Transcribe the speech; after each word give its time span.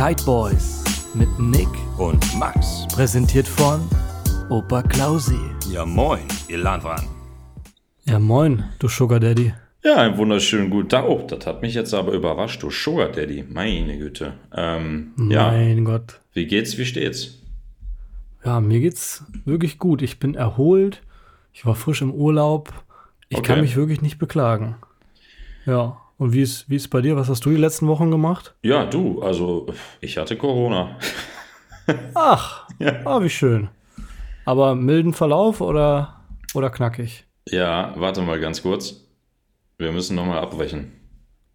Kite 0.00 0.24
Boys 0.24 0.82
mit 1.12 1.28
Nick, 1.38 1.68
Und 1.98 2.34
Max. 2.38 2.86
präsentiert 2.90 3.46
von 3.46 3.86
Opa 4.48 4.82
Klausi. 4.82 5.36
Ja, 5.70 5.84
moin, 5.84 6.22
ihr 6.48 6.56
Landwahn. 6.56 7.06
Ja, 8.06 8.18
moin, 8.18 8.64
du 8.78 8.88
Sugar 8.88 9.20
Daddy. 9.20 9.52
Ja, 9.84 9.96
einen 9.96 10.16
wunderschönen 10.16 10.70
guten 10.70 10.88
Tag. 10.88 11.04
Oh, 11.06 11.26
das 11.28 11.44
hat 11.44 11.60
mich 11.60 11.74
jetzt 11.74 11.92
aber 11.92 12.12
überrascht, 12.12 12.62
du 12.62 12.70
Sugar 12.70 13.08
Daddy. 13.08 13.44
Meine 13.46 13.98
Güte. 13.98 14.32
Ähm, 14.56 15.12
ja, 15.28 15.48
Mein 15.50 15.84
Gott. 15.84 16.18
wie 16.32 16.46
geht's, 16.46 16.78
wie 16.78 16.86
steht's? 16.86 17.38
Ja, 18.42 18.58
mir 18.62 18.80
geht's 18.80 19.22
wirklich 19.44 19.78
gut. 19.78 20.00
Ich 20.00 20.18
bin 20.18 20.34
erholt. 20.34 21.02
Ich 21.52 21.66
war 21.66 21.74
frisch 21.74 22.00
im 22.00 22.14
Urlaub. 22.14 22.72
Ich 23.28 23.36
Okay. 23.36 23.48
kann 23.48 23.60
mich 23.60 23.76
wirklich 23.76 24.00
nicht 24.00 24.16
beklagen. 24.18 24.76
Ja. 25.66 25.98
Und 26.20 26.34
wie 26.34 26.42
ist, 26.42 26.68
wie 26.68 26.76
ist 26.76 26.88
bei 26.90 27.00
dir? 27.00 27.16
Was 27.16 27.30
hast 27.30 27.46
du 27.46 27.50
die 27.50 27.56
letzten 27.56 27.88
Wochen 27.88 28.10
gemacht? 28.10 28.54
Ja, 28.62 28.84
du, 28.84 29.22
also 29.22 29.68
ich 30.02 30.18
hatte 30.18 30.36
Corona. 30.36 30.98
Ach, 32.12 32.68
ah, 33.06 33.22
wie 33.22 33.30
schön. 33.30 33.70
Aber 34.44 34.74
milden 34.74 35.14
Verlauf 35.14 35.62
oder, 35.62 36.20
oder 36.52 36.68
knackig? 36.68 37.24
Ja, 37.48 37.94
warte 37.96 38.20
mal 38.20 38.38
ganz 38.38 38.60
kurz. 38.60 39.06
Wir 39.78 39.92
müssen 39.92 40.14
nochmal 40.14 40.40
abbrechen. 40.40 40.92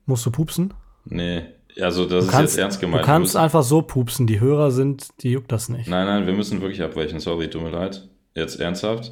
Musst 0.07 0.25
du 0.25 0.31
pupsen? 0.31 0.73
Nee, 1.03 1.43
also 1.79 2.05
das 2.05 2.23
Du 2.23 2.25
ist 2.25 2.31
kannst, 2.31 2.55
jetzt 2.55 2.63
ernst 2.63 2.77
du 2.77 2.87
gemeint. 2.87 3.03
Wir 3.03 3.05
kannst 3.05 3.35
müssen, 3.35 3.43
einfach 3.43 3.61
so 3.61 3.83
pupsen. 3.83 4.25
Die 4.25 4.39
Hörer 4.39 4.71
sind, 4.71 5.09
die 5.21 5.29
juckt 5.29 5.51
das 5.51 5.69
nicht. 5.69 5.87
nein, 5.87 6.07
nein, 6.07 6.25
wir 6.25 6.33
müssen 6.33 6.59
wirklich 6.61 6.81
abbrechen. 6.81 7.19
Sorry, 7.19 7.51
tut 7.51 7.61
mir 7.61 7.69
leid. 7.69 8.09
Jetzt 8.33 8.59
ernsthaft? 8.59 9.11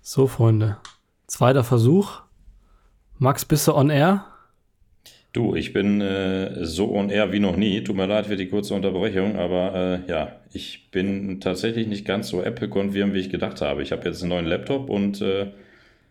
So, 0.00 0.26
Freunde. 0.26 0.78
Zweiter 1.26 1.62
Versuch. 1.62 2.21
Max, 3.22 3.44
bist 3.44 3.68
du 3.68 3.74
on 3.76 3.88
air? 3.88 4.24
Du, 5.32 5.54
ich 5.54 5.72
bin 5.72 6.00
äh, 6.00 6.64
so 6.64 6.92
on 6.92 7.08
air 7.08 7.30
wie 7.30 7.38
noch 7.38 7.56
nie. 7.56 7.84
Tut 7.84 7.94
mir 7.94 8.06
leid 8.06 8.26
für 8.26 8.34
die 8.34 8.48
kurze 8.48 8.74
Unterbrechung, 8.74 9.36
aber 9.36 10.02
äh, 10.06 10.10
ja, 10.10 10.32
ich 10.52 10.90
bin 10.90 11.38
tatsächlich 11.38 11.86
nicht 11.86 12.04
ganz 12.04 12.30
so 12.30 12.42
Apple-konfirm, 12.42 13.14
wie 13.14 13.20
ich 13.20 13.30
gedacht 13.30 13.60
habe. 13.60 13.80
Ich 13.84 13.92
habe 13.92 14.04
jetzt 14.06 14.22
einen 14.22 14.30
neuen 14.30 14.46
Laptop 14.46 14.90
und 14.90 15.20
äh, 15.20 15.44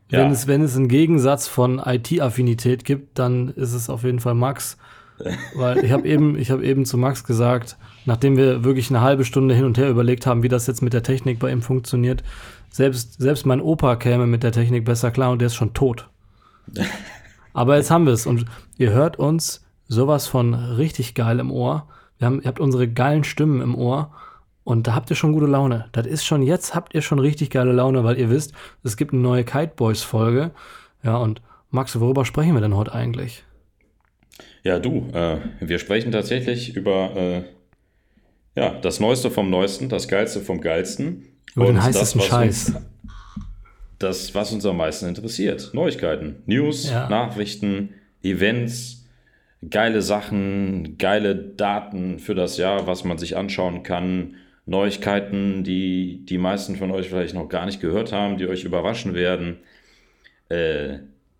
ja, 0.09 0.20
Wenn, 0.20 0.31
es, 0.31 0.48
wenn 0.48 0.62
es 0.62 0.78
einen 0.78 0.88
Gegensatz 0.88 1.50
von 1.50 1.80
IT-Affinität 1.86 2.86
gibt, 2.86 3.20
dann 3.20 3.50
ist 3.50 3.73
es 3.73 3.90
auf 3.90 4.06
jeden 4.06 4.22
Fall 4.22 4.36
Max. 4.36 4.78
Weil 5.56 5.84
ich 5.84 5.92
habe 5.92 6.08
eben, 6.08 6.38
ich 6.38 6.50
hab 6.50 6.62
eben 6.62 6.86
zu 6.86 6.98
Max 6.98 7.25
gesagt, 7.25 7.75
nachdem 8.06 8.38
wir 8.38 8.64
wirklich 8.64 8.90
eine 8.90 9.02
halbe 9.02 9.25
Stunde 9.25 9.53
hin 9.53 9.66
und 9.66 9.78
her 9.78 9.90
überlegt 9.90 10.25
haben, 10.25 10.44
wie 10.44 10.50
das 10.50 10.66
jetzt 10.66 10.81
mit 10.81 10.94
der 10.94 11.03
Technik 11.03 11.40
bei 11.40 11.52
ihm 11.52 11.62
funktioniert, 11.62 12.23
selbst, 12.70 13.22
selbst 13.22 13.46
mein 13.46 13.59
Opa 13.59 13.98
käme 13.98 14.28
mit 14.28 14.44
der 14.44 14.53
Technik 14.53 14.86
besser 14.86 15.12
klar 15.12 15.31
und 15.31 15.40
der 15.40 15.48
ist 15.48 15.56
schon 15.56 15.73
tot. 15.73 16.08
Aber 17.54 17.78
jetzt 17.78 17.92
haben 17.92 18.06
wir 18.06 18.14
es 18.14 18.26
und 18.26 18.45
ihr 18.78 18.92
hört 18.92 19.20
uns 19.20 19.66
sowas 19.88 20.28
von 20.28 20.54
richtig 20.54 21.16
geil 21.16 21.40
im 21.40 21.52
Ohr. 21.52 21.88
Wir 22.18 22.28
haben, 22.28 22.42
ihr 22.42 22.48
habt 22.48 22.59
unsere 22.59 22.88
geilen 22.88 23.23
Stimmen 23.23 23.62
im 23.62 23.76
Ohr 23.76 24.14
und 24.64 24.88
da 24.88 24.95
habt 24.95 25.09
ihr 25.09 25.16
schon 25.16 25.34
gute 25.34 25.48
Laune. 25.48 25.90
Das 25.92 26.08
ist 26.08 26.26
schon, 26.26 26.44
jetzt 26.44 26.73
habt 26.73 26.94
ihr 26.94 27.02
schon 27.02 27.20
richtig 27.20 27.50
geile 27.50 27.73
Laune, 27.73 28.03
weil 28.03 28.18
ihr 28.18 28.30
wisst, 28.30 28.53
es 28.84 28.95
gibt 28.95 29.12
eine 29.12 29.22
neue 29.22 29.44
Kite 29.44 29.73
Boys 29.76 30.03
Folge. 30.03 30.52
Ja, 31.03 31.18
und 31.18 31.42
Max, 31.70 32.00
worüber 32.00 32.26
sprechen 32.26 32.53
wir 32.53 32.62
denn 32.62 32.75
heute 32.75 32.94
eigentlich? 32.94 33.44
ja, 34.64 34.80
du, 34.80 35.08
äh, 35.14 35.40
wir 35.59 35.80
sprechen 35.80 36.12
tatsächlich 36.12 36.75
über 36.75 37.16
äh, 37.16 37.44
ja, 38.56 38.80
das 38.81 39.00
Neueste 39.00 39.31
vom 39.31 39.50
Neuesten, 39.50 39.90
das 39.90 40.08
Geilste 40.08 40.42
vom 40.42 40.62
Geilsten. 40.62 41.25
Über 41.56 41.66
den 41.66 41.81
heißesten 41.81 42.20
das, 42.20 42.30
Scheiß. 42.30 42.70
Uns, 42.70 42.86
das, 44.04 44.34
was 44.36 44.52
uns 44.52 44.66
am 44.66 44.78
meisten 44.78 45.08
interessiert. 45.08 45.72
Neuigkeiten, 45.74 46.38
News, 46.46 46.90
Ja. 46.90 47.10
Nachrichten, 47.10 47.90
Events, 48.24 49.08
geile 49.70 50.02
Sachen, 50.02 50.98
geile 50.98 51.36
Daten 51.36 52.20
für 52.20 52.36
das 52.36 52.58
Jahr, 52.58 52.88
was 52.88 53.04
man 53.04 53.18
sich 53.18 53.38
anschauen 53.38 53.84
kann. 53.84 54.36
Neuigkeiten, 54.66 55.64
die 55.64 56.24
die 56.25 56.38
meisten 56.38 56.75
von 56.75 56.92
euch 56.92 57.09
vielleicht 57.09 57.34
noch 57.34 57.50
gar 57.50 57.66
nicht 57.66 57.81
gehört 57.81 58.12
haben, 58.12 58.38
die 58.38 58.48
euch 58.48 58.64
überraschen 58.64 59.14
werden. 59.14 59.58
Äh, 60.50 61.00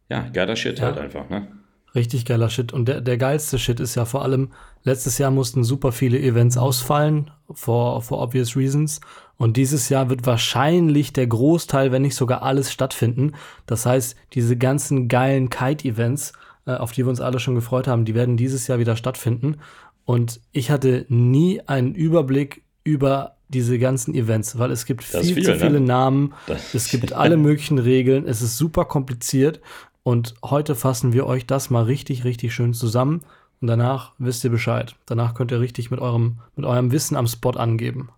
ja, 0.10 0.28
geiler 0.34 0.56
Shit 0.56 0.80
Ja. 0.80 0.86
halt 0.86 0.98
einfach, 0.98 1.30
ne? 1.30 1.48
Richtig 1.94 2.24
geiler 2.26 2.50
Shit. 2.50 2.72
Und 2.72 2.88
der, 2.88 3.02
der 3.02 3.18
geilste 3.18 3.60
Shit 3.60 3.80
ist 3.82 3.96
ja 3.96 4.06
vor 4.06 4.24
allem, 4.24 4.52
letztes 4.84 5.18
Jahr 5.18 5.30
mussten 5.30 5.64
super 5.66 5.92
viele 5.92 6.20
Events 6.20 6.58
ausfallen, 6.58 7.32
for, 7.54 8.02
for 8.02 8.22
obvious 8.22 8.56
reasons. 8.56 9.02
Und 9.42 9.58
dieses 9.58 9.90
Jahr 9.90 10.10
wird 10.10 10.26
wahrscheinlich 10.28 11.14
der 11.14 11.26
Großteil, 11.26 11.92
wenn 11.92 12.04
nicht 12.04 12.16
sogar 12.16 12.44
alles 12.44 12.72
stattfinden. 12.72 13.32
Das 13.66 13.86
heißt, 13.88 14.16
diese 14.34 14.56
ganzen 14.56 15.08
geilen 15.08 15.50
Kite-Events, 15.50 16.34
äh, 16.68 16.74
auf 16.74 16.92
die 16.92 17.04
wir 17.04 17.10
uns 17.10 17.22
alle 17.22 17.40
schon 17.40 17.56
gefreut 17.56 17.88
haben, 17.88 18.06
die 18.06 18.14
werden 18.14 18.38
dieses 18.38 18.68
Jahr 18.68 18.78
wieder 18.78 18.96
stattfinden. 18.96 19.58
Und 20.06 20.42
ich 20.52 20.70
hatte 20.70 21.06
nie 21.10 21.60
einen 21.66 21.96
Überblick 21.96 22.64
über 22.84 23.36
diese 23.50 23.80
ganzen 23.80 24.14
Events, 24.14 24.60
weil 24.60 24.70
es 24.72 24.86
gibt 24.86 25.04
viel, 25.04 25.20
ist 25.22 25.28
zu 25.30 25.34
viel, 25.34 25.48
ne? 25.48 25.60
viele 25.60 25.80
Namen, 25.82 26.34
Das- 26.48 26.74
es 26.76 26.90
gibt 26.90 27.14
alle 27.14 27.36
möglichen 27.48 27.80
Regeln, 27.80 28.28
es 28.28 28.42
ist 28.44 28.58
super 28.58 28.86
kompliziert 28.86 29.60
und 30.04 30.36
heute 30.44 30.76
fassen 30.76 31.14
wir 31.14 31.26
euch 31.26 31.46
das 31.48 31.70
mal 31.70 31.84
richtig, 31.84 32.24
richtig 32.24 32.54
schön 32.54 32.74
zusammen 32.74 33.22
und 33.60 33.68
danach 33.68 34.14
wisst 34.20 34.44
ihr 34.44 34.50
Bescheid. 34.52 34.96
Danach 35.06 35.34
könnt 35.34 35.52
ihr 35.52 35.60
richtig 35.60 35.92
mit 35.92 36.00
eurem, 36.00 36.38
mit 36.56 36.66
eurem 36.66 36.92
Wissen 36.92 37.16
am 37.18 37.28
Spot 37.28 37.52
angeben. 37.52 38.10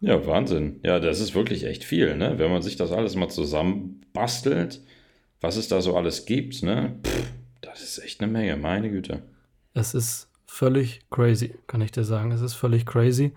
Ja, 0.00 0.26
Wahnsinn. 0.26 0.80
Ja, 0.82 0.98
das 0.98 1.20
ist 1.20 1.34
wirklich 1.34 1.64
echt 1.64 1.84
viel, 1.84 2.16
ne? 2.16 2.38
Wenn 2.38 2.50
man 2.50 2.62
sich 2.62 2.76
das 2.76 2.90
alles 2.90 3.16
mal 3.16 3.28
zusammenbastelt, 3.28 4.80
was 5.40 5.56
es 5.56 5.68
da 5.68 5.82
so 5.82 5.96
alles 5.96 6.24
gibt, 6.24 6.62
ne? 6.62 6.98
Pff, 7.04 7.32
das 7.60 7.82
ist 7.82 7.98
echt 7.98 8.20
eine 8.20 8.32
Menge, 8.32 8.56
meine 8.56 8.90
Güte. 8.90 9.22
Es 9.74 9.94
ist 9.94 10.28
völlig 10.46 11.02
crazy, 11.10 11.54
kann 11.66 11.82
ich 11.82 11.92
dir 11.92 12.04
sagen. 12.04 12.32
Es 12.32 12.40
ist 12.40 12.54
völlig 12.54 12.86
crazy. 12.86 13.32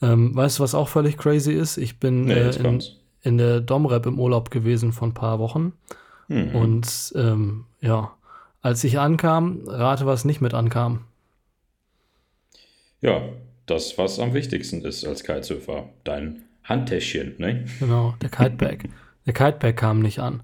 Ähm, 0.00 0.34
weißt 0.34 0.58
du, 0.58 0.62
was 0.62 0.74
auch 0.74 0.88
völlig 0.88 1.18
crazy 1.18 1.52
ist? 1.52 1.76
Ich 1.76 1.98
bin 1.98 2.24
Nee, 2.24 2.34
äh, 2.34 2.56
in, 2.56 2.82
in 3.22 3.38
der 3.38 3.60
Domrep 3.60 4.06
im 4.06 4.18
Urlaub 4.18 4.50
gewesen 4.50 4.92
vor 4.92 5.08
ein 5.08 5.14
paar 5.14 5.38
Wochen. 5.40 5.72
Hm. 6.28 6.54
Und 6.54 7.12
ähm, 7.16 7.66
ja, 7.80 8.12
als 8.62 8.84
ich 8.84 8.98
ankam, 8.98 9.62
rate, 9.66 10.06
was 10.06 10.24
nicht 10.24 10.40
mit 10.40 10.54
ankam. 10.54 11.04
Ja, 13.00 13.22
das, 13.66 13.98
was 13.98 14.18
am 14.18 14.34
wichtigsten 14.34 14.82
ist 14.84 15.06
als 15.06 15.22
Kitesurfer. 15.22 15.88
Dein 16.04 16.42
Handtäschchen, 16.64 17.34
ne? 17.38 17.64
Genau, 17.78 18.14
der 18.20 18.30
Kitebag. 18.30 18.88
der 19.26 19.32
Kitebag 19.32 19.76
kam 19.76 20.00
nicht 20.00 20.18
an. 20.20 20.42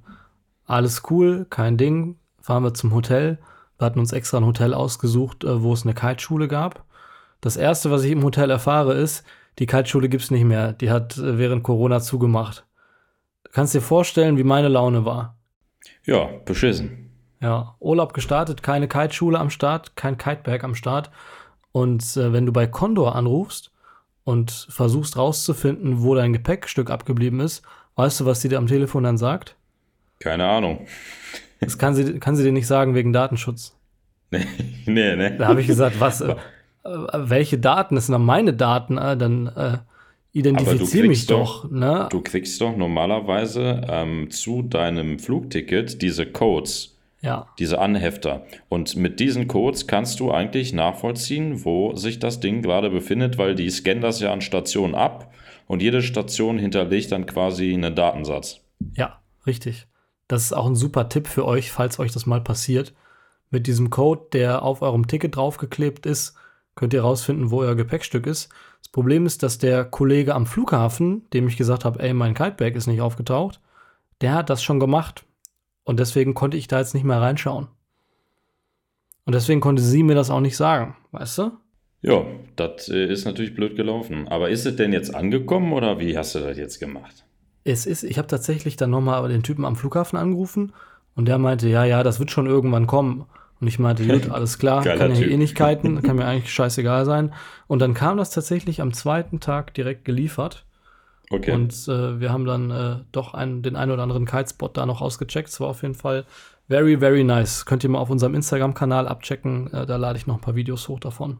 Alles 0.67 1.03
cool, 1.11 1.47
kein 1.49 1.77
Ding. 1.77 2.17
Fahren 2.41 2.63
wir 2.63 2.75
zum 2.75 2.93
Hotel. 2.93 3.39
Wir 3.79 3.87
hatten 3.87 3.99
uns 3.99 4.13
extra 4.13 4.39
ein 4.39 4.47
Hotel 4.47 4.75
ausgesucht, 4.75 5.45
äh, 5.45 5.63
wo 5.63 5.73
es 5.73 5.85
eine 5.85 5.95
Kiteschule 5.95 6.49
gab. 6.49 6.85
Das 7.41 7.57
erste, 7.57 7.91
was 7.91 8.03
ich 8.05 8.13
im 8.13 8.25
Hotel 8.25 8.51
erfahre, 8.51 8.95
ist, 8.95 9.25
die 9.59 9.67
Kiteschule 9.67 10.09
gibt 10.09 10.23
es 10.23 10.31
nicht 10.31 10.45
mehr. 10.45 10.73
Die 10.73 10.91
hat 10.91 11.17
äh, 11.19 11.39
während 11.39 11.63
Corona 11.63 12.01
zugemacht. 12.01 12.67
Du 13.45 13.51
kannst 13.53 13.75
dir 13.75 13.81
vorstellen, 13.81 14.37
wie 14.39 14.45
meine 14.45 14.69
Laune 14.69 15.05
war. 15.05 15.37
Ja, 16.05 16.29
beschissen. 16.45 17.11
Ja, 17.41 17.77
Urlaub 17.81 18.15
gestartet, 18.15 18.63
keine 18.63 18.89
Kiteschule 18.89 19.39
am 19.39 19.51
Start, 19.51 19.95
kein 19.95 20.17
Kitebag 20.19 20.65
am 20.65 20.75
Start. 20.75 21.11
Und 21.77 22.17
äh, 22.17 22.33
wenn 22.33 22.47
du 22.47 22.53
bei 22.53 22.67
Condor 22.67 23.15
anrufst 23.15 23.71
und 24.25 24.51
versuchst 24.71 25.19
rauszufinden, 25.19 26.03
wo 26.03 26.15
dein 26.15 26.33
Gepäckstück 26.33 26.91
abgeblieben 26.91 27.39
ist, 27.41 27.61
weißt 27.97 28.21
du, 28.21 28.25
was 28.25 28.41
sie 28.41 28.49
dir 28.49 28.57
am 28.57 28.67
Telefon 28.67 29.05
dann 29.05 29.19
sagt? 29.19 29.57
Keine 30.19 30.47
Ahnung. 30.49 30.87
Das 31.61 31.77
kann 31.77 31.95
sie, 31.95 32.19
kann 32.19 32.35
sie 32.35 32.45
dir 32.45 32.53
nicht 32.53 32.67
sagen 32.67 32.95
wegen 32.95 33.13
Datenschutz. 33.13 33.77
nee, 34.31 34.47
ne? 34.87 35.37
Da 35.37 35.49
habe 35.49 35.61
ich 35.61 35.67
gesagt, 35.67 36.01
was, 36.01 36.23
äh, 36.23 36.35
welche 37.13 37.59
Daten? 37.59 37.95
Das 37.95 38.07
sind 38.07 38.15
dann 38.15 38.25
meine 38.25 38.55
Daten, 38.55 38.97
äh, 38.97 39.15
dann 39.15 39.49
äh, 39.49 39.77
identifiziere 40.33 41.09
mich 41.09 41.27
doch. 41.27 41.65
doch- 41.65 41.71
ne? 41.71 42.09
Du 42.11 42.23
kriegst 42.23 42.59
doch 42.63 42.75
normalerweise 42.75 43.83
ähm, 43.87 44.31
zu 44.31 44.63
deinem 44.63 45.19
Flugticket 45.19 46.01
diese 46.01 46.25
Codes. 46.25 46.96
Ja, 47.27 47.49
diese 47.59 47.81
Anhefter. 47.81 48.47
Und 48.69 48.95
mit 48.95 49.19
diesen 49.19 49.49
Codes 49.49 49.89
kannst 49.89 50.21
du 50.21 50.31
eigentlich 50.31 50.73
nachvollziehen, 50.73 51.65
wo 51.65 51.97
sich 51.97 52.21
das 52.21 52.39
Ding 52.39 52.63
gerade 52.63 52.89
befindet, 52.89 53.37
weil 53.37 53.57
die 53.57 53.69
scannen 53.69 54.01
das 54.01 54.21
ja 54.21 54.33
an 54.33 54.41
Stationen 54.41 54.95
ab 54.95 55.35
und 55.67 55.83
jede 55.83 56.03
Station 56.03 56.57
hinterlegt 56.57 57.11
dann 57.11 57.27
quasi 57.27 57.75
einen 57.75 57.97
Datensatz. 57.97 58.61
ja, 58.95 59.21
richtig. 59.45 59.89
Das 60.29 60.43
ist 60.43 60.53
auch 60.53 60.67
ein 60.67 60.77
super 60.77 61.09
Tipp 61.09 61.27
für 61.27 61.45
euch, 61.45 61.73
falls 61.73 61.99
euch 61.99 62.13
das 62.13 62.27
mal 62.27 62.41
passiert. 62.41 62.95
Mit 63.51 63.67
diesem 63.67 63.91
Code, 63.91 64.23
der 64.33 64.63
auf 64.63 64.83
eurem 64.83 65.09
Ticket 65.09 65.37
draufgeklebt 65.37 66.07
ist, 66.07 66.35
könnt 66.77 66.95
ihr 66.95 67.03
rausfinden, 67.03 67.51
wo 67.51 67.61
euer 67.61 67.75
Gepäckstück 67.75 68.27
ist. 68.27 68.51
Das 68.83 68.89
Problem 68.89 69.27
ist, 69.27 69.43
dass 69.43 69.59
der 69.59 69.85
Kollege 69.85 70.35
am 70.35 70.47
Flughafen, 70.47 71.29
dem 71.31 71.49
ich 71.49 71.57
gesagt 71.57 71.85
habe, 71.85 72.01
ey, 72.01 72.13
mein 72.13 72.35
Kitebag 72.35 72.77
ist 72.77 72.87
nicht 72.87 73.01
aufgetaucht, 73.01 73.61
der 74.21 74.35
hat 74.35 74.49
das 74.49 74.63
schon 74.63 74.79
gemacht. 74.79 75.26
Und 75.87 76.01
deswegen 76.01 76.35
konnte 76.35 76.57
ich 76.57 76.67
da 76.67 76.81
jetzt 76.81 76.95
nicht 76.95 77.05
mehr 77.05 77.21
reinschauen. 77.21 77.69
Und 79.25 79.35
deswegen 79.35 79.61
konnte 79.61 79.83
sie 79.83 80.03
mir 80.03 80.17
das 80.17 80.31
auch 80.31 80.41
nicht 80.41 80.57
sagen, 80.57 80.97
weißt 81.13 81.39
du? 81.39 81.53
Ja, 82.03 82.25
das 82.57 82.89
äh, 82.89 83.07
ist 83.07 83.25
natürlich 83.25 83.55
blöd 83.55 83.77
gelaufen. 83.77 84.27
Aber 84.27 84.51
ist 84.51 84.67
es 84.67 84.75
denn 84.75 84.93
jetzt 84.93 85.15
angekommen 85.15 85.73
oder 85.73 86.01
wie 86.01 86.19
hast 86.19 86.35
du 86.35 86.41
das 86.41 86.59
jetzt 86.59 86.81
gemacht? 86.81 87.25
Es 87.63 87.87
ist, 87.87 88.03
ich 88.03 88.19
habe 88.19 88.27
tatsächlich 88.27 88.77
dann 88.77 88.91
nochmal 88.91 89.29
den 89.29 89.45
Typen 89.45 89.65
am 89.65 89.77
Flughafen 89.77 90.19
angerufen 90.19 90.73
und 91.15 91.29
der 91.29 91.39
meinte, 91.39 91.69
ja, 91.69 91.85
ja, 91.85 92.03
das 92.03 92.19
wird 92.19 92.33
schon 92.33 92.47
irgendwann 92.47 92.89
kommen. 92.89 93.25
Und 93.61 93.69
ich 93.69 93.79
meinte, 93.79 94.05
gut, 94.05 94.29
alles 94.31 94.59
klar, 94.59 94.83
Geiler 94.83 94.99
kann 94.99 95.13
ja 95.13 95.19
Typ. 95.19 95.31
eh 95.31 95.37
nicht 95.37 95.57
kiten, 95.57 96.03
kann 96.03 96.17
mir 96.17 96.27
eigentlich 96.27 96.53
scheißegal 96.53 97.05
sein. 97.05 97.33
Und 97.69 97.79
dann 97.79 97.95
kam 97.95 98.17
das 98.19 98.31
tatsächlich 98.31 98.81
am 98.81 98.93
zweiten 98.93 99.39
Tag 99.39 99.73
direkt 99.75 100.05
geliefert. 100.05 100.66
Okay. 101.31 101.51
Und 101.53 101.73
äh, 101.89 102.21
wir 102.21 102.33
haben 102.33 102.45
dann 102.45 102.71
äh, 102.71 102.97
doch 103.13 103.35
einen, 103.35 103.63
den 103.63 103.77
einen 103.77 103.91
oder 103.91 104.03
anderen 104.03 104.27
Kitespot 104.27 104.77
da 104.77 104.87
noch 104.87 105.01
ausgecheckt. 105.01 105.49
Es 105.49 105.61
war 105.61 105.69
auf 105.69 105.83
jeden 105.83 105.95
Fall 105.95 106.25
very, 106.69 106.99
very 106.99 107.25
nice. 107.25 107.67
Könnt 107.67 107.83
ihr 107.85 107.91
mal 107.91 107.99
auf 107.99 108.11
unserem 108.11 108.35
Instagram-Kanal 108.35 109.09
abchecken. 109.09 109.73
Äh, 109.73 109.87
da 109.87 109.97
lade 109.97 110.19
ich 110.19 110.27
noch 110.27 110.37
ein 110.37 110.41
paar 110.41 110.55
Videos 110.55 110.89
hoch 110.89 111.01
davon. 111.01 111.39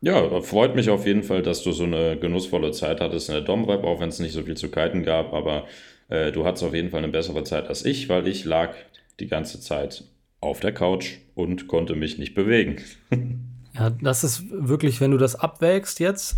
Ja, 0.00 0.40
freut 0.40 0.74
mich 0.74 0.90
auf 0.90 1.06
jeden 1.06 1.22
Fall, 1.22 1.42
dass 1.42 1.62
du 1.62 1.70
so 1.70 1.84
eine 1.84 2.16
genussvolle 2.16 2.72
Zeit 2.72 3.00
hattest 3.00 3.28
in 3.28 3.36
der 3.36 3.44
Domrep, 3.44 3.84
auch 3.84 4.00
wenn 4.00 4.08
es 4.08 4.18
nicht 4.18 4.32
so 4.32 4.42
viel 4.42 4.56
zu 4.56 4.68
kiten 4.68 5.04
gab, 5.04 5.32
aber 5.32 5.64
äh, 6.08 6.32
du 6.32 6.44
hattest 6.44 6.64
auf 6.64 6.74
jeden 6.74 6.90
Fall 6.90 7.04
eine 7.04 7.12
bessere 7.12 7.44
Zeit 7.44 7.68
als 7.68 7.84
ich, 7.84 8.08
weil 8.08 8.26
ich 8.26 8.44
lag 8.44 8.74
die 9.20 9.28
ganze 9.28 9.60
Zeit 9.60 10.04
auf 10.40 10.58
der 10.58 10.74
Couch 10.74 11.18
und 11.36 11.68
konnte 11.68 11.94
mich 11.94 12.18
nicht 12.18 12.34
bewegen. 12.34 12.76
Ja, 13.74 13.88
das 13.88 14.22
ist 14.22 14.44
wirklich, 14.50 15.00
wenn 15.00 15.12
du 15.12 15.16
das 15.16 15.34
abwägst 15.34 15.98
jetzt, 15.98 16.36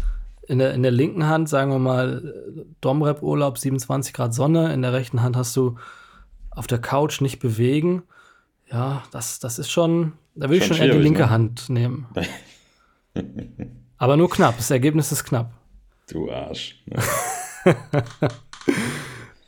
in 0.48 0.58
der, 0.58 0.74
in 0.74 0.82
der 0.82 0.90
linken 0.90 1.26
Hand, 1.26 1.48
sagen 1.48 1.70
wir 1.70 1.78
mal, 1.78 2.34
Domrep-Urlaub, 2.80 3.58
27 3.58 4.12
Grad 4.12 4.34
Sonne, 4.34 4.72
in 4.72 4.82
der 4.82 4.92
rechten 4.92 5.22
Hand 5.22 5.36
hast 5.36 5.56
du 5.56 5.76
auf 6.50 6.66
der 6.66 6.78
Couch 6.78 7.20
nicht 7.20 7.38
bewegen. 7.38 8.02
Ja, 8.70 9.02
das, 9.10 9.38
das 9.40 9.58
ist 9.58 9.70
schon, 9.70 10.12
da 10.34 10.48
will 10.48 10.58
ich 10.58 10.66
Schon 10.66 10.76
schon 10.76 10.86
eher 10.86 10.94
die 10.94 11.00
linke 11.00 11.22
ne? 11.22 11.30
Hand 11.30 11.68
nehmen. 11.68 12.06
Aber 13.98 14.16
nur 14.16 14.28
knapp, 14.30 14.56
das 14.56 14.70
Ergebnis 14.70 15.12
ist 15.12 15.24
knapp. 15.24 15.52
Du 16.10 16.30
Arsch. 16.30 16.82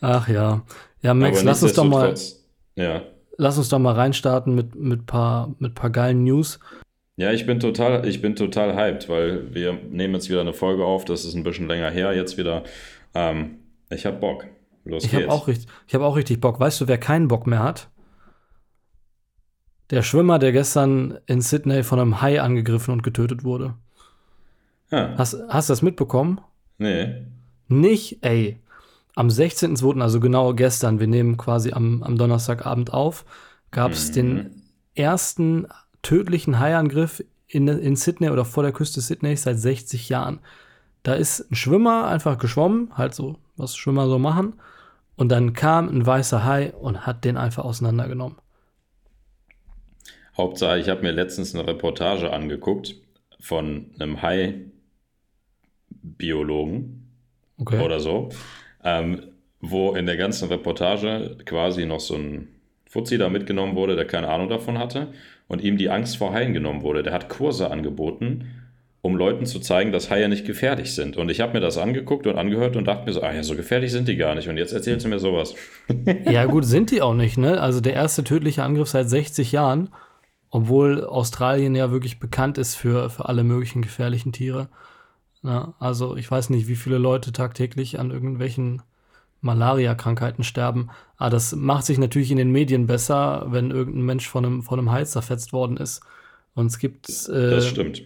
Ach 0.00 0.28
ja. 0.28 0.62
Ja, 1.02 1.14
Max, 1.14 1.42
lass 1.42 1.62
uns 1.62 1.74
doch 1.74 1.84
mal, 1.84 2.14
Ja. 2.74 3.02
lass 3.36 3.58
uns 3.58 3.68
doch 3.68 3.78
mal 3.78 3.94
reinstarten 3.94 4.54
mit, 4.54 4.74
mit 4.74 5.06
paar, 5.06 5.54
mit 5.58 5.74
paar 5.74 5.90
geilen 5.90 6.24
News. 6.24 6.58
Ja, 7.16 7.32
ich 7.32 7.46
bin 7.46 7.60
total, 7.60 8.06
ich 8.06 8.20
bin 8.20 8.36
total 8.36 8.76
hyped, 8.76 9.08
weil 9.08 9.54
wir 9.54 9.72
nehmen 9.72 10.14
jetzt 10.14 10.28
wieder 10.28 10.42
eine 10.42 10.52
Folge 10.52 10.84
auf, 10.84 11.04
das 11.06 11.24
ist 11.24 11.34
ein 11.34 11.44
bisschen 11.44 11.66
länger 11.66 11.90
her 11.90 12.14
jetzt 12.14 12.36
wieder. 12.36 12.62
Ähm, 13.14 13.56
ich 13.90 14.04
hab 14.04 14.20
Bock. 14.20 14.46
Los 14.84 15.04
Ich 15.04 15.14
habe 15.14 15.30
auch, 15.30 15.48
richtig- 15.48 15.68
ich 15.86 15.94
hab 15.94 16.02
auch 16.02 16.16
richtig 16.16 16.40
Bock. 16.40 16.60
Weißt 16.60 16.80
du, 16.80 16.88
wer 16.88 16.98
keinen 16.98 17.28
Bock 17.28 17.46
mehr 17.46 17.62
hat? 17.62 17.88
Der 19.90 20.02
Schwimmer, 20.02 20.38
der 20.38 20.52
gestern 20.52 21.18
in 21.26 21.40
Sydney 21.40 21.82
von 21.84 21.98
einem 22.00 22.20
Hai 22.20 22.40
angegriffen 22.40 22.92
und 22.92 23.02
getötet 23.02 23.44
wurde. 23.44 23.74
Ja, 24.90 25.14
Hast, 25.16 25.36
hast 25.48 25.68
du 25.68 25.72
das 25.72 25.82
mitbekommen? 25.82 26.40
nee. 26.78 27.14
Nicht, 27.68 28.24
ey. 28.24 28.60
Am 29.16 29.26
16.02., 29.28 30.00
also 30.00 30.20
genau 30.20 30.54
gestern, 30.54 31.00
wir 31.00 31.08
nehmen 31.08 31.36
quasi 31.36 31.72
am, 31.72 32.04
am 32.04 32.16
Donnerstagabend 32.16 32.92
auf, 32.92 33.24
gab 33.72 33.90
es 33.90 34.10
Mhm. 34.10 34.14
den 34.14 34.62
ersten 34.94 35.66
tödlichen 36.06 36.60
Haiangriff 36.60 37.24
in, 37.48 37.66
in 37.66 37.96
Sydney 37.96 38.30
oder 38.30 38.44
vor 38.44 38.62
der 38.62 38.70
Küste 38.70 39.00
Sydneys 39.00 39.42
seit 39.42 39.58
60 39.58 40.08
Jahren. 40.08 40.38
Da 41.02 41.14
ist 41.14 41.50
ein 41.50 41.56
Schwimmer 41.56 42.06
einfach 42.06 42.38
geschwommen, 42.38 42.92
halt 42.96 43.12
so, 43.12 43.40
was 43.56 43.76
Schwimmer 43.76 44.06
so 44.08 44.20
machen. 44.20 44.54
Und 45.16 45.30
dann 45.30 45.52
kam 45.52 45.88
ein 45.88 46.06
weißer 46.06 46.44
Hai 46.44 46.72
und 46.74 47.06
hat 47.06 47.24
den 47.24 47.36
einfach 47.36 47.64
auseinandergenommen. 47.64 48.38
Hauptsache, 50.36 50.78
ich 50.78 50.88
habe 50.88 51.02
mir 51.02 51.10
letztens 51.10 51.56
eine 51.56 51.66
Reportage 51.66 52.32
angeguckt 52.32 52.94
von 53.40 53.90
einem 53.98 54.22
Hai-Biologen 54.22 54.70
Okay. 57.58 57.82
oder 57.82 57.98
so, 58.00 58.28
ähm, 58.84 59.32
wo 59.60 59.94
in 59.94 60.06
der 60.06 60.18
ganzen 60.18 60.50
Reportage 60.50 61.38
quasi 61.46 61.84
noch 61.86 61.98
so 62.00 62.14
ein 62.14 62.48
Fuzzi 62.84 63.18
da 63.18 63.28
mitgenommen 63.28 63.74
wurde, 63.74 63.96
der 63.96 64.06
keine 64.06 64.28
Ahnung 64.28 64.48
davon 64.50 64.78
hatte 64.78 65.12
und 65.48 65.62
ihm 65.62 65.76
die 65.76 65.90
Angst 65.90 66.16
vor 66.16 66.32
Haien 66.32 66.52
genommen 66.52 66.82
wurde. 66.82 67.02
Der 67.02 67.12
hat 67.12 67.28
Kurse 67.28 67.70
angeboten, 67.70 68.50
um 69.02 69.16
Leuten 69.16 69.46
zu 69.46 69.60
zeigen, 69.60 69.92
dass 69.92 70.10
Haie 70.10 70.28
nicht 70.28 70.46
gefährlich 70.46 70.94
sind. 70.94 71.16
Und 71.16 71.30
ich 71.30 71.40
habe 71.40 71.52
mir 71.52 71.60
das 71.60 71.78
angeguckt 71.78 72.26
und 72.26 72.36
angehört 72.36 72.76
und 72.76 72.86
dachte 72.86 73.06
mir 73.06 73.12
so, 73.12 73.22
ah 73.22 73.32
ja, 73.32 73.42
so 73.42 73.54
gefährlich 73.54 73.92
sind 73.92 74.08
die 74.08 74.16
gar 74.16 74.34
nicht. 74.34 74.48
Und 74.48 74.56
jetzt 74.56 74.72
erzählst 74.72 75.04
du 75.06 75.08
mir 75.08 75.18
sowas. 75.18 75.54
Ja, 76.30 76.44
gut, 76.46 76.64
sind 76.64 76.90
die 76.90 77.02
auch 77.02 77.14
nicht, 77.14 77.38
ne? 77.38 77.60
Also 77.60 77.80
der 77.80 77.94
erste 77.94 78.24
tödliche 78.24 78.64
Angriff 78.64 78.88
seit 78.88 79.08
60 79.08 79.52
Jahren, 79.52 79.90
obwohl 80.50 81.04
Australien 81.04 81.76
ja 81.76 81.92
wirklich 81.92 82.18
bekannt 82.18 82.58
ist 82.58 82.74
für, 82.74 83.08
für 83.10 83.28
alle 83.28 83.44
möglichen 83.44 83.82
gefährlichen 83.82 84.32
Tiere. 84.32 84.68
Na, 85.42 85.74
also 85.78 86.16
ich 86.16 86.28
weiß 86.28 86.50
nicht, 86.50 86.66
wie 86.66 86.74
viele 86.74 86.98
Leute 86.98 87.30
tagtäglich 87.30 88.00
an 88.00 88.10
irgendwelchen 88.10 88.82
Malaria-Krankheiten 89.40 90.44
sterben. 90.44 90.90
Aber 91.16 91.30
das 91.30 91.54
macht 91.54 91.84
sich 91.84 91.98
natürlich 91.98 92.30
in 92.30 92.36
den 92.36 92.50
Medien 92.52 92.86
besser, 92.86 93.46
wenn 93.48 93.70
irgendein 93.70 94.04
Mensch 94.04 94.28
von 94.28 94.44
einem, 94.44 94.62
von 94.62 94.78
einem 94.78 94.90
Hai 94.90 95.04
zerfetzt 95.04 95.52
worden 95.52 95.76
ist. 95.76 96.00
Und 96.54 96.66
es 96.66 96.78
gibt 96.78 97.08
äh, 97.28 97.50
Das 97.50 97.66
stimmt. 97.68 98.02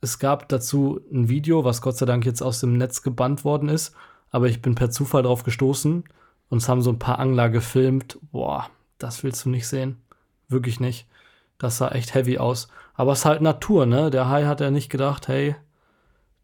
es 0.00 0.18
gab 0.18 0.48
dazu 0.48 1.00
ein 1.12 1.28
Video, 1.28 1.64
was 1.64 1.82
Gott 1.82 1.96
sei 1.96 2.06
Dank 2.06 2.24
jetzt 2.26 2.42
aus 2.42 2.60
dem 2.60 2.76
Netz 2.76 3.02
gebannt 3.02 3.44
worden 3.44 3.68
ist, 3.68 3.94
aber 4.30 4.48
ich 4.48 4.62
bin 4.62 4.74
per 4.74 4.90
Zufall 4.90 5.22
drauf 5.22 5.42
gestoßen 5.44 6.04
und 6.50 6.58
es 6.58 6.68
haben 6.68 6.82
so 6.82 6.90
ein 6.90 6.98
paar 6.98 7.18
Angler 7.18 7.48
gefilmt. 7.48 8.18
Boah, 8.32 8.68
das 8.98 9.22
willst 9.24 9.44
du 9.44 9.50
nicht 9.50 9.66
sehen. 9.66 9.96
Wirklich 10.48 10.78
nicht. 10.80 11.06
Das 11.58 11.78
sah 11.78 11.88
echt 11.90 12.14
heavy 12.14 12.38
aus. 12.38 12.68
Aber 12.94 13.12
es 13.12 13.20
ist 13.20 13.24
halt 13.24 13.40
Natur, 13.40 13.86
ne? 13.86 14.10
Der 14.10 14.28
Hai 14.28 14.44
hat 14.44 14.60
ja 14.60 14.70
nicht 14.70 14.90
gedacht, 14.90 15.28
hey, 15.28 15.56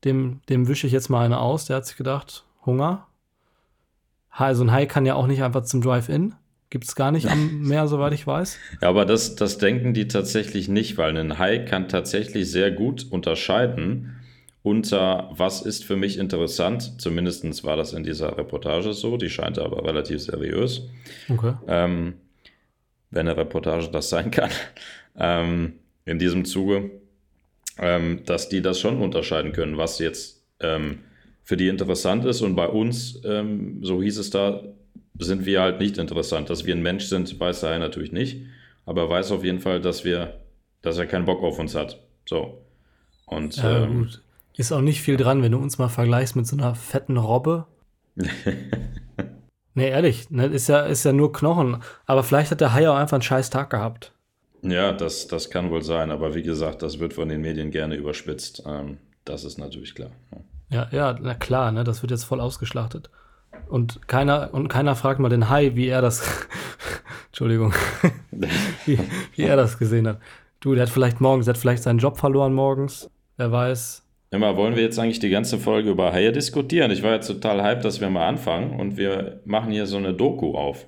dem, 0.04 0.40
dem 0.48 0.68
wische 0.68 0.86
ich 0.86 0.92
jetzt 0.92 1.08
mal 1.10 1.24
eine 1.24 1.38
aus. 1.40 1.66
Der 1.66 1.76
hat 1.76 1.86
sich 1.86 1.96
gedacht, 1.96 2.44
Hunger. 2.64 3.06
Hai, 4.38 4.54
so 4.54 4.64
ein 4.64 4.72
Hai 4.72 4.86
kann 4.86 5.06
ja 5.06 5.14
auch 5.14 5.26
nicht 5.26 5.42
einfach 5.42 5.64
zum 5.64 5.80
Drive-In. 5.80 6.34
Gibt 6.68 6.84
es 6.84 6.94
gar 6.94 7.10
nicht 7.12 7.28
am 7.28 7.60
Meer, 7.68 7.88
soweit 7.88 8.12
ich 8.12 8.26
weiß. 8.26 8.58
Ja, 8.82 8.88
aber 8.88 9.04
das, 9.06 9.36
das 9.36 9.58
denken 9.58 9.94
die 9.94 10.08
tatsächlich 10.08 10.68
nicht, 10.68 10.98
weil 10.98 11.16
ein 11.16 11.38
Hai 11.38 11.58
kann 11.58 11.88
tatsächlich 11.88 12.50
sehr 12.50 12.70
gut 12.70 13.06
unterscheiden 13.10 14.12
unter 14.66 15.30
was 15.30 15.62
ist 15.62 15.84
für 15.84 15.94
mich 15.94 16.18
interessant. 16.18 17.00
Zumindest 17.00 17.62
war 17.62 17.76
das 17.76 17.92
in 17.92 18.02
dieser 18.02 18.36
Reportage 18.36 18.94
so, 18.94 19.16
die 19.16 19.30
scheint 19.30 19.60
aber 19.60 19.84
relativ 19.84 20.20
seriös, 20.20 20.88
Okay. 21.28 21.54
ähm, 21.68 22.14
wenn 23.10 23.28
eine 23.28 23.36
Reportage 23.36 23.88
das 23.92 24.08
sein 24.08 24.32
kann, 24.32 24.50
ähm, 25.16 25.74
in 26.04 26.18
diesem 26.18 26.44
Zuge, 26.44 26.90
ähm, 27.78 28.22
dass 28.26 28.48
die 28.48 28.60
das 28.60 28.80
schon 28.80 29.00
unterscheiden 29.00 29.52
können, 29.52 29.78
was 29.78 30.00
jetzt 30.00 30.42
ähm, 30.58 30.98
für 31.46 31.56
die 31.56 31.68
interessant 31.68 32.24
ist. 32.24 32.42
Und 32.42 32.56
bei 32.56 32.66
uns, 32.66 33.20
ähm, 33.24 33.78
so 33.80 34.02
hieß 34.02 34.18
es 34.18 34.30
da, 34.30 34.64
sind 35.16 35.46
wir 35.46 35.62
halt 35.62 35.78
nicht 35.78 35.96
interessant. 35.96 36.50
Dass 36.50 36.66
wir 36.66 36.74
ein 36.74 36.82
Mensch 36.82 37.04
sind, 37.04 37.38
weiß 37.38 37.60
der 37.60 37.70
Hai 37.70 37.78
natürlich 37.78 38.10
nicht. 38.10 38.42
Aber 38.84 39.02
er 39.02 39.10
weiß 39.10 39.30
auf 39.30 39.44
jeden 39.44 39.60
Fall, 39.60 39.80
dass 39.80 40.04
wir, 40.04 40.40
dass 40.82 40.98
er 40.98 41.06
keinen 41.06 41.24
Bock 41.24 41.44
auf 41.44 41.60
uns 41.60 41.76
hat. 41.76 42.02
So. 42.28 42.58
Und 43.26 43.56
Ja, 43.58 43.84
ähm, 43.84 44.00
gut. 44.00 44.22
Ist 44.56 44.72
auch 44.72 44.80
nicht 44.80 45.02
viel 45.02 45.16
dran, 45.16 45.42
wenn 45.42 45.52
du 45.52 45.58
uns 45.58 45.78
mal 45.78 45.88
vergleichst 45.88 46.34
mit 46.34 46.48
so 46.48 46.56
einer 46.56 46.74
fetten 46.74 47.16
Robbe. 47.16 47.66
nee, 49.74 49.88
ehrlich, 49.88 50.30
ne, 50.30 50.46
ist 50.46 50.68
ja, 50.68 50.80
ist 50.80 51.04
ja 51.04 51.12
nur 51.12 51.32
Knochen. 51.32 51.80
Aber 52.06 52.24
vielleicht 52.24 52.50
hat 52.50 52.60
der 52.60 52.72
Hai 52.72 52.88
auch 52.90 52.96
einfach 52.96 53.16
einen 53.16 53.22
scheiß 53.22 53.50
Tag 53.50 53.70
gehabt. 53.70 54.12
ja, 54.62 54.92
das, 54.92 55.28
das 55.28 55.48
kann 55.50 55.70
wohl 55.70 55.82
sein. 55.82 56.10
Aber 56.10 56.34
wie 56.34 56.42
gesagt, 56.42 56.82
das 56.82 56.98
wird 56.98 57.14
von 57.14 57.28
den 57.28 57.40
Medien 57.40 57.70
gerne 57.70 57.94
überspitzt. 57.94 58.64
Ähm, 58.66 58.98
das 59.24 59.44
ist 59.44 59.58
natürlich 59.58 59.94
klar. 59.94 60.10
Ja, 60.32 60.38
ja, 60.70 61.16
na 61.20 61.34
klar, 61.34 61.72
ne, 61.72 61.84
das 61.84 62.02
wird 62.02 62.10
jetzt 62.10 62.24
voll 62.24 62.40
ausgeschlachtet. 62.40 63.10
Und 63.68 64.06
keiner, 64.08 64.52
und 64.52 64.68
keiner 64.68 64.94
fragt 64.96 65.18
mal 65.20 65.28
den 65.28 65.48
Hai, 65.48 65.72
wie 65.74 65.88
er 65.88 66.02
das, 66.02 66.22
Entschuldigung, 67.28 67.72
wie, 68.84 68.98
wie 69.34 69.42
er 69.42 69.56
das 69.56 69.78
gesehen 69.78 70.06
hat. 70.08 70.18
Du, 70.60 70.74
der 70.74 70.82
hat 70.82 70.90
vielleicht 70.90 71.20
morgens, 71.20 71.46
der 71.46 71.54
hat 71.54 71.60
vielleicht 71.60 71.82
seinen 71.82 71.98
Job 71.98 72.18
verloren 72.18 72.54
morgens. 72.54 73.10
Wer 73.36 73.52
weiß. 73.52 74.02
Immer 74.30 74.56
wollen 74.56 74.74
wir 74.74 74.82
jetzt 74.82 74.98
eigentlich 74.98 75.20
die 75.20 75.30
ganze 75.30 75.58
Folge 75.58 75.90
über 75.90 76.12
Haie 76.12 76.32
diskutieren? 76.32 76.90
Ich 76.90 77.02
war 77.02 77.12
jetzt 77.12 77.28
total 77.28 77.62
hyped, 77.62 77.84
dass 77.84 78.00
wir 78.00 78.10
mal 78.10 78.26
anfangen 78.26 78.78
und 78.78 78.96
wir 78.96 79.40
machen 79.44 79.70
hier 79.70 79.86
so 79.86 79.96
eine 79.96 80.14
Doku 80.14 80.56
auf. 80.56 80.86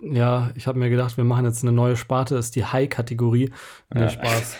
Ja, 0.00 0.50
ich 0.54 0.66
habe 0.66 0.78
mir 0.78 0.90
gedacht, 0.90 1.16
wir 1.16 1.24
machen 1.24 1.46
jetzt 1.46 1.62
eine 1.62 1.72
neue 1.72 1.96
Sparte, 1.96 2.34
das 2.34 2.46
ist 2.46 2.56
die 2.56 2.64
Hai-Kategorie. 2.64 3.50
Nee, 3.92 4.02
Ja. 4.02 4.08
Spaß. 4.10 4.56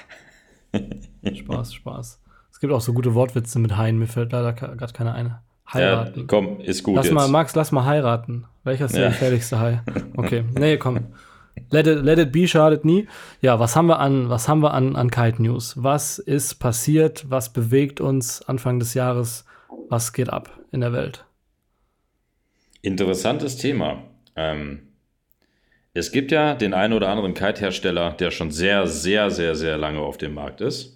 Spaß, 1.35 1.75
Spaß. 1.75 2.21
Es 2.57 2.61
gibt 2.61 2.73
auch 2.73 2.81
so 2.81 2.95
gute 2.95 3.13
Wortwitze 3.15 3.59
mit 3.59 3.77
Haien, 3.77 3.99
mir 3.99 4.07
fällt 4.07 4.33
leider 4.33 4.55
gerade 4.55 4.91
keiner 4.95 5.13
ein. 5.13 5.27
Ja, 5.27 5.41
Heiraten. 5.75 6.27
komm, 6.27 6.59
ist 6.61 6.83
gut 6.85 6.97
lass 6.97 7.05
jetzt. 7.05 7.13
mal, 7.13 7.29
Max, 7.29 7.55
lass 7.55 7.71
mal 7.71 7.85
heiraten. 7.85 8.47
Welcher 8.65 8.87
ist 8.87 8.95
der 8.95 9.03
Ja. 9.03 9.09
gefährlichste 9.09 9.61
Hai? 9.61 9.83
Okay, 10.17 10.43
nee, 10.59 10.79
komm. 10.79 11.01
Let 11.69 11.87
it, 11.87 12.03
let 12.03 12.19
it 12.19 12.33
be, 12.33 12.49
schadet 12.49 12.87
nie. 12.87 13.09
Ja, 13.43 13.61
was 13.61 13.77
haben 13.77 13.89
wir 13.89 13.99
an, 13.99 14.31
was 14.31 14.49
haben 14.49 14.63
wir 14.63 14.73
an, 14.73 14.97
an 14.97 15.11
Kite 15.11 15.43
News? 15.43 15.75
Was 15.83 16.19
ist 16.19 16.55
passiert? 16.55 17.27
Was 17.29 17.53
bewegt 17.53 18.01
uns 18.01 18.41
Anfang 18.49 18.79
des 18.79 18.95
Jahres? 18.95 19.45
Was 19.91 20.15
geht 20.15 20.31
ab 20.31 20.49
in 20.73 20.81
der 20.81 20.95
Welt? 20.95 21.27
Interessantes 22.81 23.59
Thema. 23.59 23.99
Ähm, 24.35 24.81
es 25.93 26.11
gibt 26.11 26.33
ja 26.33 26.55
den 26.55 26.73
einen 26.73 26.95
oder 26.95 27.11
anderen 27.11 27.35
Kite-Hersteller, 27.35 28.13
der 28.13 28.31
schon 28.31 28.51
sehr, 28.51 28.87
sehr, 28.87 29.31
sehr, 29.31 29.55
sehr 29.57 29.77
lange 29.77 30.01
auf 30.01 30.17
dem 30.17 30.33
Markt 30.33 30.63
ist, 30.63 30.96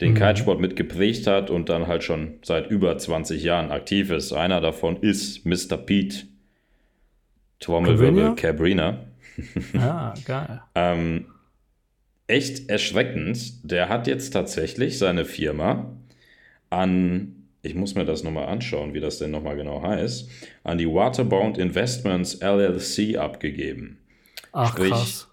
den 0.00 0.12
Mhm. 0.12 0.16
Kitesport 0.16 0.60
mitgeprägt 0.60 1.26
hat 1.26 1.50
und 1.50 1.68
dann 1.68 1.86
halt 1.86 2.04
schon 2.04 2.34
seit 2.42 2.70
über 2.70 2.96
20 2.98 3.42
Jahren 3.42 3.70
aktiv 3.70 4.10
ist. 4.10 4.32
Einer 4.32 4.60
davon 4.60 4.98
ist 5.02 5.44
Mr. 5.46 5.76
Pete 5.76 6.26
Trommelwirbel 7.60 8.34
Cabrina. 8.34 9.04
Ah, 9.78 10.14
geil. 10.24 10.62
Ähm, 10.74 11.26
echt 12.26 12.70
erschreckend. 12.70 13.70
Der 13.70 13.90
hat 13.90 14.06
jetzt 14.06 14.30
tatsächlich 14.30 14.96
seine 14.98 15.26
Firma 15.26 15.94
an, 16.70 17.44
ich 17.60 17.74
muss 17.74 17.94
mir 17.94 18.06
das 18.06 18.22
nochmal 18.22 18.46
anschauen, 18.46 18.94
wie 18.94 19.00
das 19.00 19.18
denn 19.18 19.30
nochmal 19.30 19.56
genau 19.56 19.82
heißt, 19.82 20.30
an 20.64 20.78
die 20.78 20.86
Waterbound 20.88 21.58
Investments 21.58 22.40
LLC 22.40 23.18
abgegeben. 23.18 23.98
Ach, 24.52 24.70
Sprich, 24.72 24.90
krass. 24.90 25.28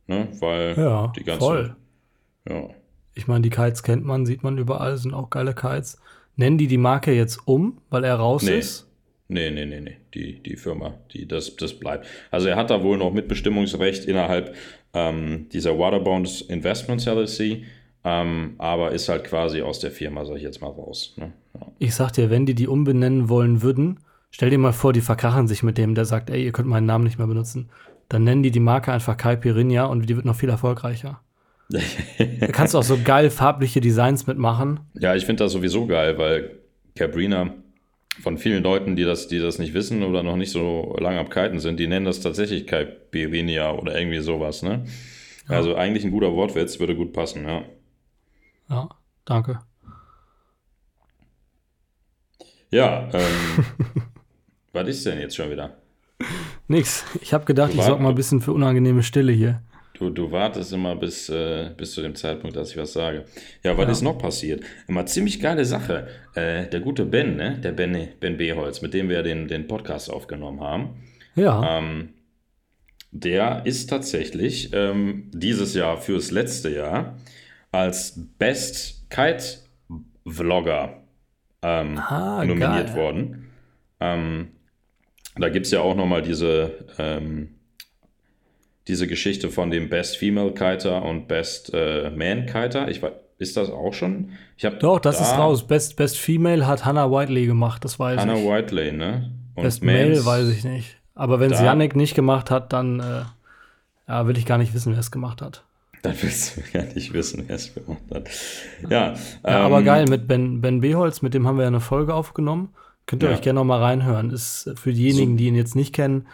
ne, 0.07 0.29
weil 0.39 0.75
ja, 0.77 1.13
die 1.17 1.25
ganze. 1.25 1.45
Voll. 1.45 1.77
Ja. 2.49 2.69
Ich 3.15 3.27
meine, 3.27 3.43
die 3.43 3.51
Kites 3.51 3.83
kennt 3.83 4.07
man, 4.07 4.25
sieht 4.25 4.43
man 4.43 4.57
überall, 4.57 4.97
sind 4.97 5.13
auch 5.13 5.29
geile 5.29 5.55
Kites. 5.55 5.99
Nennen 6.37 6.57
die 6.57 6.69
die 6.69 6.79
Marke 6.79 7.13
jetzt 7.13 7.47
um, 7.47 7.79
weil 7.91 8.05
er 8.05 8.15
raus 8.15 8.45
nee. 8.45 8.59
ist? 8.59 8.89
Nee, 9.33 9.51
nee, 9.51 9.65
nee, 9.65 9.81
nee. 9.81 9.97
Die, 10.13 10.43
die 10.43 10.57
Firma, 10.57 10.95
die, 11.13 11.27
das, 11.27 11.57
das 11.57 11.73
bleibt. 11.73 12.07
Also 12.31 12.49
er 12.49 12.57
hat 12.57 12.69
da 12.69 12.83
wohl 12.83 12.99
noch 12.99 13.13
Mitbestimmungsrecht 13.13 14.05
innerhalb 14.05 14.55
ähm, 14.93 15.47
dieser 15.53 15.79
Waterbound 15.79 16.43
Investments 16.43 17.07
LLC, 17.07 17.63
ähm, 18.05 18.55
aber 18.59 18.93
ist 18.93 19.09
halt 19.09 19.25
quasi 19.25 19.63
aus 19.63 19.79
der 19.79 19.91
Firma, 19.91 20.27
sag 20.27 20.37
ich 20.37 20.43
jetzt 20.43 20.61
mal, 20.61 20.69
raus. 20.69 21.15
Ne? 21.17 21.33
Ja. 21.55 21.67
Ich 21.79 21.95
sag 21.95 22.13
dir, 22.13 22.29
wenn 22.29 22.45
die 22.45 22.55
die 22.55 22.69
umbenennen 22.69 23.31
wollen 23.31 23.63
würden, 23.63 24.01
stell 24.31 24.51
dir 24.51 24.59
mal 24.59 24.75
vor, 24.75 24.93
die 24.93 25.01
verkrachen 25.01 25.49
sich 25.49 25.63
mit 25.63 25.79
dem, 25.79 25.95
der 25.95 26.05
sagt, 26.05 26.29
ey, 26.29 26.45
ihr 26.45 26.53
könnt 26.53 26.69
meinen 26.69 26.87
Namen 26.87 27.05
nicht 27.05 27.17
mehr 27.17 27.27
benutzen. 27.27 27.71
Dann 28.11 28.25
nennen 28.25 28.43
die 28.43 28.51
die 28.51 28.61
Marke 28.61 28.93
einfach 28.93 29.17
Kai 29.17 29.37
Pirinha 29.37 29.87
und 29.87 30.07
die 30.11 30.17
wird 30.17 30.27
noch 30.27 30.37
viel 30.37 30.51
erfolgreicher. 30.51 31.23
da 31.71 32.47
kannst 32.49 32.75
du 32.75 32.79
auch 32.79 32.83
so 32.83 32.99
geil 33.05 33.31
farbliche 33.31 33.81
Designs 33.81 34.27
mitmachen. 34.27 34.81
Ja, 34.93 35.15
ich 35.15 35.25
finde 35.25 35.45
das 35.45 35.53
sowieso 35.53 35.87
geil, 35.87 36.19
weil 36.19 36.51
Cabrina 36.95 37.55
von 38.21 38.39
vielen 38.39 38.63
Leuten, 38.63 38.97
die 38.97 39.05
das, 39.05 39.29
die 39.29 39.39
das 39.39 39.59
nicht 39.59 39.75
wissen 39.75 40.03
oder 40.03 40.23
noch 40.23 40.37
nicht 40.37 40.51
so 40.51 40.97
lange 40.99 41.19
ab 41.19 41.31
Kiten 41.31 41.61
sind, 41.61 41.81
die 41.81 41.87
nennen 41.87 42.05
das 42.05 42.21
tatsächlich 42.21 42.67
Caipirinha 42.67 43.73
oder 43.73 43.99
irgendwie 43.99 44.21
sowas, 44.21 44.63
ne? 44.63 44.85
Ja. 45.49 45.57
Also 45.57 45.75
eigentlich 45.75 46.05
ein 46.05 46.11
guter 46.11 46.33
Wortwitz, 46.35 46.79
würde 46.79 46.95
gut 46.95 47.13
passen, 47.13 47.47
ja. 47.47 47.65
Ja, 48.69 48.89
danke. 49.25 49.61
Ja, 52.71 53.09
ähm, 53.13 53.65
was 54.73 54.89
ist 54.89 55.05
denn 55.07 55.19
jetzt 55.19 55.37
schon 55.37 55.51
wieder? 55.51 55.77
Nix. 56.69 57.05
Ich 57.21 57.35
habe 57.35 57.45
gedacht, 57.45 57.73
ich 57.75 57.83
sorge 57.83 58.03
mal 58.03 58.11
ein 58.11 58.15
bisschen 58.15 58.41
für 58.41 58.53
unangenehme 58.53 59.03
Stille 59.03 59.33
hier. 59.33 59.63
Du, 60.03 60.11
du 60.11 60.33
wartest 60.33 60.73
immer 60.73 60.97
bis, 60.97 61.29
äh, 61.29 61.71
bis 61.77 61.93
zu 61.93 62.03
dem 62.03 62.17
Zeitpunkt, 62.17 62.57
dass 62.57 62.73
ich 62.73 62.77
was 62.77 62.93
sage. 62.93 63.25
Ja, 63.63 63.79
was 63.79 63.85
ja. 63.85 63.93
ist 63.93 64.03
noch 64.03 64.19
passiert? 64.19 64.65
Immer 64.89 65.07
ziemlich 65.07 65.39
geile 65.39 65.65
Sache. 65.65 66.09
Äh, 66.35 66.67
der 66.67 66.81
gute 66.81 67.05
Ben, 67.05 67.37
ne? 67.37 67.61
der 67.63 67.71
Ben, 67.71 68.09
ben 68.19 68.37
Beholz, 68.37 68.83
mit 68.83 68.95
dem 68.95 69.09
wir 69.09 69.23
den, 69.23 69.47
den 69.47 69.69
Podcast 69.69 70.11
aufgenommen 70.11 70.61
haben. 70.61 71.05
Ja. 71.37 71.79
Ähm, 71.79 72.09
der 73.13 73.63
ist 73.65 73.91
tatsächlich 73.91 74.71
ähm, 74.73 75.31
dieses 75.33 75.75
Jahr 75.75 75.99
fürs 75.99 76.33
letzte 76.33 76.71
Jahr 76.71 77.17
als 77.71 78.21
Best 78.39 79.09
Kite 79.09 79.45
Vlogger 80.27 81.05
ähm, 81.63 81.97
ah, 81.99 82.45
nominiert 82.45 82.89
geil. 82.89 82.97
worden. 82.97 83.51
Ähm, 84.01 84.49
da 85.37 85.49
gibt 85.49 85.67
es 85.67 85.73
ja 85.73 85.81
auch 85.81 85.95
nochmal 85.95 86.23
diese 86.23 86.87
ähm, 86.99 87.55
diese 88.89 89.07
Geschichte 89.07 89.51
von 89.51 89.71
dem 89.71 89.89
Best 89.89 90.17
Female 90.17 90.53
Kiter 90.53 91.03
und 91.03 91.29
Best 91.29 91.73
äh, 91.75 92.11
Man 92.11 92.47
Kiter. 92.47 92.89
Ich 92.89 93.03
weiß, 93.03 93.13
ist 93.39 93.57
das 93.57 93.71
auch 93.71 93.93
schon? 93.93 94.31
Ich 94.57 94.65
Doch, 94.81 95.01
das 95.01 95.19
da 95.19 95.25
ist 95.25 95.39
raus. 95.39 95.67
Best, 95.67 95.97
Best 95.97 96.19
Female 96.19 96.67
hat 96.67 96.85
Hannah 96.85 97.11
Whiteley 97.11 97.47
gemacht, 97.47 97.85
das 97.85 97.99
weiß 97.99 98.21
Hannah 98.21 98.35
ich. 98.35 98.45
Hannah 98.45 98.57
Whiteley, 98.57 98.93
ne? 98.93 99.33
Und 99.55 99.65
Best 99.65 99.83
Male 99.83 100.25
weiß 100.25 100.49
ich 100.49 100.65
nicht. 100.65 100.97
Aber 101.15 101.41
wenn 101.41 101.53
es 101.53 101.61
Yannick 101.61 101.95
nicht 101.95 102.15
gemacht 102.15 102.51
hat, 102.51 102.73
dann 102.73 103.01
äh, 103.01 103.23
ja, 104.09 104.27
will 104.27 104.39
ich 104.39 104.47
gar 104.47 104.59
nicht 104.59 104.75
wissen, 104.75 104.93
wer 104.93 105.01
es 105.01 105.11
gemacht 105.11 105.43
hat. 105.43 105.65
Dann 106.03 106.15
willst 106.21 106.57
du 106.57 106.63
gar 106.73 106.85
nicht 106.95 107.13
wissen, 107.13 107.45
wer 107.47 107.57
es 107.57 107.75
gemacht 107.75 108.03
hat. 108.13 108.29
Ja, 108.89 108.89
ja 108.89 109.15
ähm, 109.45 109.55
aber 109.63 109.83
geil, 109.83 110.07
mit 110.09 110.27
Ben, 110.27 110.61
ben 110.61 110.81
Beholz, 110.81 111.23
mit 111.23 111.35
dem 111.35 111.47
haben 111.47 111.57
wir 111.57 111.63
ja 111.63 111.69
eine 111.69 111.81
Folge 111.81 112.15
aufgenommen. 112.15 112.71
Könnt 113.07 113.23
ihr 113.23 113.29
ja. 113.29 113.35
euch 113.35 113.43
gerne 113.43 113.61
noch 113.61 113.65
mal 113.65 113.81
reinhören. 113.81 114.31
Ist 114.31 114.73
für 114.77 114.93
diejenigen, 114.93 115.33
so. 115.33 115.39
die 115.39 115.47
ihn 115.47 115.55
jetzt 115.55 115.77
nicht 115.77 115.93
kennen, 115.95 116.27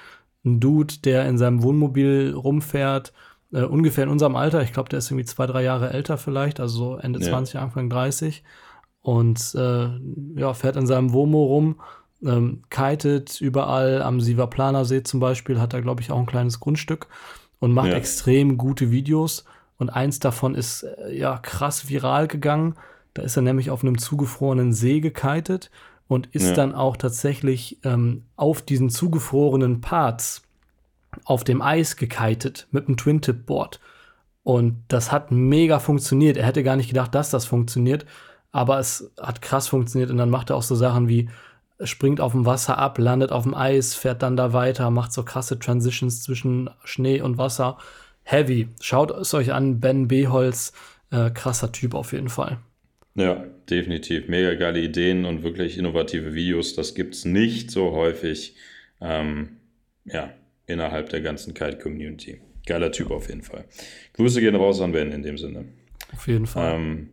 ein 0.48 0.60
Dude, 0.60 0.94
der 1.04 1.26
in 1.26 1.38
seinem 1.38 1.62
Wohnmobil 1.62 2.34
rumfährt, 2.34 3.12
äh, 3.52 3.62
ungefähr 3.62 4.04
in 4.04 4.10
unserem 4.10 4.36
Alter. 4.36 4.62
Ich 4.62 4.72
glaube, 4.72 4.88
der 4.88 4.98
ist 4.98 5.10
irgendwie 5.10 5.24
zwei, 5.24 5.46
drei 5.46 5.62
Jahre 5.62 5.92
älter 5.92 6.18
vielleicht, 6.18 6.60
also 6.60 6.76
so 6.76 6.96
Ende 6.96 7.20
ja. 7.20 7.28
20, 7.28 7.58
Anfang 7.58 7.88
30. 7.90 8.42
Und 9.00 9.54
äh, 9.54 9.88
ja, 10.38 10.52
fährt 10.54 10.76
in 10.76 10.86
seinem 10.86 11.12
Womo 11.12 11.44
rum, 11.44 11.80
ähm, 12.24 12.62
kitet 12.68 13.40
überall 13.40 14.02
am 14.02 14.20
Sivaplaner 14.20 14.84
See 14.84 15.02
zum 15.02 15.20
Beispiel, 15.20 15.60
hat 15.60 15.72
er, 15.72 15.82
glaube 15.82 16.02
ich, 16.02 16.10
auch 16.10 16.18
ein 16.18 16.26
kleines 16.26 16.60
Grundstück 16.60 17.06
und 17.60 17.72
macht 17.72 17.88
ja. 17.88 17.94
extrem 17.94 18.58
gute 18.58 18.90
Videos. 18.90 19.44
Und 19.78 19.90
eins 19.90 20.18
davon 20.18 20.54
ist 20.54 20.82
äh, 20.82 21.16
ja 21.16 21.38
krass 21.38 21.88
viral 21.88 22.26
gegangen. 22.26 22.74
Da 23.14 23.22
ist 23.22 23.36
er 23.36 23.42
nämlich 23.42 23.70
auf 23.70 23.82
einem 23.82 23.98
zugefrorenen 23.98 24.72
See 24.72 25.00
gekitet 25.00 25.70
und 26.08 26.26
ist 26.28 26.48
ja. 26.48 26.54
dann 26.54 26.74
auch 26.74 26.96
tatsächlich 26.96 27.78
ähm, 27.84 28.24
auf 28.34 28.62
diesen 28.62 28.90
zugefrorenen 28.90 29.80
Parts 29.80 30.42
auf 31.24 31.44
dem 31.44 31.62
Eis 31.62 31.96
gekitet 31.96 32.66
mit 32.70 32.86
einem 32.86 32.96
Twin-Tip-Board. 32.96 33.80
Und 34.42 34.82
das 34.88 35.12
hat 35.12 35.30
mega 35.30 35.78
funktioniert. 35.78 36.38
Er 36.38 36.46
hätte 36.46 36.62
gar 36.62 36.76
nicht 36.76 36.88
gedacht, 36.88 37.14
dass 37.14 37.30
das 37.30 37.44
funktioniert, 37.44 38.06
aber 38.50 38.78
es 38.78 39.12
hat 39.20 39.42
krass 39.42 39.68
funktioniert. 39.68 40.10
Und 40.10 40.16
dann 40.16 40.30
macht 40.30 40.50
er 40.50 40.56
auch 40.56 40.62
so 40.62 40.74
Sachen 40.74 41.08
wie 41.08 41.28
springt 41.84 42.20
auf 42.20 42.32
dem 42.32 42.46
Wasser 42.46 42.78
ab, 42.78 42.98
landet 42.98 43.30
auf 43.30 43.44
dem 43.44 43.54
Eis, 43.54 43.94
fährt 43.94 44.22
dann 44.22 44.36
da 44.36 44.52
weiter, 44.52 44.90
macht 44.90 45.12
so 45.12 45.22
krasse 45.22 45.58
Transitions 45.58 46.22
zwischen 46.22 46.70
Schnee 46.84 47.20
und 47.20 47.38
Wasser. 47.38 47.78
Heavy. 48.24 48.68
Schaut 48.80 49.10
es 49.10 49.32
euch 49.34 49.52
an, 49.52 49.80
Ben 49.80 50.08
Beholz, 50.08 50.72
äh, 51.10 51.30
krasser 51.30 51.72
Typ 51.72 51.94
auf 51.94 52.12
jeden 52.12 52.28
Fall. 52.28 52.58
Ja, 53.18 53.44
definitiv. 53.68 54.28
Mega 54.28 54.54
geile 54.54 54.80
Ideen 54.80 55.24
und 55.24 55.42
wirklich 55.42 55.76
innovative 55.76 56.34
Videos. 56.34 56.74
Das 56.76 56.94
gibt 56.94 57.14
es 57.14 57.24
nicht 57.24 57.70
so 57.70 57.90
häufig 57.90 58.54
ähm, 59.00 59.56
ja, 60.04 60.32
innerhalb 60.66 61.08
der 61.08 61.20
ganzen 61.20 61.52
Kite-Community. 61.52 62.40
Geiler 62.64 62.92
Typ 62.92 63.10
auf 63.10 63.28
jeden 63.28 63.42
Fall. 63.42 63.64
Grüße 64.12 64.40
gehen 64.40 64.54
raus 64.54 64.80
an 64.80 64.92
Ben 64.92 65.10
in 65.10 65.22
dem 65.22 65.36
Sinne. 65.36 65.64
Auf 66.12 66.28
jeden 66.28 66.46
Fall. 66.46 66.76
Ähm, 66.76 67.08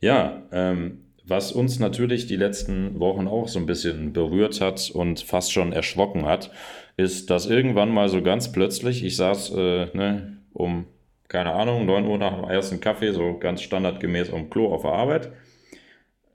ja, 0.00 0.42
ähm, 0.52 0.98
was 1.24 1.52
uns 1.52 1.78
natürlich 1.78 2.26
die 2.26 2.36
letzten 2.36 3.00
Wochen 3.00 3.26
auch 3.26 3.48
so 3.48 3.58
ein 3.58 3.64
bisschen 3.64 4.12
berührt 4.12 4.60
hat 4.60 4.90
und 4.90 5.20
fast 5.20 5.54
schon 5.54 5.72
erschrocken 5.72 6.26
hat, 6.26 6.50
ist, 6.98 7.30
dass 7.30 7.46
irgendwann 7.46 7.90
mal 7.90 8.10
so 8.10 8.20
ganz 8.20 8.52
plötzlich, 8.52 9.02
ich 9.02 9.16
saß 9.16 9.52
äh, 9.56 9.86
ne, 9.96 10.36
um 10.52 10.84
keine 11.28 11.52
Ahnung, 11.52 11.86
9 11.86 12.06
Uhr 12.06 12.18
nach 12.18 12.34
dem 12.34 12.44
ersten 12.44 12.80
Kaffee, 12.80 13.12
so 13.12 13.38
ganz 13.38 13.62
standardgemäß 13.62 14.32
am 14.32 14.50
Klo 14.50 14.72
auf 14.72 14.82
der 14.82 14.92
Arbeit. 14.92 15.32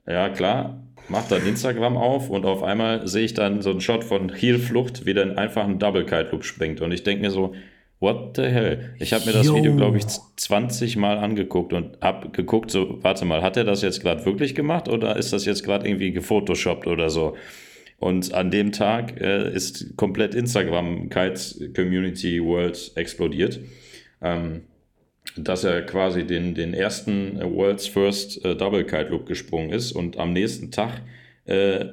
Ja, 0.06 0.28
klar, 0.28 0.82
mach 1.08 1.28
dann 1.28 1.46
Instagram 1.46 1.96
auf 1.96 2.30
und 2.30 2.44
auf 2.44 2.62
einmal 2.62 3.06
sehe 3.06 3.24
ich 3.24 3.34
dann 3.34 3.62
so 3.62 3.70
einen 3.70 3.80
Shot 3.80 4.04
von 4.04 4.34
Heelflucht, 4.34 5.06
wie 5.06 5.14
dann 5.14 5.38
einfach 5.38 5.64
ein 5.64 5.78
Double 5.78 6.04
Kite 6.04 6.28
Loop 6.32 6.44
springt. 6.44 6.80
Und 6.80 6.92
ich 6.92 7.02
denke 7.02 7.22
mir 7.22 7.30
so, 7.30 7.54
what 8.00 8.36
the 8.36 8.42
hell? 8.42 8.94
Ich 8.98 9.12
habe 9.12 9.26
mir 9.26 9.32
das 9.32 9.46
Yo. 9.46 9.54
Video, 9.54 9.76
glaube 9.76 9.98
ich, 9.98 10.06
20 10.06 10.96
Mal 10.96 11.18
angeguckt 11.18 11.72
und 11.72 11.98
habe 12.00 12.30
geguckt, 12.30 12.70
so, 12.70 12.98
warte 13.02 13.24
mal, 13.24 13.42
hat 13.42 13.56
er 13.56 13.64
das 13.64 13.82
jetzt 13.82 14.00
gerade 14.00 14.24
wirklich 14.24 14.54
gemacht 14.54 14.88
oder 14.88 15.16
ist 15.16 15.32
das 15.32 15.44
jetzt 15.44 15.62
gerade 15.62 15.86
irgendwie 15.86 16.12
gefotoshoppt 16.12 16.86
oder 16.86 17.10
so? 17.10 17.36
Und 17.98 18.32
an 18.32 18.50
dem 18.50 18.72
Tag 18.72 19.20
äh, 19.20 19.52
ist 19.52 19.96
komplett 19.98 20.34
Instagram 20.34 21.10
Kites 21.10 21.62
Community 21.76 22.42
World 22.42 22.92
explodiert. 22.94 23.60
Ähm, 24.22 24.62
dass 25.36 25.64
er 25.64 25.82
quasi 25.82 26.26
den, 26.26 26.54
den 26.54 26.74
ersten 26.74 27.40
äh, 27.40 27.50
World's 27.50 27.86
First 27.86 28.44
äh, 28.44 28.56
Double 28.56 28.84
Kite 28.84 29.08
Loop 29.10 29.26
gesprungen 29.26 29.70
ist 29.70 29.92
und 29.92 30.18
am 30.18 30.32
nächsten 30.32 30.70
Tag, 30.70 31.02
äh, 31.44 31.86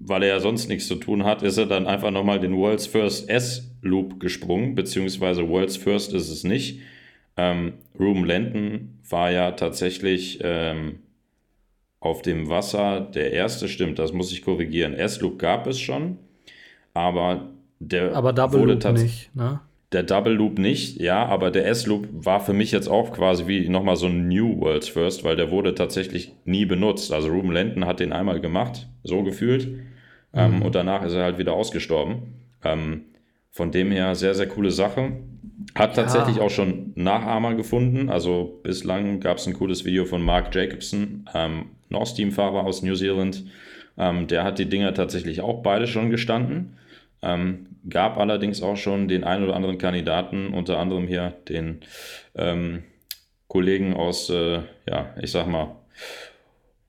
weil 0.00 0.22
er 0.22 0.28
ja 0.28 0.40
sonst 0.40 0.68
nichts 0.68 0.88
zu 0.88 0.96
tun 0.96 1.24
hat, 1.24 1.42
ist 1.42 1.58
er 1.58 1.66
dann 1.66 1.86
einfach 1.86 2.10
nochmal 2.10 2.40
den 2.40 2.56
World's 2.56 2.86
First 2.86 3.28
S 3.28 3.70
Loop 3.82 4.20
gesprungen, 4.20 4.74
beziehungsweise 4.74 5.48
World's 5.48 5.76
First 5.76 6.12
ist 6.12 6.30
es 6.30 6.44
nicht. 6.44 6.80
Ähm, 7.36 7.74
Ruben 7.98 8.24
Lenton 8.24 8.98
war 9.08 9.30
ja 9.30 9.52
tatsächlich 9.52 10.40
ähm, 10.42 10.98
auf 12.00 12.22
dem 12.22 12.48
Wasser 12.48 13.00
der 13.00 13.32
erste, 13.32 13.68
stimmt, 13.68 13.98
das 13.98 14.12
muss 14.12 14.32
ich 14.32 14.42
korrigieren. 14.42 14.94
S-Loop 14.94 15.38
gab 15.38 15.66
es 15.66 15.78
schon, 15.78 16.18
aber 16.94 17.50
der 17.78 18.14
aber 18.14 18.32
Double 18.32 18.60
wurde 18.60 18.92
nicht, 18.92 19.34
ne? 19.34 19.60
Der 19.92 20.04
Double 20.04 20.34
Loop 20.34 20.58
nicht, 20.58 21.00
ja, 21.00 21.26
aber 21.26 21.50
der 21.50 21.66
S-Loop 21.66 22.06
war 22.12 22.38
für 22.38 22.52
mich 22.52 22.70
jetzt 22.70 22.86
auch 22.86 23.12
quasi 23.12 23.48
wie 23.48 23.68
nochmal 23.68 23.96
so 23.96 24.06
ein 24.06 24.28
New 24.28 24.60
World's 24.60 24.88
First, 24.88 25.24
weil 25.24 25.34
der 25.34 25.50
wurde 25.50 25.74
tatsächlich 25.74 26.32
nie 26.44 26.64
benutzt. 26.64 27.12
Also 27.12 27.28
Ruben 27.28 27.50
Lenton 27.50 27.86
hat 27.86 27.98
den 27.98 28.12
einmal 28.12 28.40
gemacht, 28.40 28.86
so 29.02 29.24
gefühlt, 29.24 29.64
ähm, 30.32 30.50
mhm. 30.50 30.56
ähm, 30.56 30.62
und 30.62 30.74
danach 30.76 31.04
ist 31.04 31.14
er 31.14 31.24
halt 31.24 31.38
wieder 31.38 31.54
ausgestorben. 31.54 32.34
Ähm, 32.62 33.06
von 33.50 33.72
dem 33.72 33.90
her 33.90 34.14
sehr, 34.14 34.34
sehr 34.34 34.46
coole 34.46 34.70
Sache. 34.70 35.12
Hat 35.74 35.96
tatsächlich 35.96 36.36
ja. 36.36 36.42
auch 36.42 36.50
schon 36.50 36.92
Nachahmer 36.94 37.54
gefunden. 37.54 38.08
Also 38.08 38.60
bislang 38.62 39.20
gab 39.20 39.38
es 39.38 39.46
ein 39.46 39.54
cooles 39.54 39.84
Video 39.84 40.04
von 40.04 40.22
Mark 40.22 40.54
Jacobson, 40.54 41.28
ähm, 41.34 41.66
North 41.88 42.14
Team-Fahrer 42.14 42.64
aus 42.64 42.82
New 42.82 42.94
Zealand. 42.94 43.44
Ähm, 43.98 44.26
der 44.28 44.44
hat 44.44 44.58
die 44.58 44.68
Dinger 44.68 44.94
tatsächlich 44.94 45.40
auch 45.40 45.62
beide 45.62 45.86
schon 45.86 46.10
gestanden. 46.10 46.76
Ähm, 47.22 47.66
gab 47.88 48.18
allerdings 48.18 48.62
auch 48.62 48.76
schon 48.76 49.08
den 49.08 49.24
einen 49.24 49.44
oder 49.44 49.56
anderen 49.56 49.78
Kandidaten, 49.78 50.52
unter 50.52 50.78
anderem 50.78 51.06
hier 51.06 51.34
den 51.48 51.80
ähm, 52.34 52.82
Kollegen 53.48 53.94
aus, 53.94 54.30
äh, 54.30 54.60
ja, 54.88 55.14
ich 55.20 55.30
sag 55.30 55.46
mal, 55.46 55.76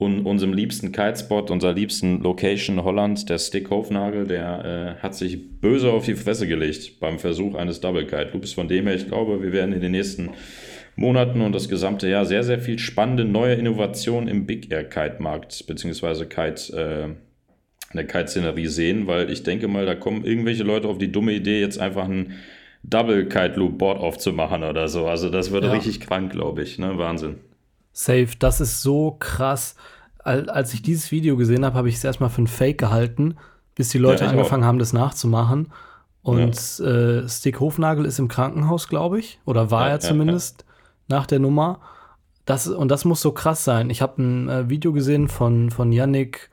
un 0.01 0.25
unserem 0.25 0.53
liebsten 0.53 0.91
Kitespot, 0.91 1.51
unserer 1.51 1.73
liebsten 1.73 2.21
Location 2.21 2.83
Holland, 2.83 3.29
der 3.29 3.37
Stick 3.37 3.69
Hofnagel, 3.69 4.25
der 4.25 4.97
äh, 4.99 5.03
hat 5.03 5.15
sich 5.15 5.59
böse 5.61 5.91
auf 5.91 6.05
die 6.05 6.15
Fresse 6.15 6.47
gelegt 6.47 6.99
beim 6.99 7.19
Versuch 7.19 7.55
eines 7.55 7.81
Double 7.81 8.05
Kite 8.05 8.31
Loops. 8.33 8.53
Von 8.53 8.67
dem 8.67 8.87
her, 8.87 8.95
ich 8.95 9.07
glaube, 9.07 9.41
wir 9.43 9.53
werden 9.53 9.73
in 9.73 9.81
den 9.81 9.91
nächsten 9.91 10.31
Monaten 10.95 11.41
und 11.41 11.53
das 11.53 11.69
gesamte 11.69 12.09
Jahr 12.09 12.25
sehr, 12.25 12.43
sehr 12.43 12.59
viel 12.59 12.79
spannende 12.79 13.25
neue 13.25 13.53
Innovationen 13.53 14.27
im 14.27 14.45
Big 14.45 14.71
Air 14.71 14.85
Kite 14.85 15.17
Markt, 15.19 15.65
beziehungsweise 15.67 16.27
Kite, 16.27 16.73
äh, 16.75 17.30
in 17.93 17.97
der 17.97 18.07
Kite-Szenerie 18.07 18.67
sehen, 18.67 19.07
weil 19.07 19.29
ich 19.29 19.43
denke 19.43 19.67
mal, 19.67 19.85
da 19.85 19.95
kommen 19.95 20.23
irgendwelche 20.25 20.63
Leute 20.63 20.87
auf 20.87 20.97
die 20.97 21.11
dumme 21.11 21.33
Idee, 21.33 21.59
jetzt 21.59 21.79
einfach 21.79 22.05
ein 22.05 22.33
Double 22.83 23.27
Kite 23.27 23.59
Loop 23.59 23.77
Board 23.77 23.99
aufzumachen 23.99 24.63
oder 24.63 24.87
so. 24.87 25.07
Also 25.07 25.29
das 25.29 25.51
wird 25.51 25.65
ja. 25.65 25.71
richtig 25.71 25.99
krank, 25.99 26.31
glaube 26.31 26.63
ich. 26.63 26.79
Ne? 26.79 26.97
Wahnsinn. 26.97 27.37
Safe, 27.93 28.29
das 28.39 28.61
ist 28.61 28.81
so 28.81 29.17
krass. 29.19 29.75
Als 30.23 30.73
ich 30.73 30.81
dieses 30.81 31.11
Video 31.11 31.35
gesehen 31.35 31.65
habe, 31.65 31.75
habe 31.75 31.89
ich 31.89 31.95
es 31.95 32.03
erstmal 32.03 32.29
für 32.29 32.43
ein 32.43 32.47
Fake 32.47 32.77
gehalten, 32.77 33.35
bis 33.75 33.89
die 33.89 33.97
Leute 33.97 34.23
ja, 34.23 34.29
angefangen 34.29 34.63
auch. 34.63 34.67
haben, 34.67 34.79
das 34.79 34.93
nachzumachen. 34.93 35.71
Und 36.21 36.77
ja. 36.77 36.85
äh, 36.85 37.29
Stick 37.29 37.59
Hofnagel 37.59 38.05
ist 38.05 38.19
im 38.19 38.27
Krankenhaus, 38.27 38.87
glaube 38.87 39.19
ich, 39.19 39.39
oder 39.45 39.71
war 39.71 39.87
ja, 39.87 39.93
er 39.93 39.99
zumindest 39.99 40.65
nach 41.07 41.25
der 41.25 41.39
Nummer. 41.39 41.79
Das, 42.45 42.67
und 42.67 42.89
das 42.89 43.05
muss 43.05 43.21
so 43.21 43.31
krass 43.31 43.63
sein. 43.63 43.89
Ich 43.89 44.01
habe 44.01 44.21
ein 44.21 44.49
äh, 44.49 44.69
Video 44.69 44.93
gesehen 44.93 45.27
von, 45.27 45.71
von 45.71 45.91
Yannick 45.91 46.50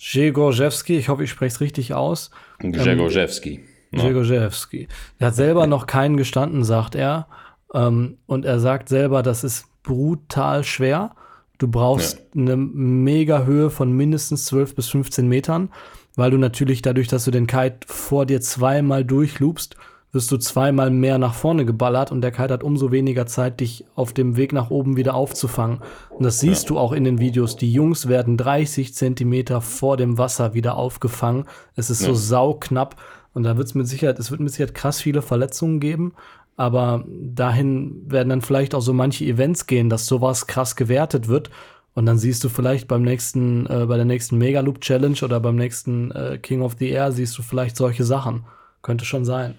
Jegorjewski, 0.00 0.96
ich 0.96 1.10
hoffe, 1.10 1.24
ich 1.24 1.30
spreche 1.30 1.54
es 1.54 1.60
richtig 1.60 1.92
aus. 1.92 2.30
Jegorjewski. 2.62 3.60
Ähm, 3.92 4.00
Jegorjewski. 4.00 4.88
Er 5.18 5.26
hat 5.26 5.34
selber 5.34 5.66
noch 5.66 5.86
keinen 5.86 6.16
gestanden, 6.16 6.64
sagt 6.64 6.94
er. 6.94 7.26
Ähm, 7.74 8.16
und 8.26 8.46
er 8.46 8.60
sagt 8.60 8.88
selber, 8.88 9.22
das 9.22 9.44
ist 9.44 9.66
brutal 9.82 10.64
schwer. 10.64 11.14
Du 11.58 11.68
brauchst 11.68 12.18
ja. 12.34 12.42
eine 12.42 12.56
mega 12.56 13.44
Höhe 13.44 13.68
von 13.68 13.92
mindestens 13.92 14.46
12 14.46 14.74
bis 14.74 14.88
15 14.88 15.28
Metern, 15.28 15.68
weil 16.16 16.30
du 16.30 16.38
natürlich 16.38 16.80
dadurch, 16.80 17.08
dass 17.08 17.26
du 17.26 17.30
den 17.30 17.46
Kite 17.46 17.80
vor 17.86 18.24
dir 18.24 18.40
zweimal 18.40 19.04
durchloopst, 19.04 19.76
wirst 20.12 20.32
du 20.32 20.36
zweimal 20.38 20.90
mehr 20.90 21.18
nach 21.18 21.34
vorne 21.34 21.64
geballert 21.64 22.10
und 22.10 22.20
der 22.20 22.32
Kite 22.32 22.54
hat 22.54 22.64
umso 22.64 22.90
weniger 22.90 23.26
Zeit, 23.26 23.60
dich 23.60 23.84
auf 23.94 24.12
dem 24.12 24.36
Weg 24.36 24.52
nach 24.52 24.70
oben 24.70 24.96
wieder 24.96 25.14
aufzufangen. 25.14 25.80
Und 26.10 26.24
das 26.24 26.40
siehst 26.40 26.64
ja. 26.64 26.68
du 26.68 26.78
auch 26.78 26.92
in 26.92 27.04
den 27.04 27.18
Videos. 27.18 27.56
Die 27.56 27.72
Jungs 27.72 28.08
werden 28.08 28.36
30 28.36 28.94
Zentimeter 28.94 29.60
vor 29.60 29.96
dem 29.96 30.18
Wasser 30.18 30.54
wieder 30.54 30.76
aufgefangen. 30.76 31.44
Es 31.76 31.90
ist 31.90 32.02
ja. 32.02 32.08
so 32.08 32.14
sauknapp. 32.14 32.96
Und 33.32 33.44
da 33.44 33.56
wird 33.56 33.68
es 33.68 33.74
mit 33.74 33.86
Sicherheit, 33.86 34.18
es 34.18 34.32
wird 34.32 34.40
mit 34.40 34.50
Sicherheit 34.50 34.74
krass 34.74 35.00
viele 35.00 35.22
Verletzungen 35.22 35.78
geben. 35.78 36.14
Aber 36.56 37.04
dahin 37.08 38.02
werden 38.10 38.28
dann 38.28 38.42
vielleicht 38.42 38.74
auch 38.74 38.82
so 38.82 38.92
manche 38.92 39.24
Events 39.24 39.66
gehen, 39.66 39.88
dass 39.88 40.06
sowas 40.06 40.46
krass 40.46 40.74
gewertet 40.74 41.28
wird. 41.28 41.50
Und 41.94 42.06
dann 42.06 42.18
siehst 42.18 42.42
du 42.44 42.48
vielleicht 42.48 42.88
beim 42.88 43.02
nächsten, 43.02 43.66
äh, 43.66 43.86
bei 43.86 43.96
der 43.96 44.04
nächsten 44.04 44.38
Megaloop 44.38 44.80
Challenge 44.80 45.18
oder 45.22 45.40
beim 45.40 45.56
nächsten 45.56 46.10
äh, 46.10 46.38
King 46.38 46.62
of 46.62 46.76
the 46.78 46.88
Air 46.88 47.12
siehst 47.12 47.38
du 47.38 47.42
vielleicht 47.42 47.76
solche 47.76 48.04
Sachen. 48.04 48.44
Könnte 48.82 49.04
schon 49.04 49.24
sein. 49.24 49.54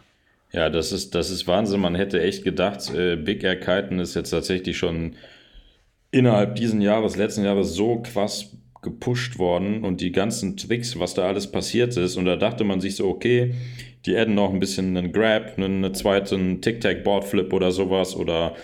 Ja, 0.51 0.69
das 0.69 0.91
ist, 0.91 1.15
das 1.15 1.29
ist 1.29 1.47
Wahnsinn. 1.47 1.79
Man 1.79 1.95
hätte 1.95 2.21
echt 2.21 2.43
gedacht, 2.43 2.93
äh, 2.93 3.15
Big 3.15 3.43
Air 3.43 3.59
Kiten 3.59 3.99
ist 3.99 4.15
jetzt 4.15 4.31
tatsächlich 4.31 4.77
schon 4.77 5.15
innerhalb 6.11 6.55
diesen 6.55 6.81
Jahres, 6.81 7.15
letzten 7.15 7.45
Jahres 7.45 7.73
so 7.73 8.01
krass 8.01 8.51
gepusht 8.81 9.37
worden 9.37 9.83
und 9.83 10.01
die 10.01 10.11
ganzen 10.11 10.57
Tricks, 10.57 10.99
was 10.99 11.13
da 11.13 11.27
alles 11.27 11.51
passiert 11.51 11.95
ist. 11.95 12.17
Und 12.17 12.25
da 12.25 12.35
dachte 12.35 12.63
man 12.63 12.81
sich 12.81 12.95
so, 12.95 13.07
okay, 13.07 13.53
die 14.05 14.17
adden 14.17 14.35
noch 14.35 14.51
ein 14.51 14.59
bisschen 14.59 14.97
einen 14.97 15.11
Grab, 15.11 15.57
einen 15.57 15.93
zweiten 15.93 16.61
Tic-Tac-Board-Flip 16.61 17.53
oder 17.53 17.71
sowas 17.71 18.15
oder 18.15 18.55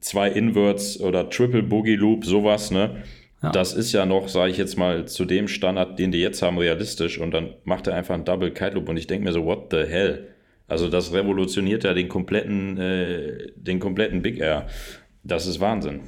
zwei 0.00 0.28
Inverts 0.30 1.00
oder 1.00 1.28
Triple 1.28 1.64
Boogie 1.64 1.96
Loop, 1.96 2.24
sowas, 2.24 2.70
ne? 2.70 3.02
Ja. 3.42 3.50
Das 3.50 3.74
ist 3.74 3.92
ja 3.92 4.06
noch, 4.06 4.28
sage 4.28 4.52
ich 4.52 4.56
jetzt 4.56 4.78
mal, 4.78 5.06
zu 5.06 5.24
dem 5.24 5.46
Standard, 5.48 5.98
den 5.98 6.10
die 6.10 6.20
jetzt 6.20 6.40
haben, 6.40 6.56
realistisch. 6.56 7.18
Und 7.18 7.32
dann 7.32 7.54
macht 7.64 7.86
er 7.86 7.94
einfach 7.94 8.14
einen 8.14 8.24
Double 8.24 8.50
Kite 8.50 8.74
Loop 8.74 8.88
und 8.88 8.96
ich 8.96 9.06
denke 9.06 9.24
mir 9.24 9.32
so, 9.32 9.44
what 9.44 9.66
the 9.70 9.84
hell? 9.84 10.28
Also 10.68 10.88
das 10.88 11.12
revolutioniert 11.12 11.84
ja 11.84 11.94
den 11.94 12.08
kompletten, 12.08 12.78
äh, 12.78 13.52
den 13.56 13.78
kompletten 13.78 14.22
Big 14.22 14.38
Air. 14.38 14.66
Das 15.22 15.46
ist 15.46 15.60
Wahnsinn. 15.60 16.00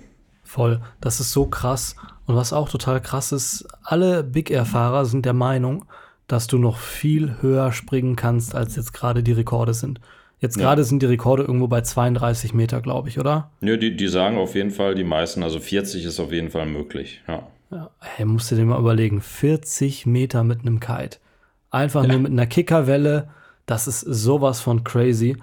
Voll, 0.42 0.81
das 1.01 1.21
ist 1.21 1.33
so 1.33 1.47
krass. 1.47 1.94
Und 2.27 2.35
was 2.35 2.53
auch 2.53 2.68
total 2.68 3.01
krass 3.01 3.33
ist, 3.33 3.66
alle 3.83 4.25
Big 4.25 4.51
Air-Fahrer 4.51 5.05
sind 5.05 5.27
der 5.27 5.35
Meinung, 5.35 5.85
dass 6.27 6.47
du 6.47 6.59
noch 6.59 6.79
viel 6.79 7.37
höher 7.40 7.73
springen 7.73 8.16
kannst, 8.16 8.55
als 8.55 8.77
jetzt 8.77 8.92
gerade 8.92 9.23
die 9.23 9.33
Rekorde 9.33 9.75
sind. 9.75 10.01
Jetzt 10.40 10.57
gerade 10.57 10.83
ja. 10.83 10.85
sind 10.85 11.03
die 11.03 11.07
Rekorde 11.07 11.42
irgendwo 11.42 11.66
bei 11.66 11.81
32 11.81 12.55
Meter, 12.55 12.81
glaube 12.81 13.09
ich, 13.09 13.18
oder? 13.18 13.51
Ja, 13.61 13.77
die, 13.77 13.97
die 13.97 14.09
sagen 14.09 14.38
auf 14.38 14.55
jeden 14.55 14.71
Fall, 14.71 14.94
die 14.94 15.05
meisten, 15.05 15.42
also 15.42 15.59
40 15.59 16.05
ist 16.05 16.21
auf 16.21 16.31
jeden 16.33 16.51
Fall 16.51 16.66
möglich, 16.66 17.23
ja. 17.27 17.49
ja 17.71 17.90
hey, 17.99 18.25
musst 18.25 18.51
du 18.51 18.55
dir 18.55 18.64
mal 18.64 18.79
überlegen, 18.79 19.21
40 19.21 20.07
Meter 20.07 20.44
mit 20.44 20.61
einem 20.61 20.79
Kite. 20.79 21.18
Einfach 21.71 22.07
nur 22.07 22.18
mit 22.18 22.31
einer 22.31 22.47
Kickerwelle, 22.47 23.29
das 23.68 23.87
ist 23.87 24.00
sowas 24.00 24.61
von 24.61 24.83
crazy. 24.83 25.37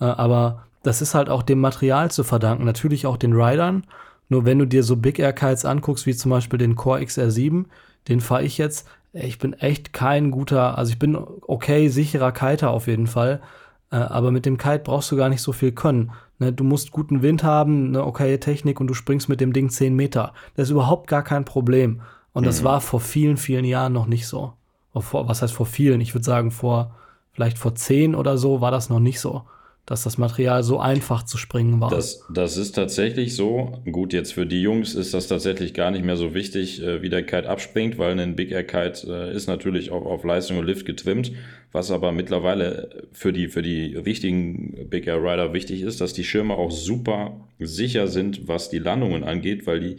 Äh, 0.00 0.04
aber 0.04 0.64
das 0.82 1.02
ist 1.02 1.14
halt 1.14 1.28
auch 1.28 1.42
dem 1.42 1.60
Material 1.60 2.10
zu 2.10 2.24
verdanken, 2.24 2.64
natürlich 2.64 3.06
auch 3.06 3.16
den 3.16 3.34
Riders. 3.34 3.82
Nur 4.28 4.44
wenn 4.44 4.58
du 4.58 4.66
dir 4.66 4.82
so 4.82 4.96
Big 4.96 5.18
Air 5.18 5.32
Kites 5.32 5.64
anguckst, 5.64 6.06
wie 6.06 6.14
zum 6.14 6.30
Beispiel 6.30 6.58
den 6.58 6.76
Core 6.76 7.00
XR7, 7.00 7.66
den 8.08 8.20
fahre 8.20 8.44
ich 8.44 8.56
jetzt, 8.56 8.88
ich 9.12 9.38
bin 9.38 9.52
echt 9.52 9.92
kein 9.92 10.30
guter, 10.30 10.78
also 10.78 10.90
ich 10.90 10.98
bin 10.98 11.18
okay, 11.42 11.88
sicherer 11.88 12.32
Kiter 12.32 12.70
auf 12.70 12.86
jeden 12.86 13.06
Fall. 13.06 13.42
Äh, 13.90 13.96
aber 13.96 14.30
mit 14.30 14.46
dem 14.46 14.56
Kite 14.56 14.80
brauchst 14.84 15.10
du 15.12 15.16
gar 15.16 15.28
nicht 15.28 15.42
so 15.42 15.52
viel 15.52 15.72
können. 15.72 16.12
Ne, 16.38 16.52
du 16.52 16.64
musst 16.64 16.92
guten 16.92 17.22
Wind 17.22 17.44
haben, 17.44 17.88
eine 17.88 18.04
okaye 18.04 18.40
Technik 18.40 18.80
und 18.80 18.86
du 18.86 18.94
springst 18.94 19.28
mit 19.28 19.40
dem 19.40 19.52
Ding 19.52 19.70
10 19.70 19.94
Meter. 19.94 20.32
Das 20.56 20.68
ist 20.68 20.70
überhaupt 20.70 21.08
gar 21.08 21.22
kein 21.22 21.44
Problem. 21.44 22.00
Und 22.32 22.42
mhm. 22.42 22.46
das 22.46 22.64
war 22.64 22.80
vor 22.80 23.00
vielen, 23.00 23.36
vielen 23.36 23.64
Jahren 23.64 23.92
noch 23.92 24.06
nicht 24.06 24.26
so. 24.26 24.54
Vor, 24.94 25.28
was 25.28 25.42
heißt 25.42 25.54
vor 25.54 25.66
vielen? 25.66 26.00
Ich 26.00 26.14
würde 26.14 26.24
sagen, 26.24 26.50
vor, 26.50 26.94
vielleicht 27.32 27.58
vor 27.58 27.74
10 27.74 28.14
oder 28.14 28.38
so 28.38 28.60
war 28.60 28.70
das 28.70 28.88
noch 28.88 29.00
nicht 29.00 29.20
so 29.20 29.42
dass 29.84 30.04
das 30.04 30.16
Material 30.16 30.62
so 30.62 30.78
einfach 30.78 31.24
zu 31.24 31.36
springen 31.36 31.80
war. 31.80 31.90
Das, 31.90 32.24
das 32.32 32.56
ist 32.56 32.72
tatsächlich 32.72 33.34
so. 33.34 33.80
Gut, 33.90 34.12
jetzt 34.12 34.32
für 34.32 34.46
die 34.46 34.62
Jungs 34.62 34.94
ist 34.94 35.12
das 35.12 35.26
tatsächlich 35.26 35.74
gar 35.74 35.90
nicht 35.90 36.04
mehr 36.04 36.16
so 36.16 36.34
wichtig, 36.34 36.80
äh, 36.80 37.02
wie 37.02 37.08
der 37.08 37.24
Kite 37.24 37.48
abspringt, 37.48 37.98
weil 37.98 38.18
ein 38.18 38.36
Big 38.36 38.52
Air 38.52 38.62
Kite 38.62 39.08
äh, 39.08 39.34
ist 39.34 39.48
natürlich 39.48 39.90
auch 39.90 40.06
auf 40.06 40.22
Leistung 40.22 40.58
und 40.58 40.66
Lift 40.66 40.86
getrimmt. 40.86 41.32
Was 41.72 41.90
aber 41.90 42.12
mittlerweile 42.12 43.08
für 43.12 43.32
die, 43.32 43.48
für 43.48 43.62
die 43.62 43.96
richtigen 43.96 44.88
Big 44.88 45.06
Air 45.08 45.22
Rider 45.22 45.52
wichtig 45.52 45.82
ist, 45.82 46.00
dass 46.00 46.12
die 46.12 46.24
Schirme 46.24 46.54
auch 46.54 46.70
super 46.70 47.40
sicher 47.58 48.06
sind, 48.06 48.46
was 48.46 48.70
die 48.70 48.78
Landungen 48.78 49.24
angeht, 49.24 49.66
weil 49.66 49.80
die 49.80 49.96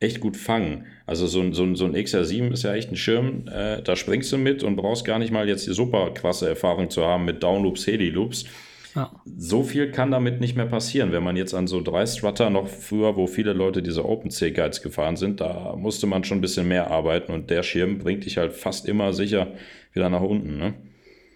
echt 0.00 0.20
gut 0.20 0.36
fangen. 0.36 0.86
Also 1.06 1.26
so 1.26 1.40
ein, 1.40 1.52
so 1.52 1.62
ein, 1.62 1.76
so 1.76 1.84
ein 1.84 1.94
XR7 1.94 2.52
ist 2.52 2.64
ja 2.64 2.74
echt 2.74 2.90
ein 2.90 2.96
Schirm, 2.96 3.46
äh, 3.48 3.82
da 3.82 3.96
springst 3.96 4.32
du 4.32 4.38
mit 4.38 4.62
und 4.62 4.76
brauchst 4.76 5.04
gar 5.04 5.18
nicht 5.18 5.32
mal 5.32 5.48
jetzt 5.48 5.66
die 5.66 5.72
super 5.72 6.10
krasse 6.12 6.48
Erfahrung 6.48 6.90
zu 6.90 7.04
haben 7.04 7.24
mit 7.24 7.42
Downloops, 7.42 7.86
Heli-Loops 7.86 8.46
ja. 8.94 9.10
So 9.24 9.62
viel 9.62 9.92
kann 9.92 10.10
damit 10.10 10.40
nicht 10.40 10.56
mehr 10.56 10.66
passieren. 10.66 11.12
Wenn 11.12 11.22
man 11.22 11.36
jetzt 11.36 11.54
an 11.54 11.66
so 11.66 11.80
drei 11.80 12.06
Strutter 12.06 12.50
noch 12.50 12.66
früher, 12.66 13.16
wo 13.16 13.26
viele 13.26 13.52
Leute 13.52 13.82
diese 13.82 14.04
Open 14.04 14.30
C 14.30 14.50
Guides 14.50 14.82
gefahren 14.82 15.16
sind, 15.16 15.40
da 15.40 15.74
musste 15.76 16.06
man 16.06 16.24
schon 16.24 16.38
ein 16.38 16.40
bisschen 16.40 16.66
mehr 16.66 16.90
arbeiten 16.90 17.32
und 17.32 17.50
der 17.50 17.62
Schirm 17.62 17.98
bringt 17.98 18.24
dich 18.24 18.36
halt 18.36 18.52
fast 18.52 18.86
immer 18.86 19.12
sicher 19.12 19.48
wieder 19.92 20.08
nach 20.08 20.20
unten. 20.20 20.58
Ne? 20.58 20.74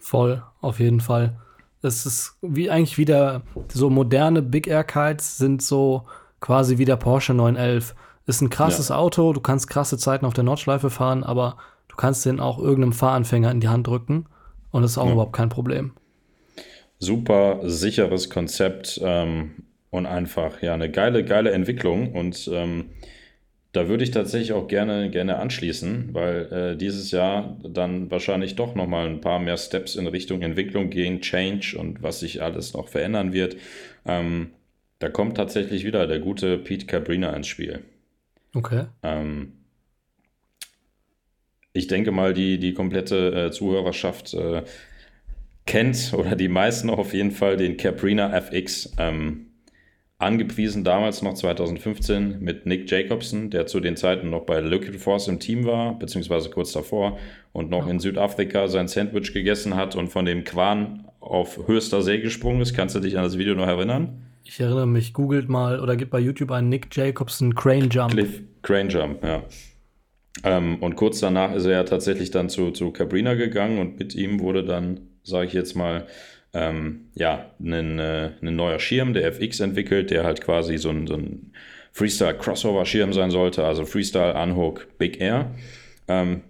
Voll, 0.01 0.43
auf 0.61 0.81
jeden 0.81 1.01
Fall. 1.01 1.37
Es 1.83 2.07
ist 2.07 2.39
wie 2.43 2.71
eigentlich 2.71 2.99
wieder 2.99 3.43
so 3.69 3.91
moderne 3.91 4.43
Big 4.43 4.67
Air 4.67 4.85
Kites 4.85 5.37
sind 5.37 5.63
so 5.63 6.07
quasi 6.41 6.79
wie 6.79 6.85
der 6.85 6.97
Porsche 6.97 7.35
911. 7.35 7.95
Ist 8.27 8.41
ein 8.41 8.51
krasses 8.51 8.89
ja. 8.89 8.97
Auto, 8.97 9.33
du 9.33 9.41
kannst 9.41 9.69
krasse 9.69 9.99
Zeiten 9.99 10.25
auf 10.25 10.35
der 10.35 10.45
Nordschleife 10.45 10.91
fahren, 10.91 11.25
aber 11.25 11.57
du 11.89 11.97
kannst 11.97 12.25
den 12.25 12.41
auch 12.41 12.59
irgendeinem 12.59 12.93
Fahranfänger 12.93 13.51
in 13.51 13.61
die 13.61 13.69
Hand 13.69 13.87
drücken 13.87 14.27
und 14.71 14.83
das 14.83 14.93
ist 14.93 14.99
auch 14.99 15.07
ja. 15.07 15.13
überhaupt 15.13 15.35
kein 15.35 15.51
Problem 15.51 15.93
super 17.05 17.61
sicheres 17.63 18.31
Konzept 18.31 19.01
ähm, 19.03 19.53
und 19.91 20.07
einfach 20.07 20.63
ja 20.63 20.75
eine 20.75 20.91
geile, 20.91 21.25
geile 21.25 21.53
Entwicklung. 21.53 22.13
Und 22.13 22.51
ähm, 22.53 22.87
da 23.73 23.89
würde 23.89 24.05
ich 24.05 24.11
tatsächlich 24.11 24.53
auch 24.53 24.69
gerne, 24.69 25.11
gerne 25.11 25.39
anschließen, 25.39 26.11
weil 26.13 26.53
äh, 26.53 26.77
dieses 26.77 27.11
Jahr 27.11 27.57
dann 27.63 28.11
wahrscheinlich 28.11 28.57
doch 28.57 28.75
nochmal 28.75 29.07
ein 29.07 29.21
paar 29.21 29.39
mehr 29.39 29.57
Steps 29.57 29.97
in 29.97 30.07
Richtung 30.07 30.43
Entwicklung 30.43 30.91
gehen, 30.91 31.21
Change 31.21 31.77
und 31.79 32.03
was 32.03 32.21
sich 32.21 32.43
alles 32.43 32.75
noch 32.75 32.89
verändern 32.89 33.33
wird. 33.33 33.57
Ähm, 34.07 34.51
da 35.01 35.09
kommt 35.09 35.37
tatsächlich 35.37 35.85
wieder 35.85 36.07
der 36.07 36.21
gute 36.21 36.57
Pete 36.59 36.87
Cabrina 36.87 37.35
ins 37.35 37.49
Spiel. 37.49 37.81
Okay. 38.55 38.87
Ähm, 39.03 39.53
ich 41.73 41.89
denke 41.89 42.13
mal, 42.13 42.35
die, 42.35 42.59
die 42.59 42.73
komplette 42.73 43.47
äh, 43.47 43.51
Zuhörerschaft 43.51 44.35
äh, 44.35 44.63
kennt 45.67 46.15
oder 46.17 46.37
die 46.37 46.49
meisten 46.49 46.89
auf 46.89 47.13
jeden 47.15 47.33
Fall 47.33 47.57
den 47.57 47.77
Caprina 47.77 48.33
FX. 48.37 48.93
Ähm, 48.99 49.47
angepriesen 50.19 50.85
damals 50.85 51.23
noch 51.23 51.35
2015 51.35 52.41
mit 52.41 52.67
Nick 52.67 52.91
Jacobson, 52.91 53.51
der 53.51 53.67
zu 53.67 53.81
den 53.81 53.97
Zeiten 53.97 54.31
noch 54.31 54.47
bei 54.47 54.61
Liquid 54.61 54.99
Force 54.99 55.29
im 55.29 55.41
Team 55.41 55.65
war, 55.65 55.99
beziehungsweise 55.99 56.51
kurz 56.51 56.73
davor 56.73 57.19
und 57.53 57.69
noch 57.69 57.89
in 57.89 57.99
Südafrika 57.99 58.69
sein 58.69 58.89
Sandwich 58.89 59.33
gegessen 59.33 59.75
hat 59.75 59.97
und 59.97 60.09
von 60.09 60.25
dem 60.25 60.45
Quan 60.45 61.05
auf 61.21 61.67
höchster 61.67 62.03
See 62.03 62.21
gesprungen 62.21 62.61
ist. 62.61 62.75
Kannst 62.75 62.95
du 62.95 63.01
dich 63.01 63.19
an 63.19 63.25
das 63.25 63.37
Video 63.37 63.55
noch 63.55 63.67
erinnern? 63.67 64.23
Ich 64.45 64.61
erinnere 64.61 64.87
mich, 64.87 65.15
googelt 65.15 65.49
mal 65.49 65.81
oder 65.81 65.97
gibt 65.97 66.11
bei 66.11 66.21
YouTube 66.21 66.51
einen 66.51 66.69
Nick 66.69 66.95
Jacobson 66.95 67.55
Crane 67.55 67.89
Jump. 67.89 68.13
Cliff 68.13 68.43
Crane 68.63 68.91
Jump, 68.91 69.25
ja. 69.25 69.43
Ähm, 70.43 70.77
und 70.83 70.97
kurz 70.97 71.21
danach 71.21 71.55
ist 71.55 71.65
er 71.65 71.73
ja 71.73 71.85
tatsächlich 71.85 72.31
dann 72.31 72.51
zu, 72.51 72.71
zu 72.71 72.91
Cabrina 72.91 73.35
gegangen 73.35 73.79
und 73.79 73.99
mit 73.99 74.15
ihm 74.15 74.41
wurde 74.41 74.65
dann, 74.65 75.01
sage 75.23 75.47
ich 75.47 75.55
jetzt 75.55 75.75
mal, 75.75 76.07
ähm, 76.53 77.07
ja, 77.15 77.51
ein, 77.59 77.99
äh, 77.99 78.33
ein 78.43 78.55
neuer 78.55 78.79
Schirm, 78.79 79.15
der 79.15 79.27
FX 79.27 79.61
entwickelt, 79.61 80.11
der 80.11 80.25
halt 80.25 80.43
quasi 80.43 80.77
so 80.77 80.91
ein, 80.91 81.07
so 81.07 81.15
ein 81.15 81.53
Freestyle-Crossover-Schirm 81.93 83.13
sein 83.13 83.31
sollte, 83.31 83.65
also 83.65 83.87
Freestyle 83.87 84.35
Unhook 84.35 84.89
Big 84.99 85.21
Air. 85.21 85.53
Ähm, 86.07 86.43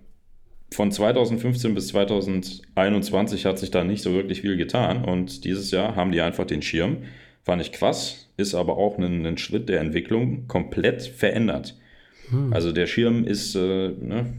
von 0.72 0.90
2015 0.90 1.74
bis 1.74 1.88
2021 1.88 3.46
hat 3.46 3.58
sich 3.58 3.70
da 3.70 3.84
nicht 3.84 4.02
so 4.02 4.12
wirklich 4.12 4.40
viel 4.40 4.56
getan 4.56 5.04
und 5.04 5.44
dieses 5.44 5.70
Jahr 5.70 5.94
haben 5.94 6.10
die 6.10 6.20
einfach 6.20 6.46
den 6.46 6.62
Schirm, 6.62 7.04
fand 7.44 7.62
ich 7.62 7.72
krass, 7.72 8.28
ist 8.36 8.54
aber 8.54 8.76
auch 8.76 8.98
ein, 8.98 9.24
ein 9.24 9.38
Schritt 9.38 9.68
der 9.68 9.80
Entwicklung 9.80 10.48
komplett 10.48 11.02
verändert. 11.02 11.76
Hm. 12.30 12.52
Also 12.52 12.72
der 12.72 12.86
Schirm 12.86 13.24
ist, 13.24 13.54
äh, 13.54 13.88
ne, 13.88 14.32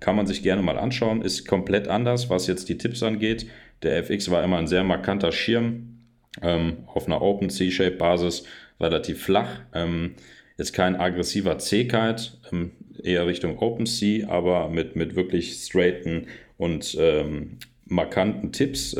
kann 0.00 0.14
man 0.14 0.26
sich 0.26 0.42
gerne 0.42 0.62
mal 0.62 0.78
anschauen, 0.78 1.22
ist 1.22 1.46
komplett 1.48 1.88
anders, 1.88 2.30
was 2.30 2.46
jetzt 2.46 2.68
die 2.68 2.78
Tipps 2.78 3.02
angeht. 3.02 3.46
Der 3.82 3.96
FX 3.98 4.30
war 4.30 4.44
immer 4.44 4.58
ein 4.58 4.68
sehr 4.68 4.84
markanter 4.84 5.32
Schirm 5.32 5.98
ähm, 6.42 6.78
auf 6.86 7.06
einer 7.06 7.22
Open 7.22 7.50
C-Shape-Basis, 7.50 8.44
relativ 8.78 9.22
flach. 9.22 9.60
Ähm, 9.74 10.14
jetzt 10.56 10.72
kein 10.72 10.96
aggressiver 10.96 11.58
C-Kite, 11.58 12.22
ähm, 12.52 12.72
eher 13.02 13.26
Richtung 13.26 13.58
Open 13.58 13.86
C, 13.86 14.24
aber 14.24 14.68
mit, 14.68 14.96
mit 14.96 15.16
wirklich 15.16 15.54
straighten 15.54 16.26
und 16.58 16.96
ähm, 17.00 17.58
markanten 17.86 18.52
Tipps. 18.52 18.94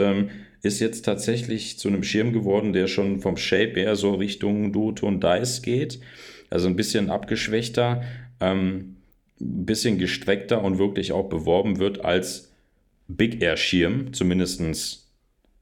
Ist 0.69 0.81
jetzt 0.81 1.07
tatsächlich 1.07 1.79
zu 1.79 1.89
einem 1.89 2.03
Schirm 2.03 2.35
geworden, 2.35 2.75
der 2.75 2.89
schon 2.89 3.21
vom 3.21 3.39
Shape 3.39 3.81
eher 3.81 3.97
so 3.97 4.13
Richtung 4.13 4.71
Duoton 4.71 5.19
Dice 5.19 5.63
geht. 5.63 5.99
Also 6.51 6.69
ein 6.69 6.77
bisschen 6.77 7.09
abgeschwächter, 7.09 8.03
ähm, 8.39 8.97
ein 9.41 9.65
bisschen 9.65 9.97
gestreckter 9.97 10.63
und 10.63 10.79
wirklich 10.79 11.13
auch 11.13 11.31
beworben 11.31 11.79
wird 11.79 12.05
als 12.05 12.53
Big 13.09 13.41
Air 13.41 13.57
Schirm, 13.57 14.13
zumindest 14.13 15.07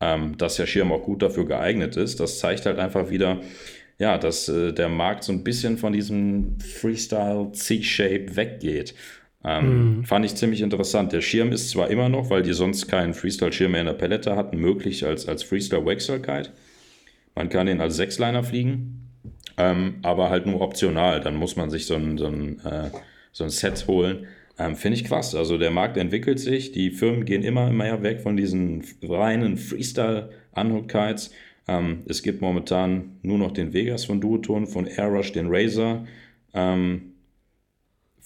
ähm, 0.01 0.37
dass 0.39 0.57
der 0.57 0.67
Schirm 0.67 0.91
auch 0.91 1.05
gut 1.05 1.23
dafür 1.23 1.47
geeignet 1.47 1.97
ist. 1.97 2.19
Das 2.19 2.41
zeigt 2.41 2.67
halt 2.67 2.81
einfach 2.81 3.09
wieder, 3.09 3.41
ja, 4.01 4.19
dass 4.19 4.49
äh, 4.49 4.73
der 4.73 4.89
Markt 4.89 5.23
so 5.23 5.33
ein 5.33 5.45
bisschen 5.45 5.79
von 5.79 5.93
diesem 5.93 6.59
Freestyle 6.59 7.53
C-Shape 7.53 8.35
weggeht. 8.35 8.97
Ähm, 9.47 10.01
mm. 10.01 10.05
Fand 10.05 10.25
ich 10.25 10.35
ziemlich 10.35 10.61
interessant. 10.61 11.13
Der 11.13 11.21
Schirm 11.21 11.53
ist 11.53 11.71
zwar 11.71 11.89
immer 11.89 12.09
noch, 12.09 12.31
weil 12.31 12.43
die 12.43 12.53
sonst 12.53 12.89
keinen 12.89 13.15
Freestyle-Schirm 13.15 13.73
mehr 13.73 13.83
in 13.83 13.87
der 13.87 13.95
Palette 13.95 14.35
hatten, 14.35 14.59
möglich 14.59 15.07
als, 15.07 15.29
als 15.29 15.45
Freestyle-Wexel-Kite. 15.45 16.51
Man 17.37 17.49
kann 17.49 17.69
ihn 17.69 17.81
als 17.81 17.97
Sechsliner 17.97 18.43
fliegen, 18.43 19.09
ähm, 19.57 19.97
aber 20.03 20.31
halt 20.31 20.47
nur 20.47 20.61
optional. 20.61 21.21
Dann 21.21 21.37
muss 21.37 21.55
man 21.55 21.71
sich 21.71 21.87
so 21.87 21.95
ein, 21.95 22.19
so 22.19 22.27
ein, 22.27 22.59
äh, 22.65 22.91
so 23.31 23.45
ein 23.45 23.51
Set 23.51 23.87
holen. 23.87 24.27
Ähm, 24.59 24.75
Finde 24.75 24.97
ich 24.97 25.05
krass. 25.05 25.35
Also 25.35 25.59
der 25.59 25.71
Markt 25.71 25.97
entwickelt 25.97 26.41
sich, 26.41 26.73
die 26.73 26.91
Firmen 26.91 27.25
gehen 27.25 27.45
immer 27.45 27.71
mehr 27.71 28.03
weg 28.03 28.23
von 28.23 28.37
diesen 28.37 28.83
reinen 29.03 29.59
Freestyle-Unhook-Kites. 29.59 31.31
Ähm, 31.69 32.03
es 32.09 32.23
gibt 32.23 32.41
momentan 32.41 33.19
nur 33.23 33.39
noch 33.39 33.53
den 33.53 33.73
Vegas 33.73 34.07
von 34.07 34.21
Duoton, 34.21 34.67
von 34.67 34.87
Airrush 34.87 35.33
den 35.33 35.49
Razer, 35.49 36.05
ähm, 36.55 37.13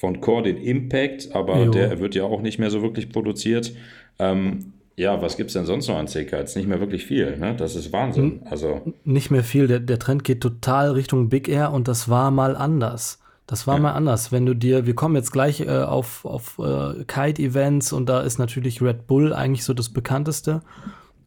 von 0.01 0.23
Core 0.23 0.45
den 0.45 0.57
Impact, 0.57 1.35
aber 1.35 1.65
jo. 1.65 1.71
der 1.71 2.01
wird 2.01 2.15
ja 2.15 2.25
auch 2.25 2.41
nicht 2.41 2.59
mehr 2.59 2.71
so 2.71 2.81
wirklich 2.81 3.11
produziert. 3.11 3.75
Ähm, 4.19 4.73
ja, 4.97 5.21
was 5.21 5.37
gibt 5.37 5.49
es 5.49 5.55
denn 5.55 5.67
sonst 5.67 5.89
noch 5.89 5.99
an 5.99 6.09
C-Kites? 6.09 6.57
Nicht 6.57 6.67
mehr 6.67 6.81
wirklich 6.81 7.05
viel, 7.05 7.37
ne? 7.37 7.55
Das 7.55 7.77
ist 7.77 7.93
Wahnsinn. 7.93 8.41
Also 8.47 8.81
nicht 9.05 9.31
mehr 9.31 9.45
viel. 9.45 9.67
Der, 9.67 9.79
der 9.79 9.99
Trend 9.99 10.25
geht 10.25 10.41
total 10.41 10.93
Richtung 10.93 11.29
Big 11.29 11.49
Air 11.49 11.73
und 11.73 11.87
das 11.87 12.09
war 12.09 12.31
mal 12.31 12.57
anders. 12.57 13.19
Das 13.47 13.67
war 13.67 13.75
ja. 13.75 13.81
mal 13.83 13.93
anders. 13.93 14.33
Wenn 14.33 14.47
du 14.47 14.55
dir, 14.55 14.87
wir 14.87 14.95
kommen 14.95 15.17
jetzt 15.17 15.33
gleich 15.33 15.61
äh, 15.61 15.69
auf, 15.69 16.25
auf 16.25 16.59
äh, 16.59 17.05
Kite-Events 17.05 17.93
und 17.93 18.09
da 18.09 18.21
ist 18.21 18.39
natürlich 18.39 18.81
Red 18.81 19.07
Bull 19.07 19.35
eigentlich 19.35 19.65
so 19.65 19.75
das 19.75 19.91
bekannteste. 19.91 20.63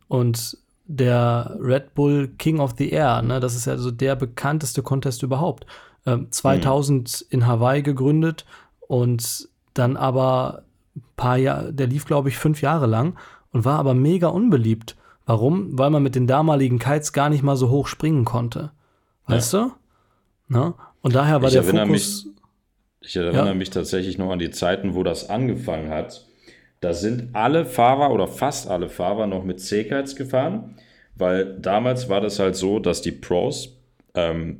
Und 0.08 0.58
der 0.86 1.56
Red 1.60 1.94
Bull 1.94 2.30
King 2.40 2.60
of 2.60 2.74
the 2.80 2.90
Air, 2.90 3.22
ne, 3.22 3.40
das 3.40 3.56
ist 3.56 3.66
ja 3.66 3.78
so 3.78 3.92
der 3.92 4.16
bekannteste 4.16 4.82
Contest 4.82 5.22
überhaupt. 5.22 5.68
Ähm, 6.06 6.28
2000 6.32 7.22
mhm. 7.22 7.28
in 7.30 7.48
Hawaii 7.48 7.82
gegründet 7.82 8.46
und 8.88 9.50
dann 9.74 9.98
aber 9.98 10.63
ein 10.96 11.04
paar 11.15 11.38
Jahre, 11.38 11.74
der 11.74 11.88
lief 11.88 12.06
glaube 12.06 12.30
ich 12.30 12.38
fünf 12.38 12.62
Jahre 12.62 12.86
lang 12.86 13.17
und 13.52 13.65
war 13.65 13.80
aber 13.80 13.93
mega 13.93 14.28
unbeliebt. 14.28 14.96
Warum? 15.26 15.78
Weil 15.78 15.89
man 15.89 16.04
mit 16.04 16.15
den 16.15 16.28
damaligen 16.28 16.80
Kites 16.80 17.13
gar 17.13 17.30
nicht 17.30 17.43
mal 17.43 17.56
so 17.56 17.69
hoch 17.69 17.88
springen 17.88 18.26
konnte. 18.26 18.72
Weißt 19.28 19.54
ja. 19.54 19.72
du? 20.50 20.54
Ne? 20.54 20.74
Und 21.02 21.15
daher 21.15 21.41
war 21.41 21.48
ich 21.48 21.54
der 21.54 21.63
Fokus. 21.63 21.88
Mich, 21.88 22.28
ich 23.02 23.15
erinnere 23.15 23.48
ja. 23.48 23.54
mich 23.54 23.69
tatsächlich 23.69 24.17
noch 24.17 24.32
an 24.32 24.39
die 24.39 24.52
Zeiten, 24.52 24.96
wo 24.96 25.04
das 25.04 25.30
angefangen 25.30 25.89
hat. 25.89 26.28
Da 26.82 26.93
sind 26.93 27.34
alle 27.34 27.65
Fahrer 27.65 28.12
oder 28.12 28.28
fast 28.28 28.69
alle 28.69 28.89
Fahrer 28.89 29.28
noch 29.28 29.46
mit 29.46 29.62
C-Kites 29.62 30.17
gefahren, 30.17 30.76
weil 31.15 31.58
damals 31.60 32.10
war 32.10 32.19
das 32.19 32.39
halt 32.39 32.58
so, 32.58 32.80
dass 32.80 33.02
die 33.02 33.13
Pros 33.13 33.78
ähm, 34.15 34.60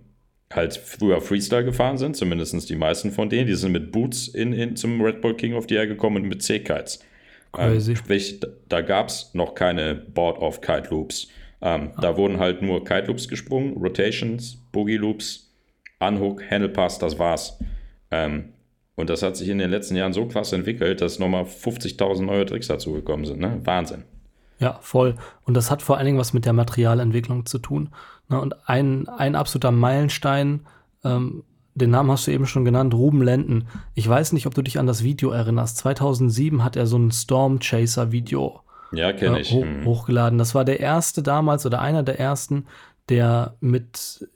halt 0.56 0.78
früher 0.78 1.22
Freestyle 1.22 1.66
gefahren 1.66 1.98
sind, 1.98 2.16
zumindest 2.16 2.70
die 2.70 2.76
meisten 2.76 3.12
von 3.12 3.30
denen. 3.30 3.48
Die 3.48 3.56
sind 3.56 3.72
mit 3.72 3.92
Boots 3.92 4.28
in, 4.28 4.54
in 4.54 4.76
zum 4.76 5.02
Red 5.02 5.22
Bull 5.22 5.36
King 5.36 5.54
of 5.54 5.66
the 5.70 5.76
Air 5.76 5.88
gekommen 5.88 6.24
und 6.24 6.30
mit 6.30 6.42
C-Kites. 6.42 7.00
Ähm, 7.58 7.96
sprich, 7.96 8.40
da, 8.40 8.48
da 8.70 8.82
gab 8.82 9.10
es 9.10 9.32
noch 9.34 9.54
keine 9.54 9.96
Board-of-Kite-Loops. 9.96 11.28
Ähm, 11.62 11.92
ah. 11.96 12.02
Da 12.02 12.18
wurden 12.18 12.40
halt 12.40 12.62
nur 12.62 12.84
Kite-Loops 12.84 13.28
gesprungen, 13.28 13.78
Rotations, 13.78 14.58
Boogie-Loops, 14.72 15.52
Unhook, 16.00 16.50
Handle 16.50 16.70
Pass, 16.70 17.00
das 17.00 17.20
war's. 17.20 17.60
Ähm, 18.12 18.54
und 18.96 19.10
das 19.10 19.24
hat 19.24 19.38
sich 19.38 19.50
in 19.50 19.58
den 19.58 19.72
letzten 19.72 19.96
Jahren 19.96 20.14
so 20.14 20.28
krass 20.28 20.54
entwickelt, 20.54 21.02
dass 21.02 21.20
nochmal 21.20 21.44
50.000 21.44 22.24
neue 22.24 22.46
Tricks 22.46 22.68
dazugekommen 22.68 23.26
sind. 23.26 23.40
Ne? 23.40 23.60
Wahnsinn. 23.64 24.04
Ja, 24.60 24.78
voll. 24.82 25.16
Und 25.44 25.56
das 25.56 25.72
hat 25.72 25.82
vor 25.82 25.98
allen 25.98 26.06
Dingen 26.06 26.20
was 26.20 26.34
mit 26.34 26.46
der 26.46 26.54
Materialentwicklung 26.54 27.46
zu 27.46 27.60
tun. 27.60 27.90
Und 28.30 28.68
ein, 28.68 29.08
ein 29.10 29.36
absoluter 29.36 29.72
Meilenstein, 29.72 30.62
ähm, 31.04 31.44
den 31.76 31.90
Namen 31.90 32.12
hast 32.12 32.28
du 32.28 32.32
eben 32.32 32.46
schon 32.46 32.66
genannt, 32.66 32.94
Ruben 32.94 33.22
Lenden. 33.22 33.68
Ich 33.96 34.08
weiß 34.08 34.34
nicht, 34.34 34.48
ob 34.48 34.54
du 34.54 34.62
dich 34.62 34.80
an 34.80 34.88
das 34.88 35.04
Video 35.04 35.32
erinnerst. 35.32 35.78
2007 35.78 36.64
hat 36.64 36.76
er 36.76 36.88
so 36.88 36.98
ein 36.98 37.12
Storm 37.12 37.60
Chaser 37.60 38.12
Video 38.12 38.64
ja, 38.94 39.12
kenne 39.12 39.38
äh, 39.38 39.42
ich. 39.42 39.52
Hoch, 39.52 39.64
hm. 39.64 39.86
hochgeladen. 39.86 40.40
Das 40.40 40.56
war 40.56 40.66
der 40.66 40.80
erste 40.80 41.24
damals 41.24 41.66
oder 41.66 41.82
einer 41.82 42.04
der 42.04 42.20
ersten, 42.20 42.68
der 43.10 43.56
mit 43.60 44.28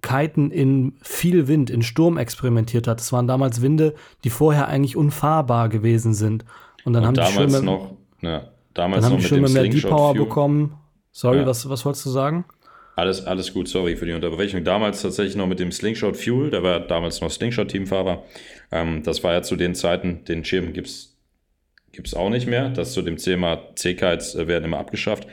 Kiten 0.00 0.50
in 0.50 0.94
viel 1.02 1.48
Wind, 1.48 1.68
in 1.68 1.82
Sturm 1.82 2.16
experimentiert 2.16 2.86
hat. 2.86 3.00
Das 3.00 3.12
waren 3.12 3.26
damals 3.26 3.60
Winde, 3.60 3.94
die 4.24 4.30
vorher 4.30 4.68
eigentlich 4.68 4.96
unfahrbar 4.96 5.68
gewesen 5.68 6.14
sind. 6.14 6.44
Und 6.84 6.92
dann 6.92 7.02
Und 7.02 7.08
haben 7.08 7.14
damals 7.14 7.34
die 7.34 7.50
Schirme, 7.50 7.66
noch, 7.66 7.90
ja, 8.20 8.44
damals 8.76 9.02
dann 9.02 9.12
haben 9.12 9.20
die 9.20 9.26
Schirme 9.26 9.48
mehr 9.48 9.64
Deep-Power 9.64 10.14
bekommen. 10.14 10.78
Sorry, 11.12 11.38
ja. 11.38 11.46
was, 11.46 11.68
was 11.68 11.84
wolltest 11.84 12.06
du 12.06 12.10
sagen? 12.10 12.44
Alles, 12.94 13.26
alles 13.26 13.52
gut, 13.52 13.68
sorry 13.68 13.96
für 13.96 14.06
die 14.06 14.12
Unterbrechung. 14.12 14.64
Damals 14.64 15.02
tatsächlich 15.02 15.36
noch 15.36 15.46
mit 15.46 15.60
dem 15.60 15.70
Slingshot 15.70 16.16
Fuel, 16.16 16.50
der 16.50 16.62
war 16.62 16.80
damals 16.80 17.20
noch 17.20 17.30
Slingshot-Teamfahrer. 17.30 18.22
Ähm, 18.72 19.02
das 19.02 19.22
war 19.22 19.32
ja 19.32 19.42
zu 19.42 19.56
den 19.56 19.74
Zeiten, 19.74 20.24
den 20.24 20.44
Schirm 20.44 20.72
gibt 20.72 20.88
es 20.88 22.14
auch 22.14 22.30
nicht 22.30 22.46
mehr. 22.46 22.70
Das 22.70 22.92
zu 22.92 23.02
dem 23.02 23.16
Thema 23.16 23.74
C-Kites 23.74 24.34
äh, 24.34 24.46
werden 24.46 24.64
immer 24.64 24.78
abgeschafft 24.78 25.26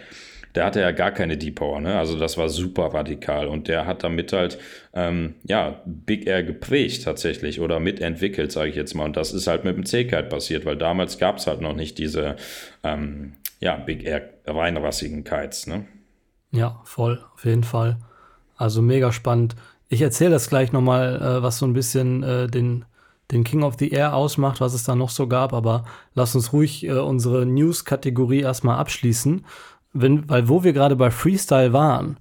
der 0.56 0.66
hatte 0.66 0.82
ja 0.82 0.92
gar 0.92 1.12
keine 1.12 1.38
Deep 1.38 1.56
Power, 1.56 1.80
ne? 1.80 1.98
Also 1.98 2.18
das 2.18 2.38
war 2.38 2.50
super 2.50 2.94
radikal 2.94 3.48
und 3.48 3.68
der 3.68 3.86
hat 3.86 4.04
damit 4.04 4.34
halt 4.34 4.60
ähm, 4.94 5.36
ja 5.44 5.82
Big 5.86 6.28
Air 6.28 6.44
geprägt 6.44 7.04
tatsächlich 7.04 7.60
oder 7.60 7.80
mitentwickelt, 7.80 8.52
sage 8.52 8.70
ich 8.70 8.76
jetzt 8.76 8.94
mal. 8.94 9.06
Und 9.06 9.18
das 9.18 9.34
ist 9.34 9.48
halt 9.48 9.64
mit 9.64 9.76
dem 9.76 9.86
C-Kite 9.86 10.24
passiert, 10.24 10.66
weil 10.66 10.78
damals 10.78 11.18
gab 11.18 11.38
es 11.38 11.48
halt 11.48 11.62
noch 11.62 11.76
nicht 11.76 11.98
diese 11.98 12.36
ähm, 12.84 13.34
ja 13.60 13.78
Big 13.78 14.04
Air 14.04 14.30
reinrassigen 14.46 15.24
Kites, 15.24 15.68
ne? 15.68 15.86
Ja, 16.52 16.82
voll, 16.84 17.24
auf 17.34 17.46
jeden 17.46 17.64
Fall. 17.64 17.98
Also 18.56 18.84
mega 18.84 19.12
spannend. 19.12 19.56
Ich 19.90 20.02
erzähle 20.02 20.32
das 20.32 20.50
gleich 20.50 20.72
nochmal, 20.72 21.16
äh, 21.22 21.44
was 21.44 21.58
so 21.58 21.66
ein 21.66 21.74
bisschen 21.74 22.22
äh, 22.22 22.48
den, 22.48 22.86
den 23.32 23.44
King 23.44 23.64
of 23.64 23.76
the 23.80 23.90
Air 23.90 24.16
ausmacht, 24.16 24.62
was 24.62 24.76
es 24.76 24.84
da 24.84 24.96
noch 24.96 25.10
so 25.10 25.28
gab, 25.28 25.52
aber 25.52 25.86
lass 26.14 26.36
uns 26.36 26.54
ruhig 26.54 26.86
äh, 26.86 26.92
unsere 26.92 27.48
News-Kategorie 27.48 28.42
erstmal 28.42 28.78
abschließen 28.78 29.46
wenn, 29.94 30.28
weil 30.30 30.50
wo 30.50 30.64
wir 30.64 30.74
gerade 30.74 30.96
bei 30.96 31.12
Freestyle 31.12 31.74
waren, 31.74 32.18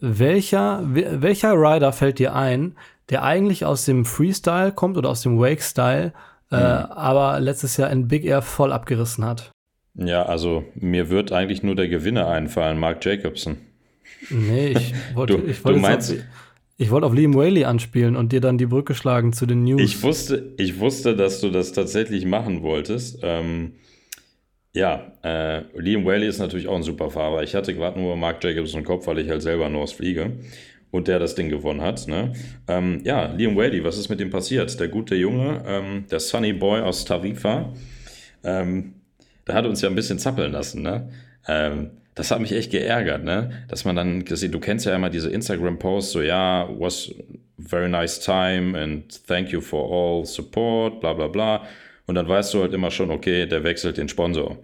welcher, 0.00 0.82
welcher 0.84 1.54
Rider 1.54 1.92
fällt 1.92 2.18
dir 2.18 2.34
ein, 2.34 2.76
der 3.10 3.22
eigentlich 3.22 3.64
aus 3.64 3.84
dem 3.84 4.04
Freestyle 4.04 4.72
kommt 4.72 4.96
oder 4.96 5.10
aus 5.10 5.22
dem 5.22 5.38
Wake-Style, 5.38 6.12
äh, 6.50 6.56
mhm. 6.56 6.60
aber 6.60 7.40
letztes 7.40 7.76
Jahr 7.76 7.90
in 7.90 8.08
Big 8.08 8.24
Air 8.24 8.42
voll 8.42 8.72
abgerissen 8.72 9.24
hat? 9.24 9.50
Ja, 9.94 10.24
also 10.24 10.64
mir 10.74 11.08
wird 11.08 11.32
eigentlich 11.32 11.62
nur 11.62 11.74
der 11.74 11.88
Gewinner 11.88 12.28
einfallen, 12.28 12.78
Mark 12.78 13.04
Jacobson. 13.04 13.56
Nee, 14.30 14.68
ich 14.68 14.94
wollte 15.14 15.36
ich 15.46 15.64
wollt 15.64 15.82
auf, 15.82 16.12
ich 16.76 16.90
wollt 16.90 17.04
auf 17.04 17.14
Liam 17.14 17.34
Whaley 17.34 17.64
anspielen 17.64 18.16
und 18.16 18.32
dir 18.32 18.40
dann 18.40 18.58
die 18.58 18.66
Brücke 18.66 18.94
schlagen 18.94 19.32
zu 19.32 19.46
den 19.46 19.64
News. 19.64 19.80
Ich 19.80 20.02
wusste, 20.02 20.52
ich 20.58 20.78
wusste 20.78 21.16
dass 21.16 21.40
du 21.40 21.50
das 21.50 21.72
tatsächlich 21.72 22.26
machen 22.26 22.62
wolltest. 22.62 23.20
Ähm, 23.22 23.72
ja, 24.76 25.10
äh, 25.24 25.62
Liam 25.78 26.04
Whaley 26.04 26.28
ist 26.28 26.38
natürlich 26.38 26.68
auch 26.68 26.76
ein 26.76 26.82
super 26.82 27.10
Fahrer. 27.10 27.42
Ich 27.42 27.54
hatte 27.54 27.72
gerade 27.72 27.98
nur 27.98 28.14
Mark 28.14 28.44
Jacobson 28.44 28.80
im 28.80 28.86
Kopf, 28.86 29.06
weil 29.06 29.18
ich 29.18 29.30
halt 29.30 29.40
selber 29.40 29.70
North 29.70 29.92
fliege 29.92 30.32
und 30.90 31.08
der 31.08 31.18
das 31.18 31.34
Ding 31.34 31.48
gewonnen 31.48 31.80
hat. 31.80 32.06
Ne? 32.06 32.34
Ähm, 32.68 33.00
ja, 33.02 33.32
Liam 33.32 33.56
Whaley, 33.56 33.82
was 33.84 33.96
ist 33.96 34.10
mit 34.10 34.20
ihm 34.20 34.28
passiert? 34.28 34.78
Der 34.78 34.88
gute 34.88 35.14
Junge, 35.14 35.62
ähm, 35.66 36.04
der 36.10 36.20
Sunny 36.20 36.52
Boy 36.52 36.82
aus 36.82 37.06
Tarifa, 37.06 37.72
ähm, 38.44 38.92
der 39.46 39.54
hat 39.54 39.64
uns 39.64 39.80
ja 39.80 39.88
ein 39.88 39.94
bisschen 39.94 40.18
zappeln 40.18 40.52
lassen. 40.52 40.82
Ne? 40.82 41.08
Ähm, 41.48 41.92
das 42.14 42.30
hat 42.30 42.40
mich 42.40 42.52
echt 42.52 42.70
geärgert, 42.70 43.24
ne? 43.24 43.64
Dass 43.68 43.86
man 43.86 43.96
dann, 43.96 44.24
du 44.24 44.60
kennst 44.60 44.84
ja 44.84 44.94
immer 44.94 45.08
diese 45.08 45.30
Instagram-Posts, 45.30 46.12
so 46.12 46.20
ja, 46.20 46.68
was 46.78 47.14
very 47.58 47.88
nice 47.88 48.20
time 48.20 48.78
and 48.78 49.26
thank 49.26 49.50
you 49.50 49.62
for 49.62 49.90
all 49.90 50.26
support, 50.26 51.00
bla 51.00 51.14
bla 51.14 51.28
bla. 51.28 51.66
Und 52.06 52.14
dann 52.14 52.28
weißt 52.28 52.54
du 52.54 52.62
halt 52.62 52.72
immer 52.72 52.90
schon, 52.90 53.10
okay, 53.10 53.46
der 53.46 53.64
wechselt 53.64 53.96
den 53.96 54.08
Sponsor. 54.08 54.58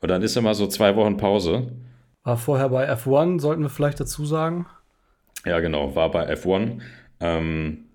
Und 0.00 0.08
dann 0.08 0.22
ist 0.22 0.36
immer 0.36 0.54
so 0.54 0.66
zwei 0.66 0.94
Wochen 0.96 1.16
Pause. 1.16 1.72
War 2.22 2.36
vorher 2.36 2.68
bei 2.68 2.90
F1, 2.92 3.40
sollten 3.40 3.62
wir 3.62 3.70
vielleicht 3.70 4.00
dazu 4.00 4.24
sagen. 4.24 4.66
Ja, 5.44 5.60
genau, 5.60 5.94
war 5.94 6.10
bei 6.10 6.32
F1. 6.32 6.78
Ähm, 7.20 7.86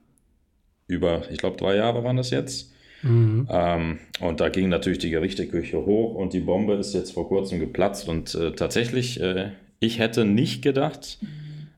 über, 0.87 1.29
ich 1.31 1.37
glaube, 1.37 1.57
drei 1.57 1.75
Jahre 1.75 2.03
waren 2.03 2.17
das 2.17 2.29
jetzt. 2.29 2.73
Mhm. 3.03 3.47
Ähm, 3.49 3.99
und 4.21 4.39
da 4.39 4.49
ging 4.49 4.69
natürlich 4.69 4.99
die 4.99 5.09
Gerichteküche 5.09 5.85
hoch 5.85 6.15
und 6.15 6.33
die 6.33 6.39
Bombe 6.39 6.73
ist 6.75 6.93
jetzt 6.93 7.11
vor 7.11 7.27
kurzem 7.27 7.59
geplatzt. 7.59 8.07
Und 8.07 8.33
äh, 8.35 8.53
tatsächlich, 8.53 9.19
äh, 9.21 9.51
ich 9.79 9.99
hätte 9.99 10.25
nicht 10.25 10.61
gedacht, 10.61 11.19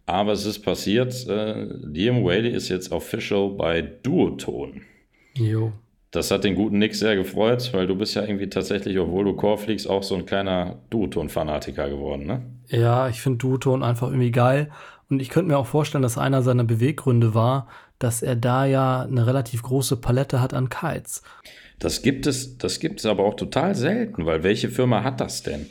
aber 0.06 0.34
es 0.34 0.46
ist 0.46 0.60
passiert. 0.60 1.28
Äh, 1.28 1.64
Liam 1.84 2.24
Whaley 2.24 2.50
ist 2.50 2.70
jetzt 2.70 2.92
official 2.92 3.50
bei 3.50 3.82
Duoton. 3.82 4.82
Jo. 5.34 5.74
Das 6.16 6.32
hat 6.32 6.44
den 6.46 6.56
guten 6.56 6.80
Nick 6.80 6.96
sehr 6.96 7.16
gefreut, 7.16 7.72
weil 7.74 7.88
du 7.88 7.96
bist 7.96 8.16
ja 8.16 8.24
irgendwie 8.24 8.50
tatsächlich, 8.50 8.98
obwohl 8.98 9.26
du 9.26 9.34
Core 9.34 9.58
fliegst, 9.58 9.90
auch 9.90 10.04
so 10.04 10.16
ein 10.16 10.26
kleiner 10.26 10.78
Duoton-Fanatiker 10.90 11.90
geworden, 11.90 12.26
ne? 12.26 12.42
Ja, 12.68 13.10
ich 13.10 13.22
finde 13.22 13.40
Duoton 13.40 13.84
einfach 13.84 14.08
irgendwie 14.08 14.32
geil. 14.32 14.72
Und 15.10 15.22
ich 15.22 15.30
könnte 15.30 15.52
mir 15.52 15.58
auch 15.58 15.68
vorstellen, 15.68 16.02
dass 16.02 16.18
einer 16.18 16.42
seiner 16.42 16.64
Beweggründe 16.64 17.36
war, 17.36 17.68
dass 18.00 18.22
er 18.22 18.36
da 18.36 18.66
ja 18.66 19.02
eine 19.02 19.28
relativ 19.28 19.62
große 19.62 19.98
Palette 19.98 20.42
hat 20.42 20.54
an 20.54 20.70
Kites. 20.70 21.22
Das 21.80 22.02
gibt 22.02 22.28
es, 22.28 22.58
das 22.58 22.80
gibt 22.80 23.02
es 23.02 23.06
aber 23.06 23.24
auch 23.24 23.36
total 23.36 23.76
selten, 23.76 24.26
weil 24.26 24.44
welche 24.44 24.70
Firma 24.70 25.04
hat 25.04 25.20
das 25.20 25.44
denn? 25.44 25.68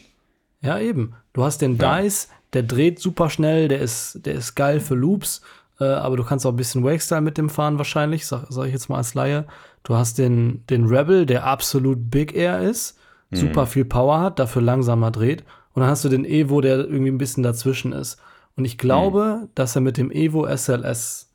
Ja, 0.61 0.79
eben. 0.79 1.15
Du 1.33 1.43
hast 1.43 1.63
den 1.63 1.77
ja. 1.77 2.01
Dice, 2.01 2.29
der 2.53 2.63
dreht 2.63 2.99
super 2.99 3.31
schnell, 3.31 3.69
der 3.69 3.81
ist, 3.81 4.25
der 4.25 4.35
ist 4.35 4.55
geil 4.55 4.81
für 4.81 4.95
Loops, 4.95 5.43
äh, 5.81 5.85
aber 5.85 6.17
du 6.17 6.25
kannst 6.25 6.47
auch 6.47 6.53
ein 6.53 6.57
bisschen 6.57 6.85
Wakestyle 6.85 7.21
mit 7.21 7.39
dem 7.39 7.51
fahren 7.51 7.79
wahrscheinlich, 7.79 8.27
sag, 8.27 8.47
sag 8.51 8.67
ich 8.67 8.73
jetzt 8.73 8.89
mal 8.89 8.99
als 8.99 9.15
Laie. 9.15 9.47
Du 9.85 9.95
hast 9.95 10.19
den, 10.19 10.67
den 10.69 10.87
Rebel, 10.87 11.27
der 11.27 11.45
absolut 11.45 12.11
Big 12.11 12.35
Air 12.35 12.61
ist, 12.61 12.99
mhm. 13.31 13.37
super 13.37 13.67
viel 13.67 13.85
Power 13.85 14.21
hat, 14.21 14.39
dafür 14.39 14.63
langsamer 14.63 15.11
dreht. 15.11 15.45
Und 15.75 15.83
dann 15.83 15.91
hast 15.91 16.05
du 16.05 16.09
den 16.09 16.25
Evo, 16.25 16.61
der 16.61 16.79
irgendwie 16.79 17.11
ein 17.11 17.19
bisschen 17.19 17.43
dazwischen 17.43 17.93
ist. 17.93 18.19
Und 18.57 18.65
ich 18.65 18.79
glaube, 18.79 19.41
mhm. 19.43 19.49
dass 19.55 19.77
er 19.77 19.83
mit 19.83 19.97
dem 19.97 20.11
Evo 20.11 20.47
SLS 20.49 21.31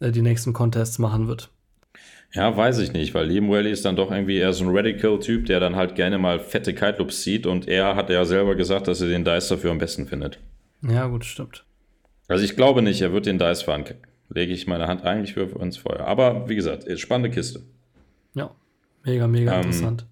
äh, 0.00 0.10
die 0.10 0.22
nächsten 0.22 0.52
Contests 0.52 0.98
machen 0.98 1.28
wird. 1.28 1.50
Ja, 2.32 2.56
weiß 2.56 2.78
ich 2.78 2.92
nicht, 2.92 3.14
weil 3.14 3.26
Liam 3.28 3.48
Whaley 3.48 3.70
ist 3.70 3.84
dann 3.84 3.94
doch 3.94 4.10
irgendwie 4.10 4.38
eher 4.38 4.52
so 4.52 4.64
ein 4.64 4.76
Radical-Typ, 4.76 5.46
der 5.46 5.60
dann 5.60 5.76
halt 5.76 5.94
gerne 5.94 6.18
mal 6.18 6.40
fette 6.40 6.74
Kite 6.74 6.96
Loops 6.98 7.22
sieht 7.22 7.46
und 7.46 7.68
er 7.68 7.94
hat 7.94 8.10
ja 8.10 8.24
selber 8.24 8.56
gesagt, 8.56 8.88
dass 8.88 9.00
er 9.00 9.08
den 9.08 9.24
Dice 9.24 9.48
dafür 9.48 9.70
am 9.70 9.78
besten 9.78 10.06
findet. 10.06 10.40
Ja, 10.82 11.06
gut, 11.06 11.24
stimmt. 11.24 11.64
Also 12.26 12.44
ich 12.44 12.56
glaube 12.56 12.82
nicht, 12.82 13.00
er 13.02 13.12
wird 13.12 13.26
den 13.26 13.38
Dice 13.38 13.62
fahren. 13.62 13.84
Lege 14.30 14.52
ich 14.52 14.66
meine 14.66 14.88
Hand 14.88 15.04
eigentlich 15.04 15.34
für 15.34 15.42
ins 15.60 15.76
Feuer. 15.76 16.00
Aber 16.06 16.48
wie 16.48 16.56
gesagt, 16.56 16.86
spannende 16.98 17.30
Kiste. 17.30 17.62
Ja, 18.34 18.50
mega, 19.04 19.26
mega 19.26 19.52
ähm, 19.52 19.62
interessant. 19.62 20.06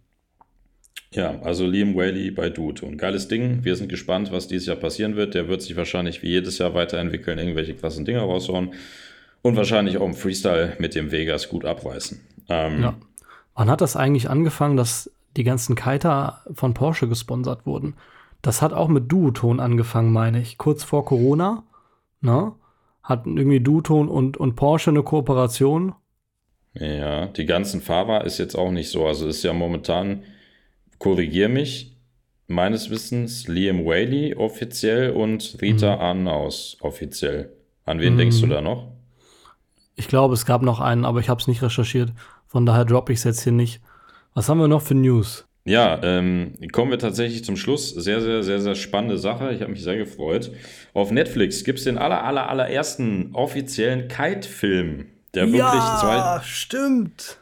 Ja, 1.15 1.41
also 1.43 1.67
Liam 1.67 1.95
Whaley 1.95 2.31
bei 2.31 2.49
Duoton. 2.49 2.97
Geiles 2.97 3.29
Ding. 3.29 3.65
Wir 3.65 3.77
sind 3.77 3.89
gespannt, 3.89 4.33
was 4.33 4.49
dieses 4.49 4.67
Jahr 4.67 4.77
passieren 4.77 5.15
wird. 5.15 5.35
Der 5.35 5.47
wird 5.47 5.61
sich 5.61 5.77
wahrscheinlich 5.77 6.23
wie 6.23 6.29
jedes 6.29 6.59
Jahr 6.59 6.75
weiterentwickeln, 6.75 7.39
irgendwelche 7.39 7.75
krassen 7.75 8.05
Dinge 8.05 8.21
raushauen 8.21 8.73
und 9.43 9.57
wahrscheinlich 9.57 9.99
auch 9.99 10.07
im 10.07 10.15
Freestyle 10.15 10.77
mit 10.79 10.95
dem 10.95 11.11
Vegas 11.13 11.49
gut 11.49 11.65
abreißen. 11.65 12.21
Ähm, 12.49 12.83
ja. 12.83 12.95
Wann 13.55 13.69
hat 13.69 13.83
das 13.83 13.97
eigentlich 13.97 14.31
angefangen, 14.31 14.77
dass 14.77 15.11
die 15.37 15.45
ganzen 15.45 15.77
Kiter 15.77 16.41
von 16.55 16.73
Porsche 16.73 17.09
gesponsert 17.09 17.67
wurden? 17.67 17.95
Das 18.41 18.63
hat 18.63 18.73
auch 18.73 18.89
mit 18.89 19.13
Duoton 19.13 19.61
angefangen, 19.61 20.13
meine 20.13 20.41
ich. 20.41 20.59
Kurz 20.59 20.83
vor 20.83 21.05
Corona, 21.05 21.65
ne? 22.21 22.53
Hatten 23.03 23.37
irgendwie 23.37 23.61
Duoton 23.61 24.09
und, 24.09 24.37
und 24.37 24.55
Porsche 24.57 24.91
eine 24.91 25.03
Kooperation. 25.03 25.95
Ja, 26.75 27.27
die 27.27 27.47
ganzen 27.47 27.83
Fahrer 27.83 28.25
ist 28.25 28.39
jetzt 28.39 28.55
auch 28.55 28.71
nicht 28.71 28.89
so. 28.89 29.07
Also 29.07 29.27
ist 29.29 29.43
ja 29.43 29.53
momentan, 29.53 30.23
korrigier 30.99 31.49
mich, 31.49 31.97
meines 32.47 32.91
Wissens 32.91 33.49
Liam 33.49 33.85
Whaley 33.85 34.35
offiziell 34.35 35.11
und 35.11 35.59
Rita 35.61 35.97
mhm. 35.97 36.01
Arnaus 36.01 36.77
offiziell. 36.81 37.51
An 37.85 38.01
wen 38.01 38.15
mhm. 38.15 38.19
denkst 38.19 38.41
du 38.41 38.47
da 38.47 38.61
noch? 38.61 38.89
Ich 39.97 40.09
glaube, 40.09 40.35
es 40.35 40.47
gab 40.47 40.63
noch 40.63 40.81
einen, 40.81 41.05
aber 41.05 41.21
ich 41.21 41.29
habe 41.29 41.41
es 41.41 41.47
nicht 41.47 41.63
recherchiert. 41.63 42.13
Von 42.47 42.67
daher 42.67 42.85
droppe 42.85 43.13
ich 43.13 43.19
es 43.19 43.25
jetzt 43.25 43.43
hier 43.43 43.53
nicht. 43.53 43.81
Was 44.35 44.49
haben 44.49 44.59
wir 44.59 44.69
noch 44.69 44.83
für 44.83 44.95
News? 44.95 45.47
Ja, 45.65 46.01
ähm, 46.03 46.55
kommen 46.73 46.91
wir 46.91 46.99
tatsächlich 46.99 47.45
zum 47.45 47.57
Schluss. 47.57 47.91
Sehr, 47.91 48.21
sehr, 48.21 48.43
sehr, 48.43 48.61
sehr 48.61 48.75
spannende 48.75 49.19
Sache. 49.19 49.53
Ich 49.53 49.61
habe 49.61 49.71
mich 49.71 49.83
sehr 49.83 49.97
gefreut. 49.97 50.51
Auf 50.93 51.11
Netflix 51.13 51.63
gibt 51.63 51.79
es 51.79 51.85
den 51.85 51.99
aller, 51.99 52.25
aller, 52.25 52.49
allerersten 52.49 53.31
offiziellen 53.33 54.09
Kite-Film, 54.09 55.07
der 55.35 55.47
ja, 55.47 55.53
wirklich 55.53 56.01
zwei, 56.01 56.41
stimmt. 56.45 57.39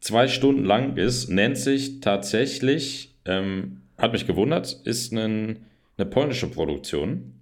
zwei 0.00 0.28
Stunden 0.28 0.64
lang 0.64 0.96
ist. 0.96 1.28
Nennt 1.28 1.58
sich 1.58 2.00
tatsächlich, 2.00 3.14
ähm, 3.24 3.80
hat 3.98 4.12
mich 4.12 4.26
gewundert, 4.26 4.72
ist 4.84 5.12
ein, 5.12 5.66
eine 5.96 6.06
polnische 6.06 6.48
Produktion. 6.48 7.34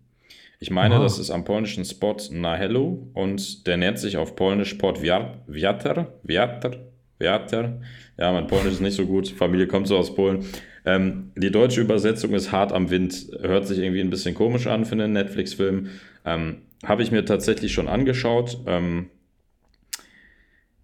Ich 0.61 0.71
meine, 0.71 0.95
Aha. 0.95 1.03
das 1.03 1.19
ist 1.19 1.31
am 1.31 1.45
polnischen 1.45 1.85
Spot 1.85 2.17
Nahelu 2.31 3.09
und 3.15 3.67
der 3.67 3.77
nennt 3.77 3.99
sich 3.99 4.17
auf 4.17 4.37
Polnisch 4.37 4.75
Port 4.75 5.03
Wiater, 5.03 5.43
Wiater, 5.49 6.77
Wiater. 7.19 7.81
Ja, 8.17 8.33
mein 8.33 8.47
Polnisch 8.47 8.75
ist 8.75 8.81
nicht 8.81 8.95
so 8.95 9.07
gut. 9.07 9.29
Familie 9.29 9.67
kommt 9.67 9.89
so 9.89 9.97
aus 9.99 10.15
Polen. 10.15 10.45
Ähm, 10.85 11.33
die 11.37 11.51
deutsche 11.51 11.81
Übersetzung 11.81 12.33
ist 12.35 12.53
hart 12.53 12.73
am 12.73 12.91
Wind. 12.91 13.27
Hört 13.41 13.67
sich 13.67 13.79
irgendwie 13.79 14.01
ein 14.01 14.11
bisschen 14.11 14.35
komisch 14.35 14.69
an 14.69 14.85
für 14.85 14.93
einen 14.93 15.13
Netflix-Film. 15.13 15.89
Ähm, 16.25 16.63
Habe 16.85 17.03
ich 17.03 17.11
mir 17.11 17.25
tatsächlich 17.25 17.73
schon 17.73 17.89
angeschaut. 17.89 18.59
Ähm, 18.67 19.09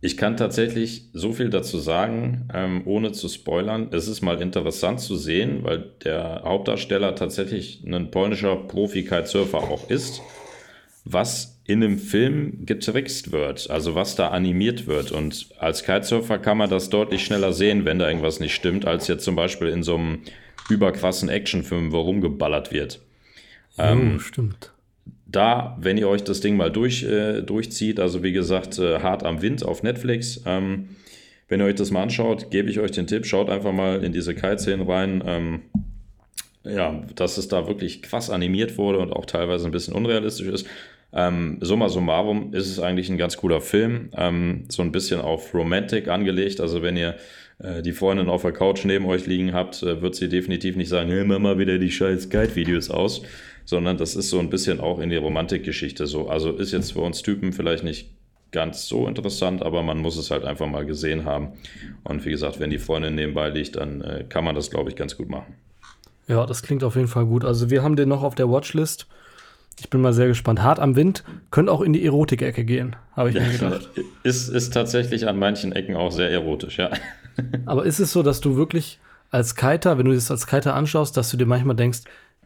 ich 0.01 0.17
kann 0.17 0.37
tatsächlich 0.37 1.09
so 1.13 1.33
viel 1.33 1.51
dazu 1.51 1.79
sagen, 1.79 2.49
ähm, 2.55 2.83
ohne 2.85 3.13
zu 3.13 3.29
spoilern. 3.29 3.89
Es 3.91 4.07
ist 4.07 4.23
mal 4.23 4.41
interessant 4.41 5.01
zu 5.01 5.17
sehen, 5.17 5.65
weil 5.65 5.91
der 6.05 6.43
Hauptdarsteller 6.45 7.17
tatsächlich 7.17 7.83
ein 7.85 8.11
polnischer 8.11 8.55
Profi-Kitesurfer 8.55 9.59
auch 9.59 9.91
ist, 9.91 10.23
was 11.05 11.61
in 11.65 11.83
einem 11.83 11.99
Film 11.99 12.65
getrickst 12.65 13.33
wird, 13.33 13.71
also 13.71 13.97
was 13.97 14.15
da 14.15 14.29
animiert 14.29 14.87
wird. 14.87 15.11
Und 15.11 15.49
als 15.59 15.83
Kitesurfer 15.83 16.39
kann 16.39 16.59
man 16.59 16.71
das 16.71 16.91
deutlich 16.91 17.25
schneller 17.25 17.53
sehen, 17.53 17.85
wenn 17.85 17.99
da 17.99 18.07
irgendwas 18.07 18.39
nicht 18.39 18.55
stimmt, 18.55 18.87
als 18.87 19.09
jetzt 19.09 19.25
zum 19.25 19.35
Beispiel 19.35 19.69
in 19.69 19.83
so 19.83 19.97
einem 19.97 20.21
überkrassen 20.71 21.29
Actionfilm, 21.29 21.91
wo 21.91 22.01
rumgeballert 22.01 22.73
wird. 22.73 23.01
Oh, 23.79 23.83
ähm, 23.83 24.21
stimmt 24.21 24.73
da, 25.29 25.77
wenn 25.79 25.99
ihr 25.99 26.09
euch 26.09 26.25
das 26.25 26.41
Ding 26.41 26.57
mal 26.57 26.71
durch, 26.71 27.05
äh, 27.05 27.43
durchzieht, 27.43 28.01
also 28.01 28.23
wie 28.23 28.33
gesagt, 28.33 28.79
äh, 28.79 29.01
hart 29.01 29.25
am 29.25 29.43
Wind 29.43 29.65
auf 29.65 29.83
Netflix, 29.83 30.43
ähm, 30.47 30.89
wenn 31.49 31.61
ihr 31.61 31.67
euch 31.67 31.77
das 31.77 31.91
mal 31.91 32.03
anschaut, 32.03 32.51
gebe 32.51 32.71
ich 32.71 32.81
euch 32.81 32.91
den 32.91 33.07
Tipp, 33.07 33.27
schaut 33.27 33.49
einfach 33.49 33.73
mal 33.73 34.03
in 34.03 34.13
diese 34.13 34.35
Kite-Szenen 34.35 34.87
rein. 34.87 35.23
Ähm, 35.27 35.61
ja, 36.65 37.03
dass 37.15 37.39
es 37.39 37.49
da 37.49 37.67
wirklich 37.67 38.03
krass 38.03 38.31
animiert 38.31 38.77
wurde 38.77 38.99
und 38.99 39.13
auch 39.13 39.25
teilweise 39.25 39.67
ein 39.67 39.71
bisschen 39.71 39.95
unrealistisch 39.95 40.49
ist. 40.49 40.67
Ähm, 41.13 41.57
summa 41.61 41.89
summarum 41.89 42.53
ist 42.53 42.67
es 42.67 42.81
eigentlich 42.81 43.09
ein 43.09 43.17
ganz 43.17 43.39
cooler 43.39 43.63
Film, 43.63 44.11
ähm, 44.15 44.65
so 44.69 44.83
ein 44.83 44.93
bisschen 44.93 45.21
auf 45.21 45.55
Romantic 45.55 46.09
angelegt. 46.09 46.61
Also 46.61 46.83
wenn 46.83 46.99
ihr 46.99 47.17
äh, 47.59 47.81
die 47.81 47.93
Freundin 47.93 48.29
auf 48.29 48.43
der 48.43 48.53
Couch 48.53 48.85
neben 48.85 49.07
euch 49.07 49.27
liegen 49.27 49.55
habt, 49.55 49.83
äh, 49.83 50.03
wird 50.03 50.17
sie 50.17 50.29
definitiv 50.29 50.77
nicht 50.77 50.89
sagen, 50.89 51.11
hey, 51.11 51.25
mach 51.25 51.39
mal 51.39 51.59
wieder 51.59 51.79
die 51.79 51.91
scheiß 51.91 52.29
Guide-Videos 52.29 52.91
aus, 52.91 53.23
sondern 53.69 53.99
das 53.99 54.17
ist 54.17 54.31
so 54.31 54.39
ein 54.39 54.49
bisschen 54.49 54.81
auch 54.81 54.99
in 54.99 55.11
die 55.11 55.17
Romantikgeschichte 55.17 56.07
so. 56.07 56.31
Also 56.31 56.53
ist 56.53 56.73
jetzt 56.73 56.93
für 56.93 57.01
uns 57.01 57.21
Typen 57.21 57.53
vielleicht 57.53 57.85
nicht 57.85 58.09
ganz 58.51 58.89
so 58.89 59.07
interessant, 59.07 59.63
aber 59.63 59.83
man 59.83 59.99
muss 59.99 60.17
es 60.17 60.31
halt 60.31 60.47
einfach 60.47 60.67
mal 60.67 60.87
gesehen 60.87 61.27
haben. 61.27 61.53
Und 62.03 62.25
wie 62.25 62.31
gesagt, 62.31 62.61
wenn 62.61 62.71
die 62.71 62.79
Freundin 62.79 63.15
nebenbei 63.15 63.51
liegt, 63.51 63.77
dann 63.77 64.01
äh, 64.01 64.25
kann 64.27 64.43
man 64.43 64.55
das, 64.55 64.71
glaube 64.71 64.89
ich, 64.89 64.97
ganz 64.97 65.19
gut 65.19 65.29
machen. 65.29 65.53
Ja, 66.29 66.47
das 66.47 66.63
klingt 66.63 66.83
auf 66.83 66.97
jeden 66.97 67.09
Fall 67.09 67.27
gut. 67.27 67.45
Also 67.45 67.69
wir 67.69 67.83
haben 67.83 67.95
den 67.95 68.09
noch 68.09 68.23
auf 68.23 68.35
der 68.35 68.49
Watchlist. 68.49 69.07
Ich 69.79 69.91
bin 69.91 70.01
mal 70.01 70.15
sehr 70.15 70.29
gespannt. 70.29 70.63
Hart 70.63 70.81
am 70.81 70.97
Wind 70.97 71.23
könnte 71.51 71.71
auch 71.71 71.83
in 71.83 71.93
die 71.93 72.07
Erotik-Ecke 72.07 72.65
gehen, 72.65 72.97
habe 73.15 73.29
ich 73.29 73.35
mir 73.35 73.51
gedacht. 73.53 73.91
Ist, 74.23 74.49
ist 74.49 74.73
tatsächlich 74.73 75.29
an 75.29 75.39
manchen 75.39 75.73
Ecken 75.73 75.95
auch 75.95 76.11
sehr 76.11 76.31
erotisch, 76.31 76.79
ja. 76.79 76.89
Aber 77.67 77.85
ist 77.85 77.99
es 77.99 78.13
so, 78.13 78.23
dass 78.23 78.41
du 78.41 78.57
wirklich 78.57 78.99
als 79.31 79.57
Kiter, 79.57 79.99
wenn 79.99 80.07
du 80.07 80.15
das 80.15 80.31
als 80.31 80.47
Kiter 80.47 80.75
anschaust, 80.75 81.19
dass 81.19 81.31
du 81.31 81.37
dir 81.37 81.45
manchmal 81.45 81.77
denkst, 81.77 82.01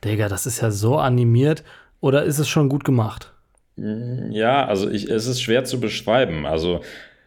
Digga, 0.04 0.28
das 0.28 0.46
ist 0.46 0.60
ja 0.60 0.70
so 0.70 0.98
animiert 0.98 1.62
oder 2.00 2.24
ist 2.24 2.38
es 2.38 2.48
schon 2.48 2.68
gut 2.68 2.84
gemacht? 2.84 3.32
Ja, 3.76 4.66
also 4.66 4.90
ich, 4.90 5.08
es 5.08 5.26
ist 5.26 5.40
schwer 5.40 5.64
zu 5.64 5.80
beschreiben. 5.80 6.44
Also 6.46 6.80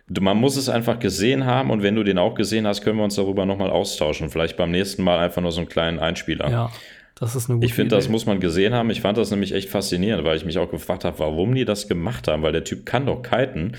man 0.08 0.38
muss 0.38 0.58
es 0.58 0.70
einfach 0.70 1.00
gesehen 1.00 1.46
haben 1.46 1.72
und 1.72 1.82
wenn 1.82 1.96
du 1.96 2.04
den 2.04 2.18
auch 2.18 2.36
gesehen 2.36 2.68
hast, 2.68 2.82
können 2.82 2.98
wir 2.98 3.04
uns 3.04 3.16
darüber 3.16 3.46
nochmal 3.46 3.72
austauschen. 3.72 4.30
Vielleicht 4.30 4.58
beim 4.58 4.72
nächsten 4.72 5.04
Mal 5.04 5.20
einfach 5.20 5.42
nur 5.42 5.52
so 5.52 5.62
einen 5.62 5.70
kleinen 5.70 6.00
Einspieler. 6.00 6.50
Ja, 6.50 6.72
das 7.16 7.36
ist 7.36 7.50
eine 7.50 7.58
gute 7.58 7.66
Ich 7.66 7.74
finde, 7.74 7.96
das 7.96 8.10
muss 8.10 8.26
man 8.26 8.40
gesehen 8.40 8.74
haben. 8.74 8.90
Ich 8.92 9.02
fand 9.02 9.18
das 9.18 9.32
nämlich 9.32 9.54
echt 9.54 9.70
faszinierend, 9.70 10.24
weil 10.24 10.38
ich 10.38 10.46
mich 10.46 10.60
auch 10.60 10.70
gefragt 10.70 11.04
habe, 11.06 11.18
warum 11.20 11.56
die 11.56 11.66
das 11.66 11.88
gemacht 11.88 12.28
haben, 12.28 12.44
weil 12.44 12.52
der 12.52 12.64
Typ 12.64 12.86
kann 12.86 13.08
doch 13.08 13.24
kiten. 13.24 13.74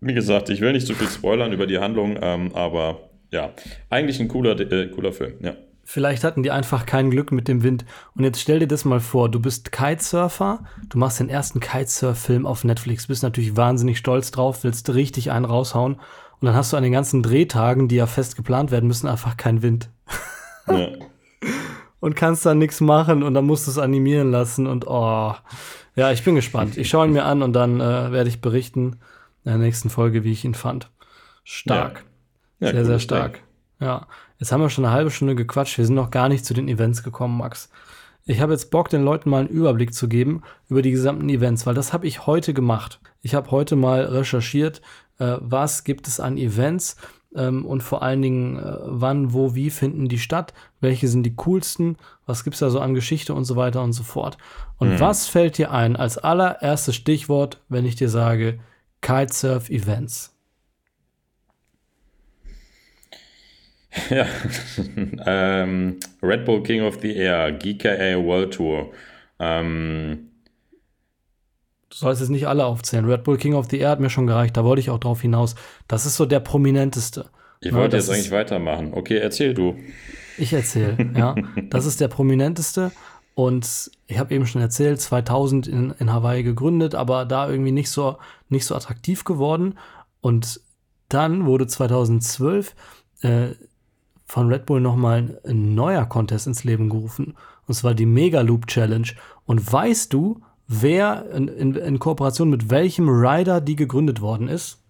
Wie 0.00 0.12
gesagt, 0.12 0.50
ich 0.50 0.60
will 0.60 0.72
nicht 0.72 0.86
zu 0.86 0.94
viel 0.94 1.08
spoilern 1.08 1.52
über 1.52 1.66
die 1.66 1.78
Handlung, 1.78 2.18
ähm, 2.20 2.54
aber 2.54 3.08
ja, 3.32 3.54
eigentlich 3.88 4.20
ein 4.20 4.28
cooler, 4.28 4.60
äh, 4.60 4.88
cooler 4.88 5.12
Film, 5.12 5.34
ja. 5.40 5.56
Vielleicht 5.84 6.24
hatten 6.24 6.42
die 6.42 6.50
einfach 6.50 6.86
kein 6.86 7.10
Glück 7.10 7.30
mit 7.30 7.46
dem 7.46 7.62
Wind. 7.62 7.84
Und 8.14 8.24
jetzt 8.24 8.40
stell 8.40 8.58
dir 8.58 8.66
das 8.66 8.84
mal 8.84 9.00
vor, 9.00 9.30
du 9.30 9.40
bist 9.40 9.70
Kitesurfer, 9.70 10.64
du 10.88 10.98
machst 10.98 11.20
den 11.20 11.28
ersten 11.28 11.60
Kitesurf-Film 11.60 12.46
auf 12.46 12.64
Netflix, 12.64 13.06
bist 13.06 13.22
natürlich 13.22 13.56
wahnsinnig 13.56 13.98
stolz 13.98 14.30
drauf, 14.30 14.64
willst 14.64 14.92
richtig 14.94 15.30
einen 15.30 15.44
raushauen. 15.44 15.94
Und 16.40 16.46
dann 16.46 16.54
hast 16.54 16.72
du 16.72 16.76
an 16.76 16.82
den 16.82 16.92
ganzen 16.92 17.22
Drehtagen, 17.22 17.88
die 17.88 17.96
ja 17.96 18.06
fest 18.06 18.36
geplant 18.36 18.70
werden 18.70 18.86
müssen, 18.86 19.08
einfach 19.08 19.36
keinen 19.36 19.62
Wind. 19.62 19.90
Ja. 20.66 20.88
und 22.00 22.16
kannst 22.16 22.46
dann 22.46 22.56
nichts 22.56 22.80
machen 22.80 23.22
und 23.22 23.34
dann 23.34 23.44
musst 23.44 23.66
du 23.66 23.70
es 23.70 23.76
animieren 23.76 24.30
lassen 24.30 24.66
und 24.66 24.86
oh. 24.86 25.34
Ja, 25.94 26.10
ich 26.10 26.24
bin 26.24 26.34
gespannt. 26.34 26.78
Ich 26.78 26.88
schaue 26.88 27.06
ihn 27.06 27.12
mir 27.12 27.24
an 27.24 27.42
und 27.42 27.52
dann 27.52 27.82
äh, 27.82 28.12
werde 28.12 28.30
ich 28.30 28.40
berichten 28.40 28.96
in 29.44 29.50
der 29.50 29.58
nächsten 29.58 29.90
Folge, 29.90 30.24
wie 30.24 30.32
ich 30.32 30.42
ihn 30.46 30.54
fand. 30.54 30.90
Stark. 31.44 32.04
Ja. 32.60 32.68
Ja, 32.68 32.72
sehr, 32.72 32.84
sehr 32.86 32.98
stark. 32.98 33.42
Ja. 33.78 34.06
Jetzt 34.38 34.52
haben 34.52 34.60
wir 34.60 34.70
schon 34.70 34.84
eine 34.84 34.94
halbe 34.94 35.10
Stunde 35.10 35.34
gequatscht. 35.34 35.78
Wir 35.78 35.86
sind 35.86 35.94
noch 35.94 36.10
gar 36.10 36.28
nicht 36.28 36.44
zu 36.44 36.54
den 36.54 36.68
Events 36.68 37.02
gekommen, 37.02 37.38
Max. 37.38 37.70
Ich 38.26 38.40
habe 38.40 38.52
jetzt 38.52 38.70
Bock, 38.70 38.88
den 38.88 39.04
Leuten 39.04 39.28
mal 39.28 39.40
einen 39.40 39.48
Überblick 39.48 39.92
zu 39.92 40.08
geben 40.08 40.42
über 40.68 40.80
die 40.80 40.90
gesamten 40.90 41.28
Events, 41.28 41.66
weil 41.66 41.74
das 41.74 41.92
habe 41.92 42.06
ich 42.06 42.26
heute 42.26 42.54
gemacht. 42.54 43.00
Ich 43.20 43.34
habe 43.34 43.50
heute 43.50 43.76
mal 43.76 44.02
recherchiert, 44.02 44.80
äh, 45.18 45.36
was 45.40 45.84
gibt 45.84 46.08
es 46.08 46.20
an 46.20 46.38
Events 46.38 46.96
ähm, 47.34 47.66
und 47.66 47.82
vor 47.82 48.02
allen 48.02 48.22
Dingen, 48.22 48.58
äh, 48.58 48.76
wann, 48.84 49.34
wo, 49.34 49.54
wie 49.54 49.68
finden 49.68 50.08
die 50.08 50.18
statt, 50.18 50.54
welche 50.80 51.08
sind 51.08 51.24
die 51.24 51.36
coolsten, 51.36 51.96
was 52.24 52.44
gibt 52.44 52.54
es 52.54 52.60
da 52.60 52.70
so 52.70 52.80
an 52.80 52.94
Geschichte 52.94 53.34
und 53.34 53.44
so 53.44 53.56
weiter 53.56 53.82
und 53.82 53.92
so 53.92 54.02
fort. 54.02 54.38
Und 54.78 54.94
mhm. 54.94 55.00
was 55.00 55.26
fällt 55.26 55.58
dir 55.58 55.70
ein 55.70 55.94
als 55.96 56.16
allererstes 56.16 56.94
Stichwort, 56.94 57.60
wenn 57.68 57.84
ich 57.84 57.96
dir 57.96 58.08
sage 58.08 58.58
Kitesurf-Events? 59.02 60.33
Ja, 64.10 64.26
ähm, 65.24 66.00
Red 66.22 66.44
Bull 66.44 66.62
King 66.62 66.82
of 66.82 66.98
the 67.00 67.14
Air, 67.14 67.52
GKA 67.52 68.16
World 68.22 68.54
Tour. 68.54 68.90
Ähm, 69.38 70.30
du 71.90 71.96
sollst 71.96 72.20
jetzt 72.20 72.30
nicht 72.30 72.48
alle 72.48 72.66
aufzählen. 72.66 73.04
Red 73.04 73.24
Bull 73.24 73.36
King 73.36 73.54
of 73.54 73.68
the 73.70 73.78
Air 73.78 73.90
hat 73.90 74.00
mir 74.00 74.10
schon 74.10 74.26
gereicht, 74.26 74.56
da 74.56 74.64
wollte 74.64 74.80
ich 74.80 74.90
auch 74.90 74.98
drauf 74.98 75.20
hinaus. 75.20 75.54
Das 75.86 76.06
ist 76.06 76.16
so 76.16 76.26
der 76.26 76.40
prominenteste. 76.40 77.30
Ich 77.60 77.70
ja, 77.70 77.76
wollte 77.76 77.96
jetzt 77.96 78.10
eigentlich 78.10 78.30
weitermachen. 78.30 78.92
Okay, 78.92 79.18
erzähl 79.18 79.54
du. 79.54 79.76
Ich 80.38 80.52
erzähle, 80.52 81.12
ja. 81.16 81.34
Das 81.70 81.86
ist 81.86 82.00
der 82.00 82.08
prominenteste. 82.08 82.90
Und 83.34 83.90
ich 84.06 84.18
habe 84.18 84.34
eben 84.34 84.46
schon 84.46 84.60
erzählt, 84.60 85.00
2000 85.00 85.66
in, 85.66 85.94
in 85.98 86.12
Hawaii 86.12 86.42
gegründet, 86.42 86.94
aber 86.94 87.24
da 87.24 87.48
irgendwie 87.48 87.72
nicht 87.72 87.90
so, 87.90 88.18
nicht 88.48 88.64
so 88.64 88.74
attraktiv 88.74 89.24
geworden. 89.24 89.78
Und 90.20 90.60
dann 91.08 91.46
wurde 91.46 91.66
2012 91.66 92.74
äh, 93.22 93.48
von 94.34 94.48
Red 94.48 94.66
Bull 94.66 94.80
nochmal 94.80 95.40
ein 95.46 95.76
neuer 95.76 96.06
Contest 96.06 96.48
ins 96.48 96.64
Leben 96.64 96.88
gerufen. 96.90 97.36
Und 97.68 97.74
zwar 97.74 97.94
die 97.94 98.04
Mega 98.04 98.40
Loop 98.40 98.66
Challenge. 98.66 99.06
Und 99.46 99.72
weißt 99.72 100.12
du, 100.12 100.40
wer 100.66 101.30
in, 101.30 101.46
in, 101.46 101.76
in 101.76 102.00
Kooperation 102.00 102.50
mit 102.50 102.68
welchem 102.68 103.08
Rider 103.08 103.60
die 103.60 103.76
gegründet 103.76 104.20
worden 104.20 104.48
ist? 104.48 104.82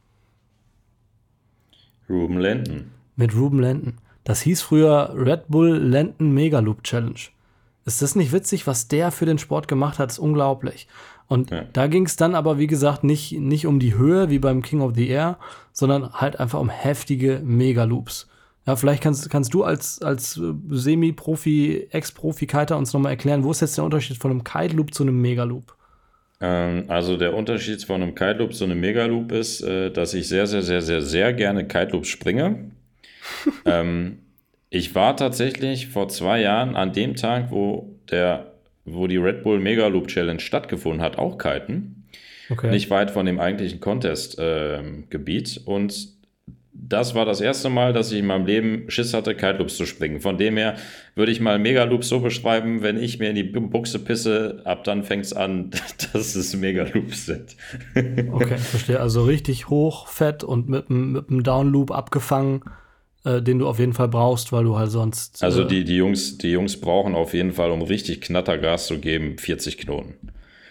Ruben 2.09 2.39
Lenton. 2.39 2.91
Mit 3.17 3.37
Ruben 3.37 3.61
Lenton. 3.61 3.99
Das 4.25 4.41
hieß 4.41 4.63
früher 4.63 5.13
Red 5.15 5.49
Bull 5.49 5.77
Lenton 5.77 6.33
Mega 6.33 6.61
Loop 6.61 6.83
Challenge. 6.83 7.21
Ist 7.85 8.01
das 8.01 8.17
nicht 8.17 8.33
witzig, 8.33 8.67
was 8.67 8.89
der 8.89 9.11
für 9.11 9.27
den 9.27 9.37
Sport 9.37 9.69
gemacht 9.69 9.99
hat? 9.99 10.11
Ist 10.11 10.19
unglaublich. 10.19 10.89
Und 11.27 11.51
ja. 11.51 11.65
da 11.71 11.87
ging 11.87 12.07
es 12.07 12.17
dann 12.17 12.35
aber, 12.35 12.57
wie 12.57 12.67
gesagt, 12.67 13.05
nicht, 13.05 13.33
nicht 13.33 13.67
um 13.67 13.79
die 13.79 13.95
Höhe 13.95 14.31
wie 14.31 14.39
beim 14.39 14.63
King 14.63 14.81
of 14.81 14.95
the 14.95 15.07
Air, 15.07 15.37
sondern 15.71 16.15
halt 16.15 16.41
einfach 16.41 16.61
um 16.61 16.71
heftige 16.71 17.43
Mega-Loops. 17.45 18.31
Ja, 18.67 18.77
vielleicht 18.77 19.03
kannst, 19.03 19.29
kannst 19.29 19.53
du 19.53 19.63
als, 19.63 20.01
als 20.01 20.39
äh, 20.39 20.53
Semi-Profi, 20.71 21.89
Ex-Profi-Kiter 21.91 22.79
uns 22.79 22.93
nochmal 22.93 23.13
erklären, 23.13 23.45
wo 23.45 23.51
ist 23.51 23.61
jetzt 23.61 23.77
der 23.77 23.85
Unterschied 23.85 24.17
von 24.17 24.31
einem 24.31 24.45
Kite-Loop 24.45 24.95
zu 24.95 25.03
einem 25.03 25.21
Megaloop? 25.21 25.77
Ähm, 26.41 26.85
also 26.89 27.17
der 27.17 27.35
Unterschied 27.35 27.85
von 27.85 28.03
einem 28.03 28.15
Kite-Loop 28.15 28.55
zu 28.55 28.65
einem 28.65 28.81
Megaloop 28.81 29.33
ist, 29.33 29.61
äh, 29.61 29.91
dass 29.91 30.15
ich 30.15 30.29
sehr, 30.29 30.47
sehr, 30.47 30.63
sehr, 30.63 30.81
sehr, 30.81 31.03
sehr 31.03 31.33
gerne 31.35 31.67
Kite-Loops 31.67 32.09
springe. 32.09 32.71
ähm, 33.67 34.21
ich 34.71 34.95
war 34.95 35.17
tatsächlich 35.17 35.89
vor 35.89 36.09
zwei 36.09 36.41
Jahren 36.41 36.75
an 36.75 36.93
dem 36.93 37.17
Tag, 37.17 37.51
wo, 37.51 37.95
der, 38.11 38.55
wo 38.87 39.07
die 39.07 39.19
Red 39.19 39.43
Bull 39.43 39.61
Megaloop 39.61 40.09
Challenge 40.09 40.41
stattgefunden 40.41 41.03
hat, 41.03 41.19
auch 41.19 41.37
kiten. 41.37 42.07
Okay. 42.51 42.71
Nicht 42.71 42.91
weit 42.91 43.11
von 43.11 43.25
dem 43.27 43.41
eigentlichen 43.41 43.81
Contest-Gebiet. 43.81 45.57
Ähm, 45.59 45.63
und 45.67 46.14
das 46.77 47.15
war 47.15 47.25
das 47.25 47.41
erste 47.41 47.71
Mal, 47.71 47.93
dass 47.93 48.11
ich 48.11 48.19
in 48.19 48.27
meinem 48.27 48.47
Leben 48.47 48.91
Schiss 48.91 49.15
hatte, 49.15 49.35
Kite-Loops 49.35 49.77
zu 49.77 49.87
springen. 49.87 50.21
Von 50.21 50.39
dem 50.39 50.57
her 50.57 50.75
würde 51.15 51.31
ich 51.31 51.41
mal 51.41 51.59
Megaloops 51.59 52.09
so 52.09 52.19
beschreiben, 52.19 52.83
wenn 52.83 53.01
ich 53.01 53.21
mir 53.21 53.31
in 53.31 53.37
die 53.37 53.45
Buchse 53.45 54.01
pisse, 54.01 54.61
ab 54.65 54.83
dann 54.83 55.05
fängt 55.05 55.25
es 55.25 55.33
an, 55.33 55.71
dass 56.13 56.35
es 56.35 56.57
Megaloops 56.57 57.27
sind. 57.27 57.57
okay, 58.33 58.59
verstehe. 58.59 59.01
Also 59.01 59.25
richtig 59.25 59.69
hoch, 59.69 60.09
fett 60.09 60.43
und 60.43 60.69
mit, 60.69 60.91
mit 60.91 61.31
einem 61.31 61.45
Downloop 61.45 61.93
abgefangen, 61.93 62.63
äh, 63.25 63.41
den 63.41 63.61
du 63.61 63.69
auf 63.69 63.79
jeden 63.79 63.93
Fall 63.93 64.09
brauchst, 64.09 64.53
weil 64.53 64.65
du 64.65 64.77
halt 64.77 64.91
sonst. 64.91 65.43
Äh 65.43 65.47
also 65.47 65.63
die, 65.63 65.85
die, 65.85 65.97
Jungs, 65.97 66.39
die 66.39 66.51
Jungs 66.51 66.81
brauchen 66.81 67.15
auf 67.15 67.35
jeden 67.35 67.53
Fall, 67.53 67.71
um 67.71 67.83
richtig 67.83 68.21
Knattergas 68.21 68.89
zu 68.89 68.99
geben, 68.99 69.39
40 69.39 69.79
Knoten. 69.79 70.15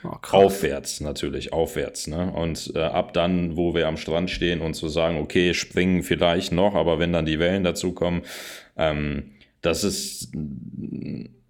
Oh, 0.04 0.18
aufwärts 0.32 1.00
natürlich, 1.00 1.54
aufwärts. 1.54 2.08
Ne? 2.08 2.32
Und 2.32 2.74
äh, 2.76 2.80
ab 2.80 3.14
dann, 3.14 3.56
wo 3.56 3.74
wir 3.74 3.88
am 3.88 3.98
Strand 3.98 4.30
stehen 4.30 4.62
und 4.62 4.74
zu 4.74 4.88
so 4.88 4.94
sagen, 4.94 5.18
okay, 5.18 5.54
springen 5.54 6.04
vielleicht 6.04 6.52
noch, 6.52 6.76
aber 6.76 7.00
wenn 7.00 7.14
dann 7.14 7.26
die 7.26 7.40
Wellen 7.40 7.64
dazukommen, 7.64 8.24
ähm, 8.78 9.32
das 9.62 9.84
ist 9.84 10.34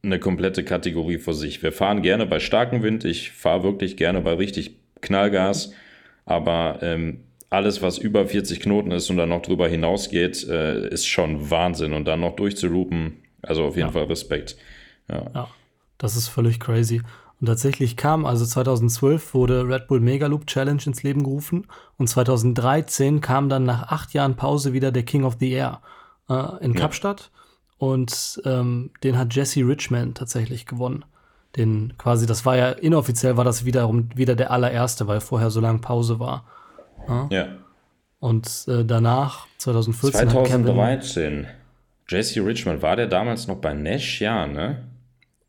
eine 0.04 0.20
komplette 0.20 0.64
Kategorie 0.64 1.18
für 1.18 1.34
sich. 1.34 1.64
Wir 1.64 1.72
fahren 1.72 2.02
gerne 2.02 2.26
bei 2.26 2.40
starkem 2.40 2.84
Wind, 2.84 3.06
ich 3.06 3.32
fahre 3.32 3.64
wirklich 3.64 3.98
gerne 3.98 4.22
bei 4.22 4.34
richtig 4.34 4.78
Knallgas, 5.02 5.72
aber 6.26 6.80
ähm, 6.82 7.24
alles, 7.54 7.82
was 7.82 8.00
über 8.00 8.28
40 8.28 8.60
Knoten 8.62 8.92
ist 8.92 9.10
und 9.10 9.18
dann 9.18 9.30
noch 9.30 9.42
drüber 9.42 9.68
hinausgeht, 9.68 10.48
äh, 10.48 10.88
ist 10.90 11.06
schon 11.06 11.52
Wahnsinn. 11.52 11.94
Und 11.94 12.06
dann 12.06 12.20
noch 12.20 12.36
durchzurupen, 12.36 13.18
also 13.42 13.66
auf 13.66 13.76
jeden 13.76 13.90
ja. 13.90 13.94
Fall 13.94 14.06
Respekt. 14.06 14.58
Ja. 15.08 15.32
ja, 15.34 15.48
das 15.98 16.16
ist 16.16 16.30
völlig 16.30 16.60
crazy. 16.60 17.02
Und 17.44 17.48
tatsächlich 17.48 17.98
kam, 17.98 18.26
also 18.26 18.46
2012 18.46 19.34
wurde 19.34 19.68
Red 19.68 19.88
Bull 19.88 20.00
Megaloop 20.00 20.48
Challenge 20.48 20.82
ins 20.86 21.04
Leben 21.04 21.24
gerufen 21.24 21.68
und 21.98 22.08
2013 22.08 23.20
kam 23.20 23.50
dann 23.50 23.66
nach 23.66 23.90
acht 23.90 24.14
Jahren 24.14 24.38
Pause 24.38 24.72
wieder 24.72 24.94
der 24.94 25.04
King 25.04 25.26
of 25.26 25.36
the 25.42 25.52
Air 25.52 25.82
äh, 26.30 26.64
in 26.64 26.74
ja. 26.74 26.80
Kapstadt 26.80 27.32
und 27.78 28.42
ähm, 28.46 28.92
den 29.04 29.18
hat 29.18 29.36
Jesse 29.36 29.60
Richmond 29.68 30.18
tatsächlich 30.18 30.66
gewonnen. 30.66 31.04
Den 31.58 31.96
quasi, 31.98 32.26
das 32.28 32.46
war 32.46 32.56
ja 32.56 32.70
inoffiziell, 32.70 33.36
war 33.36 33.44
das 33.44 33.66
wiederum 33.66 34.08
wieder 34.16 34.38
der 34.38 34.50
allererste, 34.50 35.08
weil 35.08 35.20
vorher 35.20 35.50
so 35.50 35.60
lange 35.60 35.80
Pause 35.80 36.22
war. 36.22 36.46
Ja. 37.10 37.28
ja. 37.30 37.48
Und 38.22 38.48
äh, 38.70 38.86
danach, 38.86 39.48
2014. 39.58 40.30
2013. 40.30 41.48
Jesse 42.08 42.46
Richmond, 42.46 42.82
war 42.82 42.96
der 42.96 43.08
damals 43.08 43.48
noch 43.48 43.58
bei 43.58 43.74
Nash? 43.74 44.22
Ja, 44.22 44.48
ne? 44.48 44.93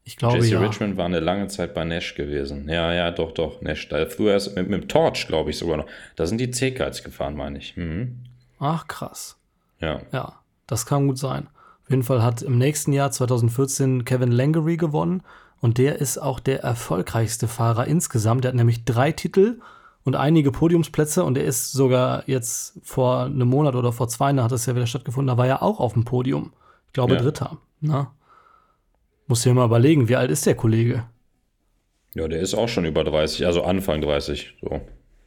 Ich 0.06 0.16
glaube, 0.16 0.36
Jesse 0.36 0.52
ja. 0.52 0.60
Richmond 0.60 0.98
war 0.98 1.06
eine 1.06 1.20
lange 1.20 1.48
Zeit 1.48 1.72
bei 1.72 1.84
Nash 1.84 2.14
gewesen. 2.14 2.68
Ja, 2.68 2.92
ja, 2.92 3.10
doch, 3.10 3.32
doch, 3.32 3.62
Nash. 3.62 3.88
Da 3.88 4.04
früher 4.04 4.32
erst 4.32 4.54
mit, 4.54 4.68
mit 4.68 4.82
dem 4.82 4.88
Torch, 4.88 5.26
glaube 5.26 5.50
ich 5.50 5.58
sogar 5.58 5.78
noch. 5.78 5.86
Da 6.16 6.26
sind 6.26 6.38
die 6.38 6.50
C-Kites 6.50 7.02
gefahren, 7.02 7.34
meine 7.34 7.58
ich. 7.58 7.76
Mhm. 7.76 8.18
Ach, 8.58 8.86
krass. 8.86 9.38
Ja. 9.80 10.02
Ja, 10.12 10.40
das 10.66 10.84
kann 10.84 11.06
gut 11.06 11.18
sein. 11.18 11.48
Auf 11.82 11.90
jeden 11.90 12.02
Fall 12.02 12.22
hat 12.22 12.42
im 12.42 12.58
nächsten 12.58 12.92
Jahr 12.92 13.10
2014 13.10 14.04
Kevin 14.04 14.30
Langery 14.30 14.76
gewonnen 14.76 15.22
und 15.60 15.78
der 15.78 15.98
ist 15.98 16.18
auch 16.18 16.40
der 16.40 16.62
erfolgreichste 16.62 17.48
Fahrer 17.48 17.86
insgesamt. 17.86 18.44
Der 18.44 18.50
hat 18.50 18.56
nämlich 18.56 18.84
drei 18.84 19.12
Titel 19.12 19.60
und 20.04 20.16
einige 20.16 20.52
Podiumsplätze 20.52 21.24
und 21.24 21.38
er 21.38 21.44
ist 21.44 21.72
sogar 21.72 22.24
jetzt 22.26 22.78
vor 22.82 23.24
einem 23.24 23.48
Monat 23.48 23.74
oder 23.74 23.92
vor 23.92 24.08
zwei 24.08 24.26
Jahren 24.26 24.44
hat 24.44 24.52
das 24.52 24.66
ja 24.66 24.74
wieder 24.74 24.86
stattgefunden, 24.86 25.28
da 25.28 25.38
war 25.38 25.46
er 25.46 25.62
auch 25.62 25.80
auf 25.80 25.94
dem 25.94 26.04
Podium. 26.04 26.52
Ich 26.88 26.92
glaube, 26.92 27.14
ja. 27.14 27.20
Dritter. 27.20 27.58
Na? 27.80 28.12
Muss 29.26 29.42
dir 29.42 29.54
mal 29.54 29.64
überlegen, 29.64 30.08
wie 30.08 30.16
alt 30.16 30.30
ist 30.30 30.46
der 30.46 30.54
Kollege? 30.54 31.04
Ja, 32.14 32.28
der 32.28 32.40
ist 32.40 32.54
auch 32.54 32.68
schon 32.68 32.84
über 32.84 33.04
30, 33.04 33.46
also 33.46 33.64
Anfang 33.64 34.00
30. 34.00 34.54
So. 34.60 34.80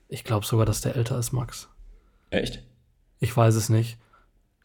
Ich 0.08 0.24
glaube 0.24 0.46
sogar, 0.46 0.66
dass 0.66 0.82
der 0.82 0.96
älter 0.96 1.18
ist, 1.18 1.34
Max. 1.34 1.70
Echt? 2.30 2.64
Ich 3.20 3.36
weiß 3.36 3.56
es 3.56 3.70
nicht. 3.70 3.98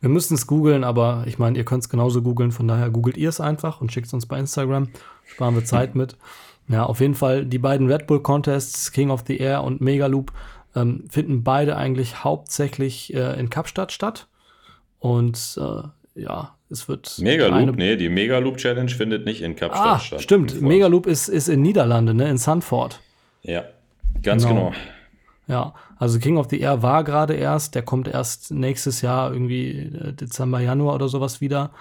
Wir 0.01 0.09
müssen 0.09 0.35
es 0.35 0.47
googeln, 0.47 0.85
aber 0.85 1.25
ich 1.27 1.39
meine, 1.39 1.57
ihr 1.57 1.65
könnt 1.65 1.85
es 1.85 1.89
genauso 1.89 2.23
googeln, 2.23 2.53
von 2.53 2.69
daher 2.69 2.91
googelt 2.91 3.17
ihr 3.17 3.29
es 3.29 3.41
einfach 3.41 3.81
und 3.81 3.93
schickt 3.93 4.09
es 4.09 4.13
uns 4.13 4.27
bei 4.27 4.39
Instagram. 4.39 4.89
Sparen 5.25 5.55
wir 5.55 5.65
Zeit 5.65 5.95
mit. 5.97 6.17
Ja, 6.69 6.85
auf 6.85 7.01
jeden 7.01 7.15
Fall 7.15 7.45
die 7.47 7.59
beiden 7.59 7.91
Red 7.91 8.07
Bull 8.07 8.23
Contests, 8.23 8.93
King 8.93 9.11
of 9.11 9.25
the 9.27 9.39
Air 9.39 9.63
und 9.65 9.81
Megaloop, 9.81 10.33
ähm, 10.75 11.05
finden 11.09 11.43
beide 11.43 11.77
eigentlich 11.77 12.25
hauptsächlich 12.25 13.15
äh, 13.15 13.39
in 13.39 13.51
Kapstadt 13.51 13.93
statt. 13.93 14.29
Und 14.99 15.59
äh, 15.61 15.83
ja, 16.15 16.57
es 16.71 16.89
wird. 16.89 17.19
Megaloop, 17.21 17.77
nee, 17.77 17.97
die 17.97 18.09
Megaloop 18.09 18.57
Challenge 18.57 18.91
findet 18.91 19.25
nicht 19.25 19.43
in 19.43 19.57
Kapstadt 19.57 19.87
ah, 19.87 19.99
statt. 19.99 20.23
Stimmt, 20.23 20.61
Megaloop 20.61 21.07
ist, 21.07 21.29
ist 21.29 21.49
in 21.49 21.63
Niederlande, 21.63 22.15
ne, 22.15 22.29
in 22.29 22.39
Sanford. 22.39 23.01
Ja, 23.43 23.65
ganz 24.23 24.47
genau. 24.47 24.71
genau. 24.71 24.73
Ja, 25.49 25.75
also 25.99 26.19
King 26.19 26.37
of 26.37 26.49
the 26.51 26.61
Air 26.61 26.83
war 26.83 27.05
gerade 27.05 27.35
erst, 27.35 27.75
der 27.75 27.83
kommt 27.83 28.09
erst 28.09 28.53
nächstes 28.53 29.03
Jahr 29.03 29.33
irgendwie 29.33 29.71
äh, 29.71 30.13
Dezember, 30.13 30.61
Januar 30.61 30.95
oder 30.95 31.09
sowas 31.09 31.41
wieder. 31.41 31.73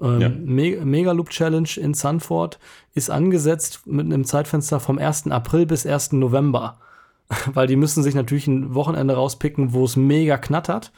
Ähm, 0.00 0.20
ja. 0.20 0.28
Me 0.28 0.84
Megaloop 0.84 1.30
Challenge 1.30 1.68
in 1.76 1.94
Sanford 1.94 2.58
ist 2.94 3.10
angesetzt 3.10 3.86
mit 3.86 4.06
einem 4.06 4.24
Zeitfenster 4.24 4.80
vom 4.80 4.98
1. 4.98 5.28
April 5.28 5.66
bis 5.66 5.86
1. 5.86 6.12
November. 6.12 6.78
Weil 7.54 7.66
die 7.66 7.76
müssen 7.76 8.02
sich 8.02 8.14
natürlich 8.14 8.46
ein 8.46 8.74
Wochenende 8.74 9.14
rauspicken, 9.14 9.72
wo 9.72 9.84
es 9.84 9.96
mega 9.96 10.36
knattert. 10.36 10.92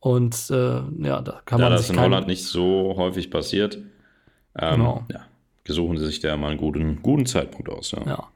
Und 0.00 0.50
äh, 0.50 0.80
ja, 0.98 1.20
da 1.20 1.40
kann 1.44 1.60
ja, 1.60 1.68
man. 1.68 1.72
das 1.72 1.90
in 1.90 2.00
Holland 2.00 2.26
nicht 2.26 2.44
so 2.44 2.94
häufig 2.96 3.30
passiert. 3.30 3.78
Ähm, 4.56 4.76
genau. 4.76 5.04
Ja, 5.10 5.20
gesuchen 5.64 5.98
sie 5.98 6.06
sich 6.06 6.20
da 6.20 6.36
mal 6.36 6.50
einen 6.50 6.58
guten, 6.58 7.02
guten 7.02 7.26
Zeitpunkt 7.26 7.68
aus. 7.68 7.92
Ja. 7.92 8.06
ja. 8.06 8.28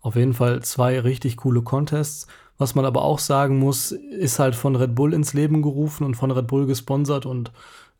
Auf 0.00 0.16
jeden 0.16 0.34
Fall 0.34 0.62
zwei 0.62 1.00
richtig 1.00 1.38
coole 1.38 1.62
Contests. 1.62 2.26
Was 2.58 2.74
man 2.74 2.84
aber 2.84 3.02
auch 3.02 3.20
sagen 3.20 3.58
muss, 3.58 3.92
ist 3.92 4.38
halt 4.38 4.54
von 4.54 4.74
Red 4.74 4.94
Bull 4.94 5.14
ins 5.14 5.32
Leben 5.32 5.62
gerufen 5.62 6.04
und 6.04 6.16
von 6.16 6.30
Red 6.30 6.48
Bull 6.48 6.66
gesponsert 6.66 7.24
und 7.24 7.52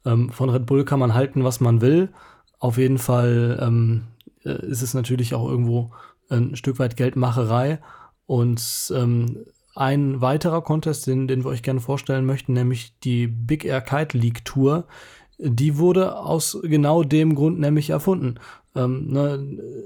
ähm, 0.04 0.30
von 0.30 0.50
Red 0.50 0.66
Bull 0.66 0.84
kann 0.84 0.98
man 0.98 1.14
halten, 1.14 1.44
was 1.44 1.61
man 1.61 1.80
will. 1.80 2.09
Auf 2.59 2.76
jeden 2.76 2.98
Fall 2.98 3.59
ähm, 3.62 4.02
äh, 4.44 4.66
ist 4.66 4.82
es 4.82 4.94
natürlich 4.94 5.34
auch 5.34 5.48
irgendwo 5.48 5.90
ein 6.28 6.56
Stück 6.56 6.78
weit 6.78 6.96
Geldmacherei. 6.96 7.78
Und 8.26 8.92
ähm, 8.94 9.46
ein 9.79 10.20
weiterer 10.20 10.62
Contest, 10.62 11.07
den, 11.07 11.29
den 11.29 11.45
wir 11.45 11.51
euch 11.51 11.62
gerne 11.62 11.81
vorstellen 11.81 12.26
möchten, 12.26 12.53
nämlich 12.53 12.93
die 13.05 13.26
Big 13.26 13.64
Air 13.64 13.81
Kite 13.81 14.18
League 14.18 14.45
Tour, 14.45 14.85
die 15.39 15.79
wurde 15.79 16.16
aus 16.18 16.59
genau 16.62 17.05
dem 17.05 17.37
Grund 17.37 17.61
nämlich 17.61 17.91
erfunden. 17.91 18.37
Ähm, 18.74 19.07
ne, 19.12 19.39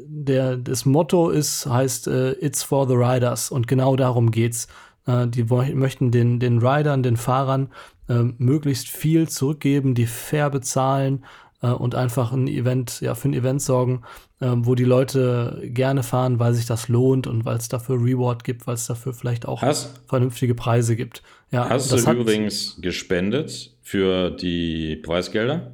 der, 0.07 0.57
das 0.57 0.87
Motto 0.87 1.29
ist, 1.29 1.67
heißt 1.67 2.09
äh, 2.09 2.33
It's 2.45 2.63
for 2.63 2.89
the 2.89 2.95
Riders 2.95 3.51
und 3.51 3.69
genau 3.69 3.97
darum 3.97 4.31
geht's. 4.31 4.67
Äh, 5.07 5.27
die 5.29 5.45
möchten 5.45 6.11
den, 6.11 6.41
den 6.41 6.59
Riders, 6.59 7.03
den 7.03 7.19
Fahrern 7.19 7.69
äh, 8.09 8.23
möglichst 8.39 8.89
viel 8.89 9.29
zurückgeben, 9.29 9.95
die 9.95 10.07
fair 10.07 10.49
bezahlen 10.49 11.25
äh, 11.63 11.69
und 11.69 11.95
einfach 11.95 12.33
ein 12.33 12.49
Event, 12.49 13.01
ja, 13.01 13.15
für 13.15 13.29
ein 13.29 13.35
Event 13.35 13.63
sorgen, 13.63 14.03
äh, 14.41 14.49
wo 14.51 14.75
die 14.75 14.85
Leute 14.85 15.63
gerne 15.65 16.03
fahren, 16.03 16.39
weil 16.39 16.53
sich 16.53 16.67
das 16.67 16.89
lohnt 16.89 17.27
und 17.27 17.45
weil 17.45 17.57
es 17.57 17.69
dafür 17.69 17.97
Reward 17.97 18.45
gibt, 18.45 18.67
weil 18.67 18.75
es 18.75 18.87
dafür 18.87 19.15
vielleicht 19.15 19.47
auch 19.47 19.63
hast, 19.63 20.01
vernünftige 20.09 20.55
Preise 20.55 20.97
gibt. 20.97 21.23
Ja, 21.51 21.69
hast 21.69 21.93
du 21.93 22.11
übrigens 22.11 22.79
gespendet 22.81 23.75
für 23.83 24.31
die 24.31 24.97
Preisgelder? 24.97 25.73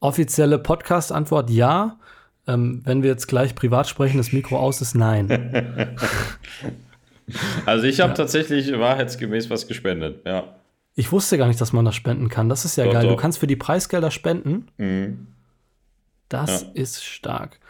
Offizielle 0.00 0.58
Podcast-Antwort 0.58 1.50
ja. 1.50 1.98
Ähm, 2.48 2.80
wenn 2.84 3.04
wir 3.04 3.10
jetzt 3.10 3.28
gleich 3.28 3.54
privat 3.54 3.86
sprechen, 3.88 4.16
das 4.16 4.32
Mikro 4.32 4.58
aus 4.58 4.80
ist 4.80 4.96
nein. 4.96 5.30
also 7.66 7.86
ich 7.86 8.00
habe 8.00 8.10
ja. 8.10 8.16
tatsächlich 8.16 8.72
wahrheitsgemäß 8.76 9.48
was 9.48 9.68
gespendet, 9.68 10.26
ja. 10.26 10.56
Ich 10.94 11.10
wusste 11.12 11.38
gar 11.38 11.46
nicht, 11.46 11.60
dass 11.60 11.72
man 11.72 11.84
das 11.84 11.94
spenden 11.94 12.28
kann. 12.28 12.48
Das 12.48 12.64
ist 12.64 12.76
ja 12.76 12.84
doch, 12.84 12.92
geil. 12.92 13.02
Doch. 13.04 13.10
Du 13.10 13.16
kannst 13.16 13.38
für 13.38 13.46
die 13.46 13.56
Preisgelder 13.56 14.10
spenden. 14.10 14.68
Mhm. 14.76 15.28
Das 16.28 16.62
ja. 16.62 16.68
ist 16.74 17.04
stark. 17.04 17.60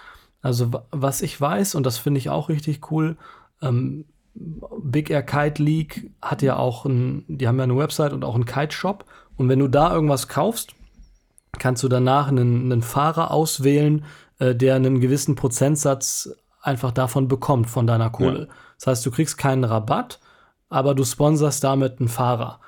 Also 0.40 0.70
was 0.90 1.22
ich 1.22 1.40
weiß, 1.40 1.76
und 1.76 1.84
das 1.84 1.98
finde 1.98 2.18
ich 2.18 2.30
auch 2.30 2.48
richtig 2.48 2.90
cool, 2.90 3.16
ähm, 3.60 4.04
Big 4.34 5.10
Air 5.10 5.22
Kite 5.22 5.62
League 5.62 6.10
hat 6.20 6.42
ja 6.42 6.56
auch 6.56 6.84
ein, 6.84 7.24
die 7.28 7.46
haben 7.46 7.58
ja 7.58 7.64
eine 7.64 7.76
Website 7.76 8.12
und 8.12 8.24
auch 8.24 8.34
einen 8.34 8.46
Kite-Shop. 8.46 9.04
Und 9.36 9.48
wenn 9.48 9.58
du 9.58 9.68
da 9.68 9.92
irgendwas 9.94 10.28
kaufst, 10.28 10.74
kannst 11.58 11.82
du 11.82 11.88
danach 11.88 12.28
einen, 12.28 12.72
einen 12.72 12.82
Fahrer 12.82 13.30
auswählen, 13.30 14.04
äh, 14.38 14.54
der 14.54 14.76
einen 14.76 15.00
gewissen 15.00 15.34
Prozentsatz 15.34 16.34
einfach 16.62 16.92
davon 16.92 17.28
bekommt, 17.28 17.68
von 17.68 17.86
deiner 17.86 18.10
Kohle. 18.10 18.40
Ja. 18.40 18.54
Das 18.78 18.86
heißt, 18.86 19.06
du 19.06 19.10
kriegst 19.10 19.36
keinen 19.36 19.64
Rabatt, 19.64 20.18
aber 20.70 20.94
du 20.94 21.04
sponserst 21.04 21.62
damit 21.62 22.00
einen 22.00 22.08
Fahrer. 22.08 22.60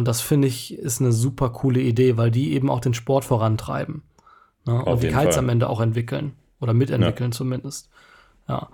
Und 0.00 0.08
das 0.08 0.22
finde 0.22 0.48
ich 0.48 0.78
ist 0.78 1.02
eine 1.02 1.12
super 1.12 1.50
coole 1.50 1.82
Idee, 1.82 2.16
weil 2.16 2.30
die 2.30 2.54
eben 2.54 2.70
auch 2.70 2.80
den 2.80 2.94
Sport 2.94 3.22
vorantreiben. 3.22 4.00
Ne? 4.64 4.82
Und 4.82 5.02
die 5.02 5.08
Kites 5.08 5.34
Fall. 5.34 5.40
am 5.40 5.50
Ende 5.50 5.68
auch 5.68 5.82
entwickeln. 5.82 6.32
Oder 6.58 6.72
mitentwickeln 6.72 7.32
ja. 7.32 7.36
zumindest. 7.36 7.90
Ja. 8.48 8.70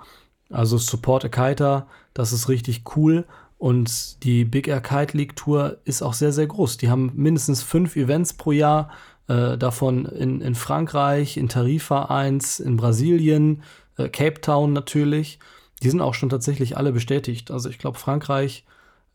Also 0.51 0.79
Support 0.79 1.25
a 1.25 1.29
Kiter, 1.29 1.89
das 2.15 2.33
ist 2.33 2.49
richtig 2.49 2.85
cool. 2.95 3.25
Und 3.59 4.23
die 4.23 4.45
Big 4.45 4.69
Air 4.69 4.81
Kite 4.81 5.17
League 5.17 5.35
Tour 5.35 5.79
ist 5.83 6.01
auch 6.01 6.15
sehr, 6.15 6.31
sehr 6.31 6.47
groß. 6.47 6.77
Die 6.77 6.91
haben 6.91 7.11
mindestens 7.17 7.61
fünf 7.61 7.97
Events 7.97 8.35
pro 8.35 8.53
Jahr 8.53 8.89
äh, 9.27 9.59
davon 9.59 10.07
in, 10.07 10.41
in 10.41 10.55
Frankreich, 10.55 11.37
in 11.37 11.49
Tarifa 11.49 12.05
1, 12.05 12.61
in 12.61 12.77
Brasilien, 12.77 13.65
äh, 13.97 14.09
Cape 14.09 14.41
Town 14.41 14.73
natürlich. 14.73 15.41
Die 15.83 15.91
sind 15.91 16.03
auch 16.03 16.15
schon 16.15 16.29
tatsächlich 16.29 16.77
alle 16.77 16.93
bestätigt. 16.93 17.51
Also 17.51 17.69
ich 17.69 17.79
glaube 17.79 17.99
Frankreich 17.99 18.65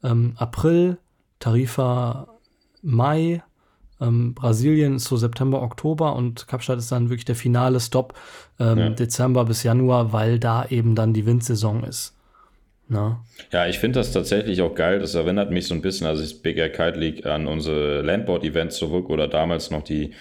ähm, 0.03 0.33
April, 0.35 0.97
Tarifa 1.41 2.27
Mai, 2.81 3.43
ähm, 3.99 4.33
Brasilien 4.33 4.95
ist 4.95 5.05
so 5.05 5.17
September, 5.17 5.61
Oktober 5.61 6.15
und 6.15 6.47
Kapstadt 6.47 6.79
ist 6.79 6.91
dann 6.91 7.09
wirklich 7.09 7.25
der 7.25 7.35
finale 7.35 7.79
Stop 7.79 8.17
ähm, 8.59 8.77
ja. 8.77 8.89
Dezember 8.89 9.45
bis 9.45 9.63
Januar, 9.63 10.13
weil 10.13 10.39
da 10.39 10.65
eben 10.69 10.95
dann 10.95 11.13
die 11.13 11.25
Windsaison 11.25 11.83
ist. 11.83 12.15
Na? 12.87 13.23
Ja, 13.51 13.67
ich 13.67 13.79
finde 13.79 13.99
das 13.99 14.11
tatsächlich 14.11 14.61
auch 14.61 14.75
geil. 14.75 14.99
Das 14.99 15.15
erinnert 15.15 15.51
mich 15.51 15.67
so 15.67 15.73
ein 15.73 15.81
bisschen, 15.81 16.07
also 16.07 16.21
das 16.21 16.33
Big 16.33 16.57
Air 16.57 16.71
Kite 16.71 16.99
League 16.99 17.25
an 17.25 17.47
unsere 17.47 18.01
Landboard-Events 18.01 18.77
zurück 18.77 19.09
oder 19.09 19.27
damals 19.27 19.71
noch 19.71 19.83
die, 19.83 20.11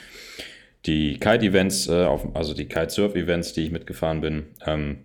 die 0.87 1.19
Kite-Events, 1.19 1.89
äh, 1.89 2.07
also 2.35 2.55
die 2.55 2.67
Kite-Surf-Events, 2.67 3.55
die 3.55 3.63
ich 3.63 3.71
mitgefahren 3.73 4.21
bin. 4.21 4.45
Ähm, 4.67 4.99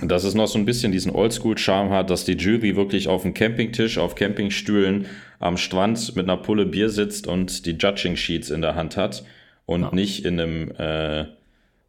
dass 0.00 0.24
es 0.24 0.34
noch 0.34 0.46
so 0.46 0.58
ein 0.58 0.64
bisschen 0.64 0.92
diesen 0.92 1.12
Oldschool-Charme 1.12 1.90
hat, 1.90 2.10
dass 2.10 2.24
die 2.24 2.36
Jury 2.36 2.76
wirklich 2.76 3.08
auf 3.08 3.22
dem 3.22 3.34
Campingtisch, 3.34 3.98
auf 3.98 4.14
Campingstühlen 4.14 5.06
am 5.38 5.56
Strand 5.56 6.16
mit 6.16 6.28
einer 6.28 6.36
Pulle 6.36 6.66
Bier 6.66 6.90
sitzt 6.90 7.26
und 7.26 7.66
die 7.66 7.72
Judging-Sheets 7.72 8.50
in 8.50 8.62
der 8.62 8.74
Hand 8.74 8.96
hat 8.96 9.24
und 9.66 9.82
ja. 9.82 9.90
nicht 9.92 10.24
in 10.24 10.40
einem, 10.40 10.70
äh, 10.72 11.26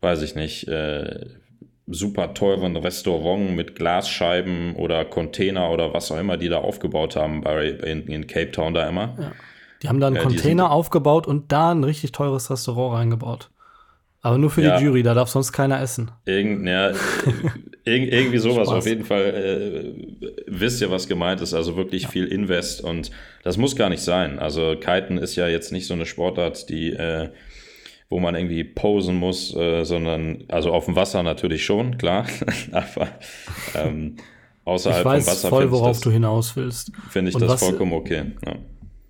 weiß 0.02 0.22
ich 0.22 0.36
nicht, 0.36 0.68
äh, 0.68 1.26
super 1.88 2.34
teuren 2.34 2.78
Restaurant 2.78 3.56
mit 3.56 3.76
Glasscheiben 3.76 4.76
oder 4.76 5.06
Container 5.06 5.72
oder 5.72 5.94
was 5.94 6.12
auch 6.12 6.20
immer 6.20 6.38
die 6.38 6.50
da 6.50 6.60
aufgebaut 6.60 7.16
haben 7.16 7.42
bei, 7.42 7.70
in, 7.70 8.08
in 8.08 8.28
Cape 8.28 8.52
Town 8.52 8.74
da 8.74 8.88
immer. 8.88 9.16
Ja. 9.20 9.32
Die 9.82 9.88
haben 9.88 10.00
da 10.00 10.08
einen 10.08 10.18
äh, 10.18 10.22
Container 10.22 10.72
aufgebaut 10.72 11.26
und 11.26 11.52
da 11.52 11.72
ein 11.72 11.84
richtig 11.84 12.12
teures 12.12 12.52
Restaurant 12.52 12.98
reingebaut. 12.98 13.50
Aber 14.22 14.38
nur 14.38 14.50
für 14.50 14.62
ja. 14.62 14.78
die 14.78 14.86
Jury, 14.86 15.02
da 15.02 15.14
darf 15.14 15.30
sonst 15.30 15.54
keiner 15.54 15.80
essen. 15.82 16.12
Irgend, 16.26 16.68
ja, 16.68 16.90
irg 16.90 18.12
irgendwie 18.12 18.38
sowas. 18.40 18.68
Spaß. 18.68 18.78
Auf 18.80 18.86
jeden 18.86 19.06
Fall 19.06 19.24
äh, 19.24 19.94
wisst 20.46 20.82
ihr, 20.82 20.92
was 20.92 21.08
gemeint 21.08 21.40
ist. 21.42 21.54
Also 21.54 21.78
wirklich 21.78 22.04
ja. 22.04 22.10
viel 22.10 22.26
Invest 22.26 22.82
und 22.82 23.12
das 23.44 23.58
muss 23.58 23.76
gar 23.76 23.90
nicht 23.90 24.02
sein. 24.02 24.40
Also 24.40 24.76
Kiten 24.76 25.18
ist 25.18 25.36
ja 25.36 25.48
jetzt 25.48 25.72
nicht 25.72 25.88
so 25.88 25.94
eine 25.94 26.06
Sportart, 26.06 26.70
die 26.70 26.92
äh, 26.92 27.30
wo 28.10 28.20
man 28.20 28.36
irgendwie 28.36 28.64
posen 28.64 29.16
muss, 29.16 29.56
äh, 29.56 29.84
sondern, 29.84 30.44
also 30.48 30.74
auf 30.74 30.86
dem 30.86 30.96
Wasser 30.96 31.22
natürlich 31.22 31.64
schon, 31.64 31.98
klar, 31.98 32.26
aber 32.72 33.08
ähm, 33.76 34.18
außerhalb 34.66 35.02
ich 35.02 35.06
weiß 35.06 35.26
vom 35.26 35.34
Wasser 35.34 35.50
voll, 35.50 35.72
worauf 35.72 35.98
das, 35.98 36.02
du 36.02 36.12
hinaus 36.12 36.56
willst. 36.56 36.92
Finde 37.10 37.30
ich 37.30 37.36
Und 37.36 37.44
das 37.44 37.60
vollkommen 37.60 37.94
okay. 37.94 38.32
Ja. 38.46 38.56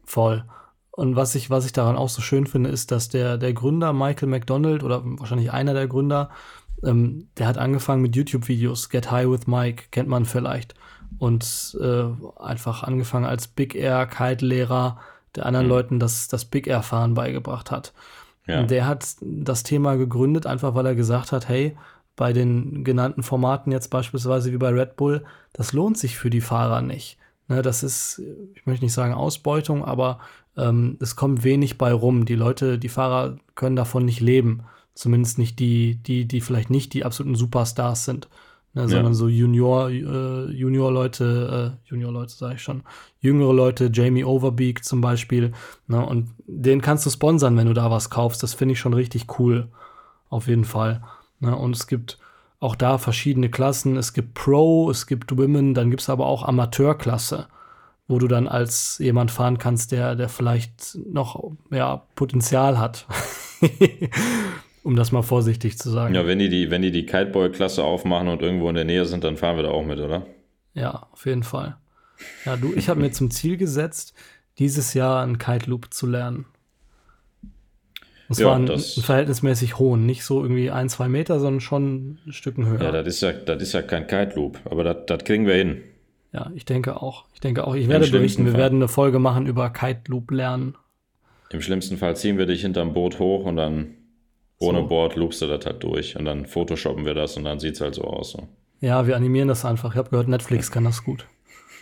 Voll. 0.03 0.43
Und 0.99 1.15
was 1.15 1.33
ich, 1.33 1.49
was 1.49 1.65
ich 1.65 1.71
daran 1.71 1.95
auch 1.95 2.09
so 2.09 2.21
schön 2.21 2.45
finde, 2.45 2.69
ist, 2.69 2.91
dass 2.91 3.07
der, 3.07 3.37
der 3.37 3.53
Gründer 3.53 3.93
Michael 3.93 4.27
McDonald 4.27 4.83
oder 4.83 5.01
wahrscheinlich 5.05 5.53
einer 5.53 5.73
der 5.73 5.87
Gründer, 5.87 6.29
ähm, 6.83 7.29
der 7.37 7.47
hat 7.47 7.57
angefangen 7.57 8.01
mit 8.01 8.17
YouTube-Videos, 8.17 8.89
Get 8.89 9.09
High 9.09 9.29
with 9.29 9.47
Mike, 9.47 9.85
kennt 9.91 10.09
man 10.09 10.25
vielleicht. 10.25 10.75
Und 11.17 11.77
äh, 11.79 12.03
einfach 12.37 12.83
angefangen 12.83 13.23
als 13.23 13.47
Big 13.47 13.75
Air 13.75 14.07
Kite-Lehrer, 14.07 14.97
der 15.37 15.45
anderen 15.45 15.67
mhm. 15.67 15.71
Leuten 15.71 15.99
das, 15.99 16.27
das 16.27 16.43
Big 16.43 16.67
Air 16.67 16.83
Fahren 16.83 17.13
beigebracht 17.13 17.71
hat. 17.71 17.93
Ja. 18.45 18.63
Der 18.63 18.85
hat 18.85 19.05
das 19.21 19.63
Thema 19.63 19.95
gegründet, 19.95 20.47
einfach 20.47 20.75
weil 20.75 20.85
er 20.85 20.95
gesagt 20.95 21.31
hat, 21.31 21.47
hey, 21.47 21.77
bei 22.17 22.33
den 22.33 22.83
genannten 22.83 23.23
Formaten 23.23 23.71
jetzt 23.71 23.87
beispielsweise 23.87 24.51
wie 24.51 24.57
bei 24.57 24.69
Red 24.69 24.97
Bull, 24.97 25.23
das 25.53 25.71
lohnt 25.71 25.97
sich 25.97 26.17
für 26.17 26.29
die 26.29 26.41
Fahrer 26.41 26.81
nicht. 26.81 27.17
Ne, 27.49 27.63
das 27.63 27.81
ist, 27.81 28.21
ich 28.53 28.65
möchte 28.67 28.85
nicht 28.85 28.93
sagen 28.93 29.13
Ausbeutung, 29.15 29.83
aber 29.83 30.19
ähm, 30.57 30.97
es 30.99 31.15
kommt 31.15 31.43
wenig 31.43 31.77
bei 31.77 31.93
rum. 31.93 32.25
Die 32.25 32.35
Leute, 32.35 32.77
die 32.79 32.89
Fahrer 32.89 33.37
können 33.55 33.75
davon 33.75 34.05
nicht 34.05 34.19
leben. 34.19 34.63
Zumindest 34.93 35.37
nicht 35.37 35.59
die, 35.59 35.95
die, 35.95 36.27
die 36.27 36.41
vielleicht 36.41 36.69
nicht 36.69 36.93
die 36.93 37.05
absoluten 37.05 37.35
Superstars 37.35 38.05
sind. 38.05 38.27
ne, 38.73 38.87
sondern 38.87 39.13
so 39.13 39.27
Junior, 39.27 39.89
äh, 39.89 40.51
Junior-Leute, 40.51 41.77
äh, 41.85 41.89
Junior-Leute 41.89 42.33
sage 42.33 42.55
ich 42.55 42.61
schon, 42.61 42.83
jüngere 43.19 43.53
Leute, 43.53 43.89
Jamie 43.93 44.23
Overbeek 44.25 44.83
zum 44.83 45.01
Beispiel. 45.01 45.53
Ne, 45.87 46.05
und 46.05 46.29
den 46.47 46.81
kannst 46.81 47.05
du 47.05 47.09
sponsern, 47.09 47.57
wenn 47.57 47.67
du 47.67 47.73
da 47.73 47.89
was 47.91 48.09
kaufst. 48.09 48.43
Das 48.43 48.53
finde 48.53 48.73
ich 48.73 48.79
schon 48.79 48.93
richtig 48.93 49.39
cool. 49.39 49.67
Auf 50.29 50.47
jeden 50.47 50.65
Fall. 50.65 51.01
Ne, 51.39 51.55
und 51.55 51.75
es 51.75 51.87
gibt 51.87 52.19
auch 52.59 52.75
da 52.75 52.97
verschiedene 52.97 53.49
Klassen. 53.49 53.95
Es 53.97 54.13
gibt 54.13 54.33
Pro, 54.33 54.91
es 54.91 55.07
gibt 55.07 55.37
Women, 55.37 55.73
dann 55.73 55.89
gibt 55.89 56.01
es 56.01 56.09
aber 56.09 56.25
auch 56.25 56.43
Amateurklasse, 56.43 57.47
wo 58.09 58.17
du 58.17 58.27
dann 58.27 58.47
als 58.47 58.97
jemand 58.97 59.31
fahren 59.31 59.59
kannst, 59.59 59.93
der, 59.93 60.15
der 60.15 60.27
vielleicht 60.27 60.97
noch 61.05 61.53
ja, 61.71 62.03
Potenzial 62.15 62.79
hat. 62.79 63.05
um 64.83 64.95
das 64.95 65.11
mal 65.11 65.21
vorsichtig 65.21 65.77
zu 65.77 65.91
sagen. 65.91 66.15
Ja, 66.15 66.25
wenn 66.25 66.39
die 66.39 66.49
die, 66.49 66.71
wenn 66.71 66.81
die, 66.81 66.91
die 66.91 67.05
Kiteboy-Klasse 67.05 67.83
aufmachen 67.83 68.27
und 68.27 68.41
irgendwo 68.41 68.67
in 68.69 68.75
der 68.75 68.85
Nähe 68.85 69.05
sind, 69.05 69.23
dann 69.23 69.37
fahren 69.37 69.57
wir 69.57 69.63
da 69.63 69.69
auch 69.69 69.85
mit, 69.85 69.99
oder? 69.99 70.25
Ja, 70.73 71.07
auf 71.11 71.25
jeden 71.27 71.43
Fall. 71.43 71.77
Ja, 72.45 72.57
du, 72.57 72.73
ich 72.73 72.89
habe 72.89 72.99
mir 72.99 73.11
zum 73.11 73.29
Ziel 73.29 73.57
gesetzt, 73.57 74.15
dieses 74.57 74.95
Jahr 74.95 75.21
einen 75.21 75.37
Kite 75.37 75.69
Loop 75.69 75.93
zu 75.93 76.07
lernen. 76.07 76.45
Und 78.27 78.35
zwar 78.35 78.51
ja, 78.51 78.55
einen, 78.55 78.69
einen 78.71 78.79
verhältnismäßig 78.79 79.77
hohen, 79.77 80.07
nicht 80.07 80.23
so 80.23 80.41
irgendwie 80.41 80.71
ein, 80.71 80.89
zwei 80.89 81.07
Meter, 81.07 81.39
sondern 81.39 81.61
schon 81.61 82.19
ein 82.25 82.31
Stück 82.33 82.57
höher. 82.57 82.81
Ja, 82.81 82.91
das 82.91 83.07
ist 83.07 83.21
ja, 83.21 83.33
das 83.33 83.61
ist 83.61 83.73
ja 83.73 83.83
kein 83.83 84.07
Kite 84.07 84.33
Loop, 84.35 84.59
aber 84.65 84.83
das, 84.83 84.97
das 85.05 85.23
kriegen 85.23 85.45
wir 85.45 85.55
hin. 85.55 85.81
Ja, 86.31 86.51
ich 86.53 86.65
denke 86.65 87.01
auch. 87.01 87.25
Ich 87.33 87.39
denke 87.39 87.65
auch. 87.65 87.75
Ich 87.75 87.87
werde 87.87 88.07
berichten, 88.09 88.45
wir 88.45 88.51
Fall. 88.51 88.61
werden 88.61 88.79
eine 88.79 88.87
Folge 88.87 89.19
machen 89.19 89.47
über 89.47 89.69
Kite 89.71 90.01
Loop 90.07 90.31
lernen. 90.31 90.75
Im 91.51 91.61
schlimmsten 91.61 91.97
Fall 91.97 92.15
ziehen 92.15 92.37
wir 92.37 92.45
dich 92.45 92.61
hinterm 92.61 92.93
Boot 92.93 93.17
hoch 93.17 93.45
und 93.45 93.55
dann 93.55 93.95
ohne 94.59 94.81
so. 94.81 94.87
Board 94.87 95.15
loopst 95.15 95.41
du 95.41 95.47
das 95.47 95.65
halt 95.65 95.83
durch 95.83 96.15
und 96.15 96.25
dann 96.25 96.45
photoshoppen 96.45 97.05
wir 97.05 97.13
das 97.13 97.37
und 97.37 97.45
dann 97.45 97.59
sieht 97.59 97.75
es 97.75 97.81
halt 97.81 97.95
so 97.95 98.03
aus. 98.03 98.31
So. 98.31 98.47
Ja, 98.81 99.07
wir 99.07 99.15
animieren 99.15 99.47
das 99.47 99.65
einfach. 99.65 99.91
Ich 99.91 99.97
habe 99.97 100.09
gehört, 100.09 100.27
Netflix 100.27 100.69
kann 100.71 100.83
das 100.83 101.03
gut. 101.03 101.25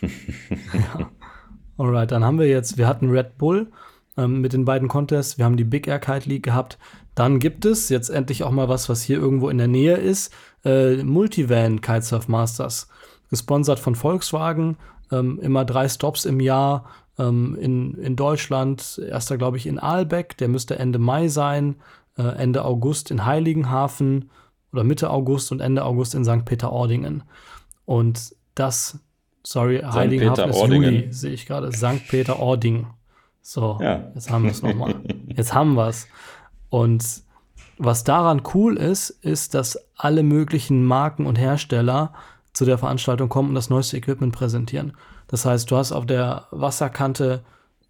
ja. 0.00 1.10
Alright, 1.76 2.10
dann 2.10 2.24
haben 2.24 2.38
wir 2.38 2.48
jetzt, 2.48 2.78
wir 2.78 2.88
hatten 2.88 3.10
Red 3.10 3.36
Bull 3.36 3.70
ähm, 4.16 4.40
mit 4.40 4.52
den 4.52 4.64
beiden 4.64 4.88
Contests, 4.88 5.38
wir 5.38 5.44
haben 5.44 5.56
die 5.56 5.64
Big 5.64 5.86
Air 5.86 5.98
Kite 6.00 6.28
League 6.28 6.44
gehabt. 6.44 6.78
Dann 7.14 7.40
gibt 7.40 7.64
es 7.64 7.88
jetzt 7.88 8.10
endlich 8.10 8.44
auch 8.44 8.50
mal 8.50 8.68
was, 8.68 8.88
was 8.88 9.02
hier 9.02 9.18
irgendwo 9.18 9.48
in 9.48 9.58
der 9.58 9.68
Nähe 9.68 9.96
ist. 9.96 10.32
Äh, 10.64 11.02
Multivan 11.02 11.80
Kitesurf 11.80 12.28
Masters. 12.28 12.88
Gesponsert 13.30 13.78
von 13.78 13.94
Volkswagen. 13.94 14.76
Ähm, 15.10 15.38
immer 15.40 15.64
drei 15.64 15.88
Stops 15.88 16.24
im 16.24 16.40
Jahr 16.40 16.84
ähm, 17.18 17.56
in, 17.60 17.94
in 17.94 18.16
Deutschland. 18.16 19.00
Erster, 19.08 19.38
glaube 19.38 19.56
ich, 19.56 19.66
in 19.66 19.78
Aalbeck. 19.78 20.36
Der 20.38 20.48
müsste 20.48 20.78
Ende 20.78 20.98
Mai 20.98 21.28
sein. 21.28 21.76
Äh, 22.16 22.22
Ende 22.22 22.64
August 22.64 23.10
in 23.10 23.24
Heiligenhafen 23.24 24.30
oder 24.72 24.84
Mitte 24.84 25.10
August 25.10 25.52
und 25.52 25.60
Ende 25.60 25.84
August 25.84 26.14
in 26.14 26.24
St. 26.24 26.44
Peter-Ordingen. 26.44 27.22
Und 27.84 28.34
das, 28.54 28.98
sorry, 29.42 29.78
St. 29.78 29.92
Heiligenhafen 29.92 30.50
ist 30.50 30.66
Juli, 30.66 31.08
sehe 31.10 31.32
ich 31.32 31.46
gerade. 31.46 31.72
St. 31.72 32.06
Peter-Ording. 32.08 32.86
So, 33.40 33.78
ja. 33.80 34.10
jetzt 34.14 34.30
haben 34.30 34.44
wir 34.44 34.50
es 34.50 34.62
nochmal. 34.62 34.96
Jetzt 35.28 35.54
haben 35.54 35.74
wir 35.74 35.88
es. 35.88 36.08
Und 36.68 37.22
was 37.78 38.02
daran 38.02 38.42
cool 38.52 38.76
ist, 38.76 39.08
ist, 39.08 39.54
dass 39.54 39.78
alle 39.96 40.22
möglichen 40.22 40.84
Marken 40.84 41.24
und 41.24 41.38
Hersteller 41.38 42.12
zu 42.58 42.64
der 42.64 42.76
Veranstaltung 42.76 43.28
kommen 43.28 43.50
und 43.50 43.54
das 43.54 43.70
neueste 43.70 43.96
Equipment 43.96 44.34
präsentieren. 44.34 44.94
Das 45.28 45.44
heißt, 45.44 45.70
du 45.70 45.76
hast 45.76 45.92
auf 45.92 46.06
der 46.06 46.48
Wasserkante 46.50 47.44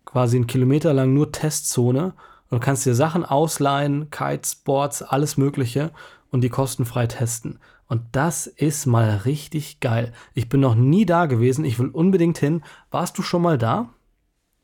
quasi 0.05 0.37
einen 0.37 0.47
Kilometer 0.47 0.93
lang 0.93 1.15
nur 1.15 1.33
Testzone 1.33 2.13
und 2.51 2.61
kannst 2.61 2.85
dir 2.85 2.95
Sachen 2.95 3.25
ausleihen, 3.25 4.11
Kiteboards, 4.11 5.03
alles 5.03 5.39
Mögliche 5.39 5.91
und 6.31 6.43
die 6.43 6.51
kostenfrei 6.51 7.07
testen. 7.07 7.59
Und 7.87 8.03
das 8.13 8.47
ist 8.47 8.85
mal 8.85 9.23
richtig 9.25 9.81
geil. 9.81 10.13
Ich 10.35 10.51
bin 10.51 10.61
noch 10.61 10.75
nie 10.75 11.07
da 11.07 11.25
gewesen. 11.25 11.65
Ich 11.65 11.79
will 11.79 11.89
unbedingt 11.89 12.37
hin. 12.37 12.63
Warst 12.91 13.17
du 13.17 13.23
schon 13.23 13.41
mal 13.41 13.57
da? 13.57 13.89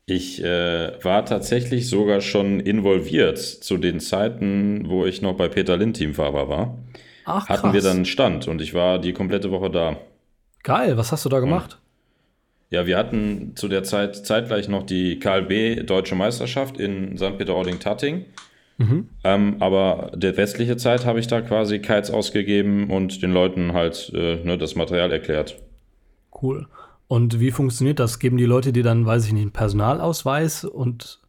Ich 0.04 0.44
äh, 0.44 1.02
war 1.02 1.24
tatsächlich 1.24 1.88
sogar 1.88 2.20
schon 2.20 2.60
involviert 2.60 3.38
zu 3.38 3.78
den 3.78 4.00
Zeiten, 4.00 4.90
wo 4.90 5.06
ich 5.06 5.22
noch 5.22 5.34
bei 5.34 5.48
Peter 5.48 5.78
Lind 5.78 5.96
Teamfahrer 5.96 6.50
war. 6.50 6.78
Ach. 7.24 7.48
Hatten 7.48 7.72
wir 7.72 7.80
dann 7.80 7.96
einen 7.96 8.04
Stand 8.04 8.48
und 8.48 8.60
ich 8.60 8.74
war 8.74 8.98
die 8.98 9.12
komplette 9.12 9.50
Woche 9.50 9.70
da. 9.70 9.96
Geil, 10.62 10.96
was 10.96 11.12
hast 11.12 11.24
du 11.24 11.28
da 11.28 11.40
gemacht? 11.40 11.78
Ja, 12.70 12.86
wir 12.86 12.96
hatten 12.96 13.52
zu 13.54 13.68
der 13.68 13.84
Zeit 13.84 14.26
zeitgleich 14.26 14.68
noch 14.68 14.82
die 14.82 15.18
KLB 15.18 15.86
Deutsche 15.86 16.14
Meisterschaft 16.14 16.78
in 16.78 17.16
St. 17.16 17.38
Peter-Ording-Tatting. 17.38 18.24
Mhm. 18.78 19.08
Ähm, 19.22 19.56
aber 19.60 20.10
der 20.14 20.36
westliche 20.36 20.76
Zeit 20.76 21.06
habe 21.06 21.20
ich 21.20 21.28
da 21.28 21.40
quasi 21.40 21.78
Kites 21.78 22.10
ausgegeben 22.10 22.90
und 22.90 23.22
den 23.22 23.32
Leuten 23.32 23.72
halt 23.72 24.10
äh, 24.14 24.42
ne, 24.44 24.58
das 24.58 24.74
Material 24.74 25.12
erklärt. 25.12 25.56
Cool. 26.42 26.66
Und 27.06 27.38
wie 27.38 27.52
funktioniert 27.52 28.00
das? 28.00 28.18
Geben 28.18 28.36
die 28.36 28.46
Leute 28.46 28.72
dir 28.72 28.82
dann, 28.82 29.06
weiß 29.06 29.26
ich 29.26 29.32
nicht, 29.32 29.42
einen 29.42 29.52
Personalausweis 29.52 30.64
und 30.64 31.20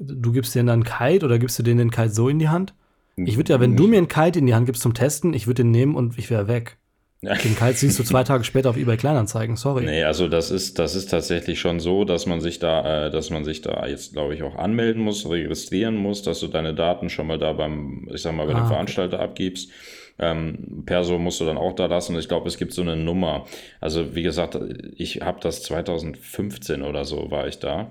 du 0.00 0.32
gibst 0.32 0.54
denen 0.54 0.66
dann 0.66 0.82
einen 0.82 0.84
Kite 0.84 1.26
oder 1.26 1.38
gibst 1.38 1.58
du 1.58 1.62
denen 1.62 1.78
den 1.78 1.90
Kite 1.90 2.10
so 2.10 2.28
in 2.28 2.38
die 2.38 2.48
Hand? 2.48 2.74
Ich 3.16 3.36
würde 3.36 3.52
ja, 3.52 3.60
wenn 3.60 3.76
du 3.76 3.86
mir 3.86 3.98
einen 3.98 4.08
Kite 4.08 4.40
in 4.40 4.46
die 4.46 4.54
Hand 4.54 4.66
gibst 4.66 4.82
zum 4.82 4.94
Testen, 4.94 5.34
ich 5.34 5.46
würde 5.46 5.62
den 5.62 5.70
nehmen 5.70 5.94
und 5.94 6.18
ich 6.18 6.30
wäre 6.30 6.48
weg. 6.48 6.78
Den 7.22 7.56
Kite 7.56 7.74
siehst 7.74 7.98
du 7.98 8.02
zwei 8.02 8.24
Tage 8.24 8.44
später 8.44 8.70
auf 8.70 8.76
eBay 8.76 8.96
Kleinanzeigen, 8.96 9.56
sorry. 9.56 9.84
Nee, 9.84 10.04
also 10.04 10.28
das 10.28 10.50
ist, 10.50 10.78
das 10.78 10.94
ist 10.94 11.10
tatsächlich 11.10 11.58
schon 11.58 11.80
so, 11.80 12.04
dass 12.04 12.26
man 12.26 12.40
sich 12.40 12.58
da, 12.58 13.06
äh, 13.06 13.10
dass 13.10 13.30
man 13.30 13.44
sich 13.44 13.62
da 13.62 13.86
jetzt, 13.86 14.12
glaube 14.12 14.34
ich, 14.34 14.42
auch 14.42 14.56
anmelden 14.56 15.02
muss, 15.02 15.28
registrieren 15.28 15.96
muss, 15.96 16.22
dass 16.22 16.40
du 16.40 16.48
deine 16.48 16.74
Daten 16.74 17.08
schon 17.08 17.26
mal 17.26 17.38
da 17.38 17.52
beim, 17.52 18.08
ich 18.12 18.22
sag 18.22 18.34
mal, 18.34 18.46
bei 18.46 18.54
ah, 18.54 18.60
dem 18.60 18.66
Veranstalter 18.66 19.16
okay. 19.16 19.24
abgibst. 19.24 19.70
Ähm, 20.18 20.84
Perso 20.86 21.18
musst 21.18 21.40
du 21.40 21.44
dann 21.44 21.58
auch 21.58 21.74
da 21.74 21.86
lassen. 21.86 22.16
Ich 22.18 22.28
glaube, 22.28 22.48
es 22.48 22.56
gibt 22.56 22.72
so 22.72 22.82
eine 22.82 22.96
Nummer. 22.96 23.46
Also 23.80 24.14
wie 24.14 24.22
gesagt, 24.22 24.58
ich 24.96 25.22
habe 25.22 25.40
das 25.40 25.62
2015 25.64 26.82
oder 26.82 27.04
so 27.04 27.30
war 27.30 27.48
ich 27.48 27.58
da. 27.58 27.90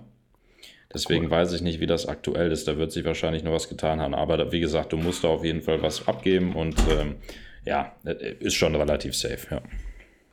Deswegen 0.93 1.25
cool. 1.25 1.31
weiß 1.31 1.53
ich 1.53 1.61
nicht, 1.61 1.79
wie 1.79 1.87
das 1.87 2.05
aktuell 2.07 2.51
ist. 2.51 2.67
Da 2.67 2.77
wird 2.77 2.91
sich 2.91 3.03
wahrscheinlich 3.05 3.43
noch 3.43 3.51
was 3.51 3.69
getan 3.69 3.99
haben. 3.99 4.13
Aber 4.13 4.51
wie 4.51 4.59
gesagt, 4.59 4.93
du 4.93 4.97
musst 4.97 5.23
da 5.23 5.29
auf 5.29 5.43
jeden 5.43 5.61
Fall 5.61 5.81
was 5.81 6.07
abgeben 6.07 6.55
und 6.55 6.75
ähm, 6.89 7.15
ja, 7.65 7.93
äh, 8.05 8.35
ist 8.39 8.53
schon 8.55 8.75
relativ 8.75 9.15
safe, 9.15 9.47
ja. 9.49 9.61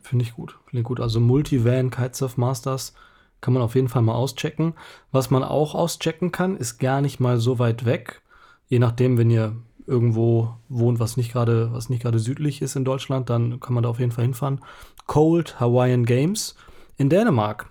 Finde 0.03 0.25
ich 0.25 0.35
gut. 0.35 0.59
Finde 0.67 0.81
ich 0.81 0.87
gut. 0.87 1.01
Also 1.01 1.21
Multivan 1.21 1.91
Kitesurf 1.91 2.37
Masters 2.37 2.95
kann 3.41 3.55
man 3.55 3.63
auf 3.63 3.75
jeden 3.75 3.89
Fall 3.89 4.03
mal 4.03 4.15
auschecken. 4.15 4.75
Was 5.13 5.31
man 5.31 5.43
auch 5.43 5.75
auschecken 5.75 6.33
kann, 6.33 6.57
ist 6.57 6.79
gar 6.79 7.01
nicht 7.01 7.21
mal 7.21 7.39
so 7.39 7.59
weit 7.59 7.85
weg. 7.85 8.23
Je 8.69 8.79
nachdem, 8.79 9.19
wenn 9.19 9.31
ihr 9.31 9.57
irgendwo 9.87 10.57
wohnt, 10.69 11.01
was 11.01 11.17
nicht 11.17 11.33
gerade, 11.33 11.73
was 11.73 11.89
nicht 11.89 12.03
gerade 12.03 12.19
südlich 12.19 12.63
ist 12.63 12.77
in 12.77 12.85
Deutschland, 12.85 13.31
dann 13.31 13.61
kann 13.61 13.75
man 13.75 13.83
da 13.83 13.89
auf 13.89 13.99
jeden 13.99 14.13
Fall 14.13 14.25
hinfahren. 14.25 14.61
Cold 15.07 15.59
Hawaiian 15.59 16.05
Games 16.05 16.55
in 16.97 17.09
Dänemark. 17.09 17.71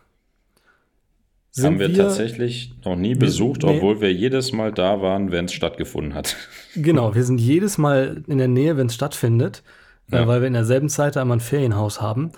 Haben 1.57 1.79
wir, 1.79 1.89
wir, 1.89 1.97
tatsächlich 1.97 2.73
noch 2.85 2.95
nie 2.95 3.15
besucht, 3.15 3.63
nee. 3.63 3.75
obwohl 3.75 4.01
wir 4.01 4.13
jedes 4.13 4.51
Mal 4.51 4.71
da 4.71 5.01
waren, 5.01 5.31
wenn 5.31 5.45
es 5.45 5.53
stattgefunden 5.53 6.13
hat. 6.13 6.35
Genau, 6.75 7.15
wir 7.15 7.23
sind 7.23 7.41
jedes 7.41 7.79
Mal 7.79 8.23
in 8.27 8.37
der 8.37 8.47
Nähe, 8.47 8.77
wenn 8.77 8.87
es 8.87 8.93
stattfindet, 8.93 9.63
äh, 10.11 10.17
ja. 10.17 10.23
äh, 10.23 10.27
weil 10.27 10.41
wir 10.41 10.47
in 10.47 10.53
derselben 10.53 10.87
Zeit 10.87 11.17
einmal 11.17 11.37
ein 11.37 11.41
Ferienhaus 11.41 11.99
haben. 11.99 12.31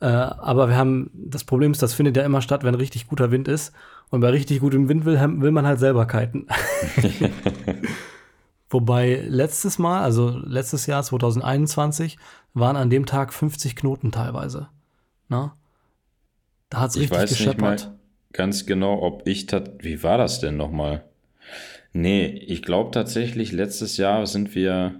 Äh, 0.00 0.06
aber 0.06 0.68
wir 0.68 0.76
haben, 0.76 1.10
das 1.12 1.44
Problem 1.44 1.72
ist, 1.72 1.82
das 1.82 1.92
findet 1.92 2.16
ja 2.16 2.24
immer 2.24 2.40
statt, 2.40 2.64
wenn 2.64 2.74
richtig 2.74 3.06
guter 3.06 3.30
Wind 3.30 3.46
ist. 3.46 3.72
Und 4.08 4.20
bei 4.20 4.30
richtig 4.30 4.60
gutem 4.60 4.88
Wind 4.88 5.04
will, 5.04 5.20
will 5.20 5.50
man 5.50 5.66
halt 5.66 5.80
selber 5.80 6.06
kiten. 6.06 6.46
Wobei 8.70 9.24
letztes 9.28 9.78
Mal, 9.78 10.02
also 10.02 10.30
letztes 10.30 10.86
Jahr 10.86 11.02
2021, 11.02 12.18
waren 12.54 12.76
an 12.76 12.90
dem 12.90 13.06
Tag 13.06 13.32
50 13.32 13.76
Knoten 13.76 14.10
teilweise. 14.12 14.68
Na? 15.28 15.56
Da 16.70 16.80
hat 16.80 16.90
es 16.90 16.96
richtig 16.96 17.18
weiß 17.18 17.30
gescheppert. 17.30 17.92
Ganz 18.34 18.66
genau, 18.66 19.00
ob 19.00 19.28
ich, 19.28 19.46
wie 19.78 20.02
war 20.02 20.18
das 20.18 20.40
denn 20.40 20.56
nochmal? 20.56 21.04
Nee, 21.92 22.26
ich 22.26 22.62
glaube 22.62 22.90
tatsächlich, 22.90 23.52
letztes 23.52 23.96
Jahr 23.96 24.26
sind 24.26 24.56
wir 24.56 24.96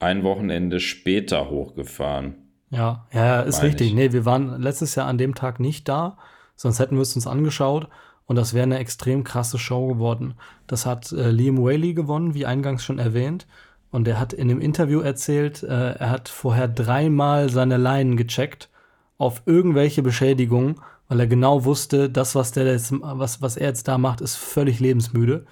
ein 0.00 0.24
Wochenende 0.24 0.80
später 0.80 1.50
hochgefahren. 1.50 2.34
Ja, 2.70 3.06
ja, 3.12 3.24
ja 3.24 3.40
ist 3.42 3.62
richtig. 3.62 3.88
Ich. 3.88 3.94
Nee, 3.94 4.12
wir 4.12 4.24
waren 4.24 4.60
letztes 4.60 4.96
Jahr 4.96 5.06
an 5.06 5.18
dem 5.18 5.36
Tag 5.36 5.60
nicht 5.60 5.88
da, 5.88 6.18
sonst 6.56 6.80
hätten 6.80 6.96
wir 6.96 7.02
es 7.02 7.14
uns 7.14 7.28
angeschaut 7.28 7.88
und 8.26 8.34
das 8.34 8.54
wäre 8.54 8.64
eine 8.64 8.78
extrem 8.78 9.22
krasse 9.22 9.58
Show 9.58 9.86
geworden. 9.86 10.34
Das 10.66 10.84
hat 10.84 11.12
äh, 11.12 11.30
Liam 11.30 11.64
Whaley 11.64 11.94
gewonnen, 11.94 12.34
wie 12.34 12.44
eingangs 12.44 12.82
schon 12.82 12.98
erwähnt. 12.98 13.46
Und 13.92 14.08
er 14.08 14.18
hat 14.18 14.32
in 14.32 14.48
dem 14.48 14.60
Interview 14.60 14.98
erzählt, 14.98 15.62
äh, 15.62 15.92
er 15.92 16.10
hat 16.10 16.28
vorher 16.28 16.66
dreimal 16.66 17.50
seine 17.50 17.76
Leinen 17.76 18.16
gecheckt 18.16 18.68
auf 19.16 19.42
irgendwelche 19.46 20.02
Beschädigungen 20.02 20.80
weil 21.08 21.20
er 21.20 21.26
genau 21.26 21.64
wusste, 21.64 22.10
das, 22.10 22.34
was, 22.34 22.52
der 22.52 22.66
jetzt, 22.66 22.92
was, 22.92 23.42
was 23.42 23.56
er 23.56 23.68
jetzt 23.68 23.88
da 23.88 23.98
macht, 23.98 24.20
ist 24.20 24.36
völlig 24.36 24.78
lebensmüde. 24.78 25.46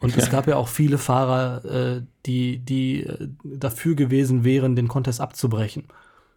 Und 0.00 0.16
es 0.16 0.30
gab 0.30 0.46
ja 0.46 0.56
auch 0.56 0.68
viele 0.68 0.98
Fahrer, 0.98 1.64
äh, 1.64 2.02
die, 2.26 2.58
die 2.58 3.04
äh, 3.04 3.28
dafür 3.42 3.94
gewesen 3.96 4.44
wären, 4.44 4.76
den 4.76 4.86
Contest 4.86 5.20
abzubrechen, 5.20 5.88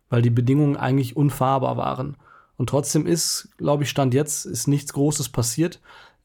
weil 0.10 0.22
die 0.22 0.32
Bedingungen 0.32 0.78
eigentlich 0.78 1.16
unfahrbar 1.16 1.78
waren. 1.78 2.18
Und 2.58 2.70
trotzdem 2.70 3.06
ist, 3.06 3.50
glaube 3.58 3.84
ich, 3.84 3.90
Stand 3.90 4.14
jetzt, 4.14 4.46
ist 4.46 4.68
nichts 4.68 4.94
Großes 4.94 5.30
passiert. 5.30 5.80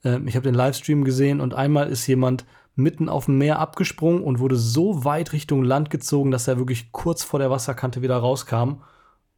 Ähm, 0.04 0.26
ich 0.28 0.36
habe 0.36 0.44
den 0.44 0.54
Livestream 0.54 1.04
gesehen 1.04 1.40
und 1.40 1.54
einmal 1.54 1.88
ist 1.88 2.06
jemand 2.06 2.46
mitten 2.74 3.08
auf 3.08 3.26
dem 3.26 3.38
Meer 3.38 3.58
abgesprungen 3.58 4.22
und 4.22 4.38
wurde 4.38 4.56
so 4.56 5.04
weit 5.04 5.32
Richtung 5.32 5.62
Land 5.62 5.90
gezogen, 5.90 6.30
dass 6.30 6.48
er 6.48 6.58
wirklich 6.58 6.92
kurz 6.92 7.22
vor 7.22 7.38
der 7.38 7.50
Wasserkante 7.50 8.02
wieder 8.02 8.16
rauskam 8.16 8.82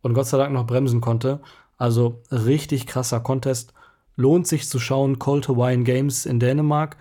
und 0.02 0.14
Gott 0.14 0.26
sei 0.26 0.38
Dank 0.38 0.52
noch 0.52 0.66
bremsen 0.66 1.00
konnte. 1.00 1.40
Also 1.78 2.22
richtig 2.30 2.86
krasser 2.86 3.20
Contest. 3.20 3.72
Lohnt 4.16 4.46
sich 4.46 4.68
zu 4.68 4.78
schauen. 4.78 5.18
Cold 5.18 5.48
Hawaiian 5.48 5.84
Games 5.84 6.26
in 6.26 6.40
Dänemark. 6.40 6.96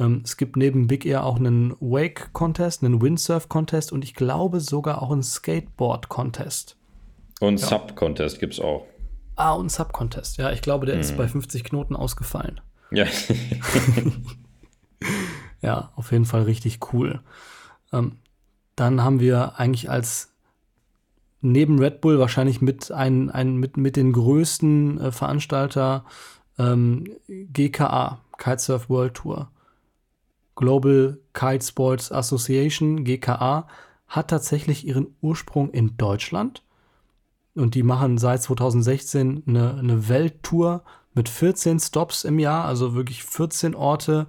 Ähm, 0.00 0.22
es 0.24 0.36
gibt 0.36 0.56
neben 0.56 0.86
Big 0.86 1.04
Air 1.04 1.24
auch 1.24 1.36
einen 1.36 1.76
Wake-Contest, 1.80 2.82
einen 2.82 3.00
Windsurf-Contest 3.00 3.92
und 3.92 4.02
ich 4.02 4.14
glaube 4.14 4.60
sogar 4.60 5.02
auch 5.02 5.12
einen 5.12 5.22
Skateboard-Contest. 5.22 6.76
Und 7.40 7.60
ja. 7.60 7.66
Sub-Contest 7.66 8.40
gibt 8.40 8.54
es 8.54 8.60
auch. 8.60 8.86
Ah, 9.36 9.52
und 9.52 9.70
Sub-Contest. 9.70 10.38
Ja, 10.38 10.50
ich 10.50 10.62
glaube, 10.62 10.86
der 10.86 10.94
hm. 10.94 11.02
ist 11.02 11.16
bei 11.16 11.28
50 11.28 11.64
Knoten 11.64 11.94
ausgefallen. 11.94 12.60
Ja. 12.90 13.06
ja, 15.60 15.92
auf 15.94 16.10
jeden 16.10 16.24
Fall 16.24 16.42
richtig 16.42 16.92
cool. 16.92 17.20
Ähm, 17.92 18.16
dann 18.76 19.02
haben 19.04 19.20
wir 19.20 19.58
eigentlich 19.58 19.90
als 19.90 20.31
neben 21.42 21.78
Red 21.78 22.00
Bull 22.00 22.18
wahrscheinlich 22.18 22.62
mit, 22.62 22.90
ein, 22.90 23.30
ein, 23.30 23.56
mit, 23.56 23.76
mit 23.76 23.96
den 23.96 24.12
größten 24.12 25.00
äh, 25.00 25.12
Veranstalter 25.12 26.04
ähm, 26.58 27.04
GKA, 27.28 28.20
Kitesurf 28.38 28.88
World 28.88 29.14
Tour. 29.14 29.50
Global 30.54 31.18
Kite 31.32 31.64
Sports 31.64 32.12
Association, 32.12 33.04
GKA, 33.04 33.66
hat 34.06 34.28
tatsächlich 34.28 34.86
ihren 34.86 35.14
Ursprung 35.20 35.70
in 35.70 35.96
Deutschland. 35.96 36.62
Und 37.54 37.74
die 37.74 37.82
machen 37.82 38.18
seit 38.18 38.42
2016 38.42 39.42
eine, 39.46 39.74
eine 39.74 40.08
Welttour 40.08 40.84
mit 41.14 41.28
14 41.28 41.80
Stops 41.80 42.24
im 42.24 42.38
Jahr, 42.38 42.64
also 42.64 42.94
wirklich 42.94 43.24
14 43.24 43.74
Orte 43.74 44.26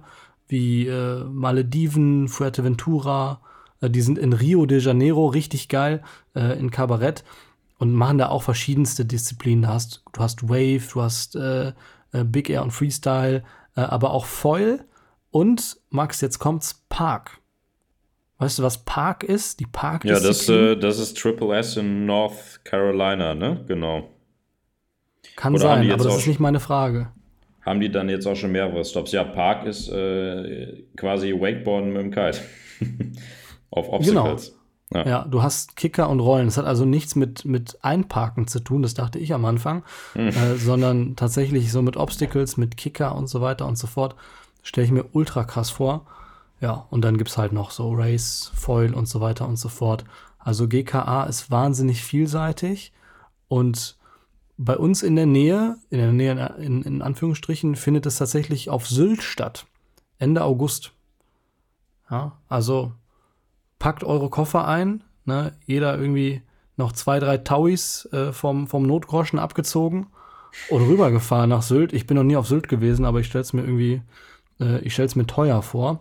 wie 0.48 0.86
äh, 0.86 1.24
Malediven, 1.24 2.28
Fuerteventura, 2.28 3.40
die 3.88 4.02
sind 4.02 4.18
in 4.18 4.32
Rio 4.32 4.66
de 4.66 4.78
Janeiro 4.78 5.26
richtig 5.26 5.68
geil, 5.68 6.02
äh, 6.34 6.58
in 6.58 6.70
Kabarett 6.70 7.24
und 7.78 7.92
machen 7.92 8.18
da 8.18 8.28
auch 8.28 8.42
verschiedenste 8.42 9.04
Disziplinen. 9.04 9.62
Du 9.62 9.68
hast, 9.68 10.02
du 10.12 10.20
hast 10.20 10.48
Wave, 10.48 10.82
du 10.92 11.02
hast 11.02 11.36
äh, 11.36 11.68
äh, 12.12 12.24
Big 12.24 12.48
Air 12.50 12.62
und 12.62 12.70
Freestyle, 12.70 13.42
äh, 13.76 13.80
aber 13.80 14.12
auch 14.12 14.26
Foil 14.26 14.84
und, 15.30 15.78
Max, 15.90 16.20
jetzt 16.20 16.38
kommt's, 16.38 16.84
Park. 16.88 17.38
Weißt 18.38 18.58
du, 18.58 18.62
was 18.62 18.84
Park 18.84 19.24
ist? 19.24 19.60
Die 19.60 19.66
Park 19.66 20.04
Ja, 20.04 20.20
das, 20.20 20.48
äh, 20.48 20.76
das 20.76 20.98
ist 20.98 21.16
Triple 21.18 21.56
S 21.56 21.76
in 21.76 22.06
North 22.06 22.60
Carolina, 22.64 23.34
ne? 23.34 23.64
Genau. 23.66 24.08
Kann 25.36 25.54
Oder 25.54 25.62
sein, 25.62 25.90
aber 25.90 26.04
das 26.04 26.18
ist 26.18 26.26
nicht 26.26 26.40
meine 26.40 26.60
Frage. 26.60 27.10
Haben 27.62 27.80
die 27.80 27.90
dann 27.90 28.08
jetzt 28.08 28.26
auch 28.26 28.36
schon 28.36 28.52
mehrere 28.52 28.84
Stops? 28.84 29.12
Ja, 29.12 29.24
Park 29.24 29.66
ist 29.66 29.88
äh, 29.88 30.84
quasi 30.96 31.32
Wakeboarden 31.32 31.92
mit 31.92 32.02
dem 32.02 32.10
Kite. 32.10 32.40
Auf 33.74 33.88
Obstacles. 33.88 34.52
Genau. 34.90 35.04
Ja. 35.04 35.08
ja. 35.08 35.24
du 35.24 35.42
hast 35.42 35.74
Kicker 35.74 36.08
und 36.08 36.20
Rollen. 36.20 36.46
Das 36.46 36.56
hat 36.56 36.66
also 36.66 36.84
nichts 36.84 37.16
mit, 37.16 37.44
mit 37.44 37.78
Einparken 37.82 38.46
zu 38.46 38.60
tun, 38.60 38.82
das 38.82 38.94
dachte 38.94 39.18
ich 39.18 39.34
am 39.34 39.44
Anfang, 39.44 39.82
hm. 40.12 40.28
äh, 40.28 40.54
sondern 40.56 41.16
tatsächlich 41.16 41.72
so 41.72 41.82
mit 41.82 41.96
Obstacles, 41.96 42.56
mit 42.56 42.76
Kicker 42.76 43.16
und 43.16 43.26
so 43.26 43.40
weiter 43.40 43.66
und 43.66 43.76
so 43.76 43.86
fort. 43.86 44.14
Stelle 44.62 44.84
ich 44.86 44.92
mir 44.92 45.06
ultra 45.12 45.44
krass 45.44 45.70
vor. 45.70 46.06
Ja, 46.60 46.86
und 46.90 47.04
dann 47.04 47.18
gibt 47.18 47.30
es 47.30 47.36
halt 47.36 47.52
noch 47.52 47.72
so 47.72 47.92
Race, 47.92 48.52
Foil 48.54 48.94
und 48.94 49.08
so 49.08 49.20
weiter 49.20 49.48
und 49.48 49.56
so 49.56 49.68
fort. 49.68 50.04
Also 50.38 50.68
GKA 50.68 51.24
ist 51.24 51.50
wahnsinnig 51.50 52.02
vielseitig 52.02 52.92
und 53.48 53.96
bei 54.56 54.76
uns 54.76 55.02
in 55.02 55.16
der 55.16 55.26
Nähe, 55.26 55.76
in 55.90 55.98
der 55.98 56.12
Nähe 56.12 56.54
in, 56.58 56.82
in 56.82 57.02
Anführungsstrichen, 57.02 57.74
findet 57.74 58.06
es 58.06 58.18
tatsächlich 58.18 58.70
auf 58.70 58.86
Sylt 58.86 59.22
statt. 59.22 59.66
Ende 60.18 60.44
August. 60.44 60.92
Ja, 62.08 62.38
also 62.48 62.92
packt 63.84 64.02
eure 64.02 64.30
Koffer 64.30 64.66
ein, 64.66 65.04
ne? 65.26 65.52
jeder 65.66 65.98
irgendwie 65.98 66.40
noch 66.78 66.92
zwei, 66.92 67.18
drei 67.18 67.36
Tauis 67.36 68.08
äh, 68.14 68.32
vom, 68.32 68.66
vom 68.66 68.84
Notgroschen 68.84 69.38
abgezogen 69.38 70.06
und 70.70 70.88
rübergefahren 70.88 71.50
nach 71.50 71.60
Sylt. 71.60 71.92
Ich 71.92 72.06
bin 72.06 72.16
noch 72.16 72.24
nie 72.24 72.36
auf 72.36 72.46
Sylt 72.46 72.70
gewesen, 72.70 73.04
aber 73.04 73.20
ich 73.20 73.26
stelle 73.26 73.42
es 73.42 73.52
mir 73.52 73.60
irgendwie, 73.60 74.00
äh, 74.58 74.78
ich 74.78 74.94
stelle 74.94 75.04
es 75.04 75.16
mir 75.16 75.26
teuer 75.26 75.60
vor. 75.60 76.00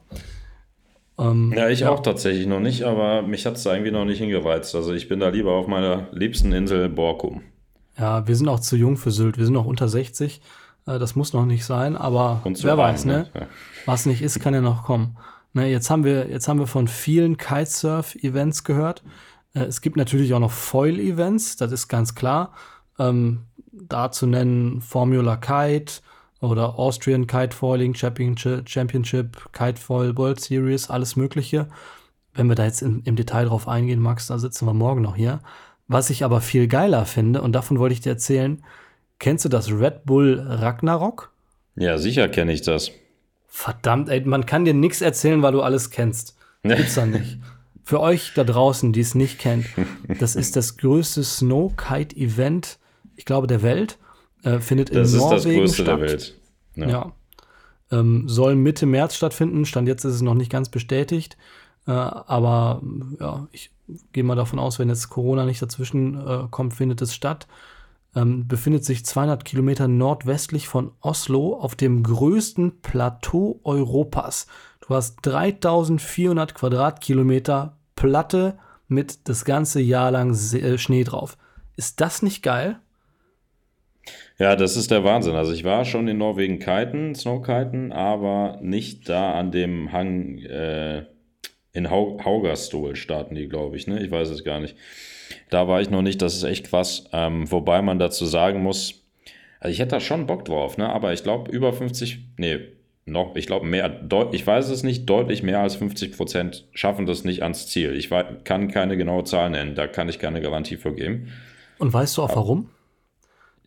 Ähm, 1.20 1.54
ja, 1.54 1.68
ich 1.68 1.82
ja. 1.82 1.90
auch 1.90 2.00
tatsächlich 2.00 2.48
noch 2.48 2.62
nicht, 2.62 2.84
aber 2.84 3.22
mich 3.22 3.46
hat 3.46 3.58
es 3.58 3.66
irgendwie 3.66 3.92
noch 3.92 4.06
nicht 4.06 4.20
hingereizt. 4.20 4.74
Also 4.76 4.94
ich 4.94 5.10
bin 5.10 5.20
da 5.20 5.28
lieber 5.28 5.52
auf 5.52 5.68
meiner 5.68 6.08
liebsten 6.14 6.54
Insel 6.54 6.88
Borkum. 6.88 7.42
Ja, 8.00 8.26
wir 8.26 8.36
sind 8.38 8.48
auch 8.48 8.62
zu 8.62 8.78
jung 8.78 8.96
für 8.96 9.12
Sylt. 9.12 9.38
Wir 9.38 9.44
sind 9.44 9.56
noch 9.56 9.66
unter 9.66 9.90
60. 9.90 10.40
Äh, 10.88 11.00
das 11.00 11.18
muss 11.18 11.34
noch 11.34 11.46
nicht 11.46 11.66
sein, 11.66 11.98
aber 11.98 12.40
wer 12.46 12.78
weiß, 12.78 13.04
ne? 13.04 13.28
Ja. 13.34 13.48
Was 13.86 14.06
nicht 14.06 14.22
ist, 14.22 14.40
kann 14.40 14.54
ja 14.54 14.62
noch 14.62 14.86
kommen. 14.86 15.18
Ne, 15.54 15.68
jetzt 15.68 15.89
haben 15.89 16.04
wir, 16.04 16.30
jetzt 16.30 16.47
haben 16.47 16.60
wir 16.60 16.68
von 16.68 16.88
vielen 16.88 17.38
Kitesurf-Events 17.38 18.64
gehört. 18.64 19.04
Äh, 19.54 19.66
es 19.66 19.82
gibt 19.82 19.97
natürlich 19.97 20.34
auch 20.34 20.39
noch 20.39 20.51
Foil-Events, 20.51 21.58
das 21.58 21.72
ist 21.72 21.88
ganz 21.88 22.16
klar. 22.16 22.54
Ähm, 22.99 23.43
da 23.72 24.12
zu 24.12 24.28
nennen 24.28 24.82
Formula 24.82 25.38
Kite 25.38 26.01
oder 26.39 26.78
Austrian 26.78 27.28
Kite 27.28 27.56
Foiling 27.56 27.93
Championship, 27.93 28.68
Championship 28.68 29.38
Foil 29.78 30.18
World 30.18 30.39
Series, 30.39 30.89
alles 30.89 31.16
Mögliche. 31.16 31.68
Wenn 32.34 32.47
wir 32.47 32.56
da 32.56 32.66
jetzt 32.66 32.82
in, 32.82 33.01
im 33.04 33.16
Detail 33.16 33.45
drauf 33.45 33.68
eingehen, 33.68 33.99
Max, 33.99 34.28
da 34.28 34.39
sitzen 34.39 34.66
wir 34.66 34.74
morgen 34.74 35.01
noch 35.01 35.16
hier. 35.16 35.41
Was 35.88 36.10
ich 36.10 36.24
aber 36.24 36.41
viel 36.41 36.68
geiler 36.68 37.06
finde, 37.06 37.41
und 37.41 37.54
davon 37.54 37.78
wollte 37.78 37.93
ich 37.93 38.01
dir 38.01 38.12
erzählen, 38.12 38.64
kennst 39.20 39.45
du 39.45 39.49
das 39.49 39.72
Red 39.72 40.06
Bull 40.06 40.39
Ragnarok? 40.39 41.32
Ja, 41.76 41.97
sicher 41.97 42.28
kenne 42.30 42.54
ich 42.54 42.62
das. 42.62 42.91
Verdammt, 43.56 44.10
ey, 44.10 44.20
man 44.22 44.47
kann 44.47 44.66
dir 44.66 44.74
nichts 44.74 45.01
erzählen, 45.01 45.43
weil 45.43 45.51
du 45.51 45.62
alles 45.62 45.91
kennst. 45.91 46.36
Gibt's 46.64 46.95
da 46.95 47.06
nicht. 47.06 47.38
Für 47.84 47.99
euch 47.99 48.32
da 48.34 48.43
draußen, 48.43 48.93
die 48.93 49.01
es 49.01 49.14
nicht 49.14 49.38
kennt, 49.38 49.68
das 50.20 50.36
ist 50.36 50.56
das 50.56 50.76
größte 50.78 51.24
Snow-Kite-Event, 51.24 52.80
ich 53.16 53.26
glaube, 53.26 53.45
der 53.45 53.62
Welt. 53.62 53.99
Äh, 54.41 54.58
findet 54.58 54.93
das 54.95 55.14
in 55.14 55.20
Norwegen 55.20 55.38
statt. 55.38 55.38
Das 55.38 55.45
ist 55.45 55.45
das 55.45 55.56
größte 55.56 55.84
statt. 55.84 55.88
der 55.88 56.01
Welt. 56.01 56.39
Ja. 56.76 56.88
ja. 56.89 57.12
Ähm, 57.91 58.28
soll 58.28 58.56
Mitte 58.56 58.88
März 58.88 59.16
stattfinden. 59.16 59.66
Stand 59.66 59.88
jetzt 59.88 60.04
ist 60.04 60.16
es 60.16 60.22
noch 60.24 60.34
nicht 60.34 60.51
ganz 60.51 60.70
bestätigt. 60.70 61.38
Äh, 61.86 61.91
aber 61.91 62.82
ja, 63.20 63.47
ich 63.51 63.70
gehe 64.14 64.24
mal 64.24 64.36
davon 64.36 64.58
aus, 64.58 64.80
wenn 64.80 64.89
jetzt 64.89 65.10
Corona 65.10 65.45
nicht 65.45 65.62
dazwischen 65.62 66.16
äh, 66.28 66.47
kommt, 66.49 66.74
findet 66.74 67.04
es 67.04 67.14
statt 67.14 67.47
ähm, 68.16 68.47
befindet 68.47 68.86
sich 68.86 69.05
200 69.05 69.45
Kilometer 69.45 69.88
nordwestlich 69.88 70.68
von 70.68 70.91
Oslo 71.01 71.55
auf 71.55 71.76
dem 71.76 72.03
größten 72.03 72.82
Plateau 72.82 73.59
Europas. 73.64 74.47
Du 74.82 74.93
hast 74.93 75.18
3400 75.24 76.55
Quadratkilometer 76.55 77.78
Platte 77.95 78.57
mit 78.88 79.28
das 79.28 79.45
ganze 79.45 79.82
Jahr 79.82 80.11
lang 80.11 80.34
äh, 80.34 80.78
Schnee 80.78 81.03
drauf. 81.03 81.38
Ist 81.76 82.01
das 82.01 82.22
nicht 82.22 82.43
geil? 82.43 82.80
Ja, 84.38 84.55
das 84.55 84.76
ist 84.76 84.91
der 84.91 85.03
Wahnsinn. 85.03 85.36
Also 85.36 85.53
ich 85.53 85.64
war 85.64 85.86
schon 85.86 86.07
in 86.07 86.18
Norwegen 86.18 86.59
kiten, 86.59 87.16
Snowkiten, 87.16 87.91
aber 87.91 88.59
nicht 88.61 89.07
da 89.07 89.34
an 89.34 89.51
dem 89.51 89.91
Hang 89.91 90.39
äh, 90.39 91.05
in 91.74 91.89
Haugerstol 91.89 92.95
starten 92.95 93.36
die, 93.36 93.49
glaube 93.49 93.76
ich. 93.76 93.88
Ne? 93.88 94.01
Ich 94.03 94.11
weiß 94.11 94.30
es 94.30 94.43
gar 94.43 94.59
nicht. 94.59 94.76
Da 95.49 95.67
war 95.67 95.82
ich 95.82 95.89
noch 95.89 96.03
nicht, 96.03 96.21
das 96.21 96.36
ist 96.36 96.43
echt 96.43 96.67
krass. 96.67 97.05
Ähm, 97.11 97.51
wobei 97.51 97.82
man 97.82 97.99
dazu 97.99 98.26
sagen 98.26 98.61
muss, 98.61 99.01
also 99.59 99.71
ich 99.71 99.80
hätte 99.80 99.95
da 99.95 99.99
schon 99.99 100.28
Bock 100.28 100.45
drauf, 100.45 100.78
ne? 100.78 100.89
aber 100.89 101.13
ich 101.13 101.24
glaube 101.24 101.51
über 101.51 101.74
50, 101.74 102.19
nee, 102.38 102.59
noch, 103.05 103.36
ich 103.36 103.47
glaube 103.47 103.65
mehr, 103.65 104.01
ich 104.32 104.45
weiß 104.45 104.69
es 104.69 104.84
nicht, 104.84 105.09
deutlich 105.09 105.43
mehr 105.43 105.59
als 105.59 105.76
50 105.76 106.15
Prozent 106.15 106.67
schaffen 106.74 107.05
das 107.05 107.24
nicht 107.24 107.41
ans 107.41 107.67
Ziel. 107.67 107.95
Ich 107.95 108.09
kann 108.43 108.69
keine 108.69 108.95
genaue 108.95 109.24
Zahl 109.24 109.49
nennen, 109.49 109.76
da 109.76 109.88
kann 109.88 110.07
ich 110.09 110.19
keine 110.19 110.41
Garantie 110.41 110.78
für 110.78 110.93
geben. 110.93 111.30
Und 111.80 111.91
weißt 111.91 112.17
du 112.17 112.21
auch 112.21 112.36
warum? 112.36 112.69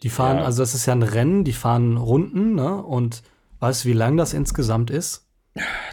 Die 0.03 0.09
fahren, 0.11 0.39
ja. 0.39 0.45
also 0.45 0.63
das 0.63 0.75
ist 0.75 0.87
ja 0.87 0.95
ein 0.95 1.03
Rennen, 1.03 1.45
die 1.45 1.53
fahren 1.53 1.97
Runden, 1.97 2.55
ne? 2.55 2.83
Und 2.83 3.23
weißt 3.61 3.85
du, 3.85 3.89
wie 3.89 3.95
lang 3.95 4.17
das 4.17 4.33
insgesamt 4.33 4.91
ist? 4.91 5.26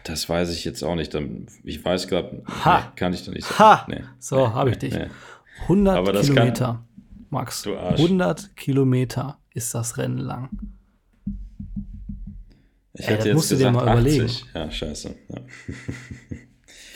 Das 0.04 0.28
weiß 0.28 0.52
ich 0.52 0.66
jetzt 0.66 0.84
auch 0.84 0.96
nicht. 0.96 1.16
Ich 1.64 1.84
weiß 1.84 2.08
gerade, 2.08 2.44
nee, 2.46 2.80
kann 2.96 3.14
ich 3.14 3.24
da 3.24 3.32
nicht 3.32 3.46
sagen. 3.46 3.60
Ha! 3.60 3.86
Nee, 3.88 4.04
so, 4.20 4.48
nee, 4.48 4.54
habe 4.54 4.72
ich 4.72 4.78
dich. 4.78 4.94
Nee. 4.94 5.08
100 5.64 6.22
Kilometer, 6.22 6.66
kann, 6.66 6.88
Max. 7.30 7.66
100 7.66 8.56
Kilometer 8.56 9.38
ist 9.54 9.74
das 9.74 9.98
Rennen 9.98 10.18
lang. 10.18 10.50
Ich 12.94 13.08
Ey, 13.08 13.16
hätte 13.16 13.28
jetzt 13.30 13.36
musst 13.36 13.52
du 13.52 13.56
dir 13.56 13.72
mal 13.72 13.88
80. 13.88 14.16
überlegen. 14.16 14.34
Ja, 14.54 14.72
scheiße. 14.72 15.16
Ja. 15.30 15.42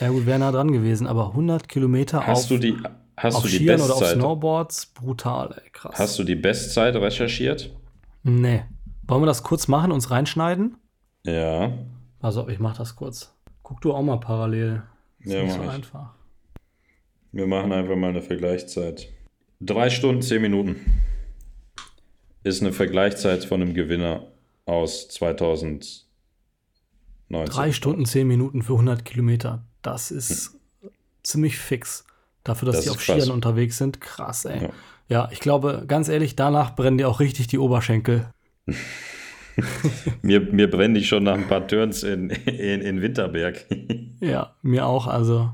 ja 0.00 0.08
gut, 0.10 0.26
wäre 0.26 0.38
nah 0.38 0.52
dran 0.52 0.70
gewesen, 0.70 1.06
aber 1.06 1.30
100 1.30 1.68
Kilometer 1.68 2.26
hast 2.26 2.44
auf, 2.44 2.48
du 2.48 2.58
die, 2.58 2.76
hast 3.16 3.36
auf 3.36 3.42
du 3.42 3.48
die 3.48 3.56
Skiern 3.56 3.78
Bestzeit, 3.78 3.96
oder 3.96 4.06
auf 4.06 4.12
Snowboards, 4.12 4.86
brutal, 4.86 5.60
ey, 5.64 5.70
krass. 5.70 5.98
Hast 5.98 6.18
du 6.18 6.24
die 6.24 6.36
Bestzeit 6.36 6.94
recherchiert? 6.94 7.74
Nee. 8.22 8.62
Wollen 9.06 9.22
wir 9.22 9.26
das 9.26 9.42
kurz 9.42 9.68
machen, 9.68 9.90
uns 9.90 10.10
reinschneiden? 10.10 10.76
Ja. 11.24 11.72
Also, 12.20 12.48
ich 12.48 12.58
mach 12.58 12.76
das 12.76 12.96
kurz. 12.96 13.34
Guck 13.62 13.80
du 13.80 13.92
auch 13.92 14.02
mal 14.02 14.18
parallel. 14.18 14.82
Ist 15.20 15.32
ja, 15.32 15.42
nicht 15.42 15.54
so 15.54 15.62
ich. 15.62 15.68
einfach. 15.68 16.14
Wir 17.32 17.46
machen 17.46 17.72
einfach 17.72 17.96
mal 17.96 18.10
eine 18.10 18.22
Vergleichszeit. 18.22 19.08
Drei 19.60 19.90
Stunden, 19.90 20.22
zehn 20.22 20.40
Minuten 20.40 20.76
ist 22.44 22.62
eine 22.62 22.72
Vergleichszeit 22.72 23.44
von 23.44 23.60
einem 23.60 23.74
Gewinner 23.74 24.26
aus 24.64 25.08
2019. 25.08 26.08
90. 27.30 27.54
Drei 27.54 27.72
Stunden, 27.72 28.06
zehn 28.06 28.26
Minuten 28.26 28.62
für 28.62 28.72
100 28.72 29.04
Kilometer. 29.04 29.62
Das 29.82 30.10
ist 30.10 30.58
hm. 30.80 30.90
ziemlich 31.22 31.58
fix. 31.58 32.06
Dafür, 32.42 32.66
dass 32.66 32.76
Das 32.76 32.84
die 32.84 32.90
auf 32.90 32.96
krass. 32.96 33.16
Skiern 33.22 33.30
unterwegs 33.30 33.76
sind. 33.76 34.00
Krass, 34.00 34.46
ey. 34.46 34.62
Ja. 34.62 34.70
Ja. 35.08 35.28
ich 35.30 35.40
glaube, 35.40 35.84
ganz 35.86 36.08
ehrlich, 36.08 36.36
danach 36.36 36.74
brennen 36.74 36.96
dir 36.96 37.08
auch 37.08 37.20
richtig 37.20 37.46
die 37.48 37.58
Oberschenkel. 37.58 38.30
Mir, 40.22 40.40
mir 40.40 40.70
brennen 40.70 40.94
die 40.94 41.04
schon 41.04 41.24
nach 41.24 41.34
ein 41.34 41.48
paar 41.48 41.66
Turns 41.66 42.02
in, 42.02 42.30
in, 42.30 42.80
in 42.80 43.00
Winterberg. 43.02 43.64
Ja, 44.20 44.54
mir 44.62 44.84
auch. 44.86 45.06
Also, 45.06 45.52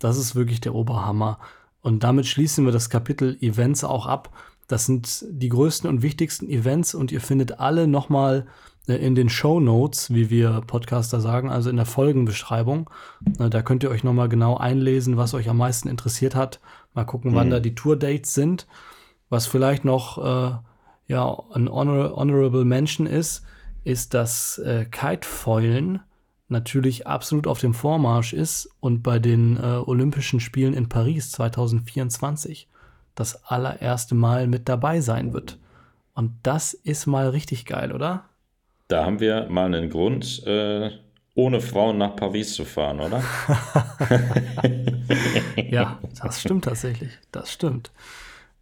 das 0.00 0.18
ist 0.18 0.34
wirklich 0.34 0.60
der 0.60 0.74
Oberhammer. 0.74 1.38
Und 1.82 2.02
damit 2.02 2.26
schließen 2.26 2.64
wir 2.64 2.72
das 2.72 2.90
Kapitel 2.90 3.36
Events 3.40 3.84
auch 3.84 4.06
ab. 4.06 4.30
Das 4.66 4.86
sind 4.86 5.24
die 5.30 5.48
größten 5.48 5.88
und 5.88 6.02
wichtigsten 6.02 6.48
Events 6.48 6.96
und 6.96 7.12
ihr 7.12 7.20
findet 7.20 7.60
alle 7.60 7.86
nochmal 7.86 8.46
äh, 8.88 8.94
in 8.94 9.14
den 9.14 9.28
Show 9.28 9.60
Notes, 9.60 10.12
wie 10.12 10.30
wir 10.30 10.62
Podcaster 10.66 11.20
sagen, 11.20 11.48
also 11.48 11.70
in 11.70 11.76
der 11.76 11.86
Folgenbeschreibung. 11.86 12.90
Da 13.38 13.62
könnt 13.62 13.84
ihr 13.84 13.90
euch 13.90 14.02
nochmal 14.02 14.28
genau 14.28 14.56
einlesen, 14.56 15.16
was 15.16 15.32
euch 15.34 15.48
am 15.48 15.58
meisten 15.58 15.88
interessiert 15.88 16.34
hat. 16.34 16.58
Mal 16.94 17.04
gucken, 17.04 17.34
wann 17.36 17.46
Mhm. 17.46 17.52
da 17.52 17.60
die 17.60 17.74
Tour-Dates 17.76 18.34
sind. 18.34 18.66
Was 19.28 19.46
vielleicht 19.46 19.84
noch 19.84 20.18
äh, 20.18 20.56
ja, 21.12 21.38
ein 21.52 21.68
honor 21.68 22.16
Honorable 22.16 22.64
Mention 22.64 23.06
ist, 23.06 23.44
ist, 23.84 24.14
dass 24.14 24.56
äh, 24.58 24.86
Kitefoilen 24.86 26.00
natürlich 26.48 27.06
absolut 27.06 27.46
auf 27.46 27.60
dem 27.60 27.74
Vormarsch 27.74 28.32
ist 28.32 28.70
und 28.80 29.02
bei 29.02 29.18
den 29.18 29.58
äh, 29.58 29.82
Olympischen 29.84 30.40
Spielen 30.40 30.72
in 30.72 30.88
Paris 30.88 31.30
2024 31.32 32.66
das 33.14 33.44
allererste 33.44 34.14
Mal 34.14 34.46
mit 34.46 34.70
dabei 34.70 35.02
sein 35.02 35.34
wird. 35.34 35.58
Und 36.14 36.32
das 36.42 36.72
ist 36.72 37.04
mal 37.06 37.28
richtig 37.28 37.66
geil, 37.66 37.92
oder? 37.92 38.24
Da 38.88 39.04
haben 39.04 39.20
wir 39.20 39.50
mal 39.50 39.66
einen 39.66 39.90
Grund, 39.90 40.46
äh, 40.46 40.92
ohne 41.34 41.60
Frauen 41.60 41.98
nach 41.98 42.16
Paris 42.16 42.54
zu 42.54 42.64
fahren, 42.64 43.00
oder? 43.00 43.22
Ja, 45.70 45.98
das 46.22 46.40
stimmt 46.40 46.64
tatsächlich. 46.64 47.12
Das 47.32 47.50
stimmt. 47.50 47.92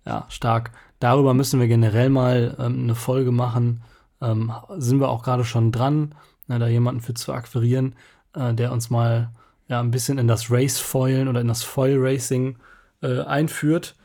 Ja, 0.07 0.27
stark. 0.29 0.71
Darüber 1.01 1.35
müssen 1.35 1.59
wir 1.59 1.67
generell 1.67 2.11
mal 2.11 2.57
ähm, 2.59 2.85
eine 2.85 2.95
Folge 2.95 3.33
machen. 3.33 3.83
Ähm, 4.21 4.53
sind 4.77 5.01
wir 5.01 5.09
auch 5.09 5.23
gerade 5.23 5.45
schon 5.45 5.73
dran, 5.73 6.15
ne, 6.47 6.59
da 6.59 6.69
jemanden 6.69 7.01
für 7.01 7.15
zu 7.15 7.33
akquirieren, 7.33 7.97
äh, 8.35 8.55
der 8.55 8.71
uns 8.71 8.91
mal 8.91 9.31
ja, 9.67 9.81
ein 9.81 9.91
bisschen 9.91 10.19
in 10.19 10.29
das 10.29 10.51
Race-Foilen 10.51 11.27
oder 11.27 11.41
in 11.41 11.49
das 11.49 11.63
Foil-Racing 11.63 12.59
äh, 13.03 13.21
einführt. 13.23 13.97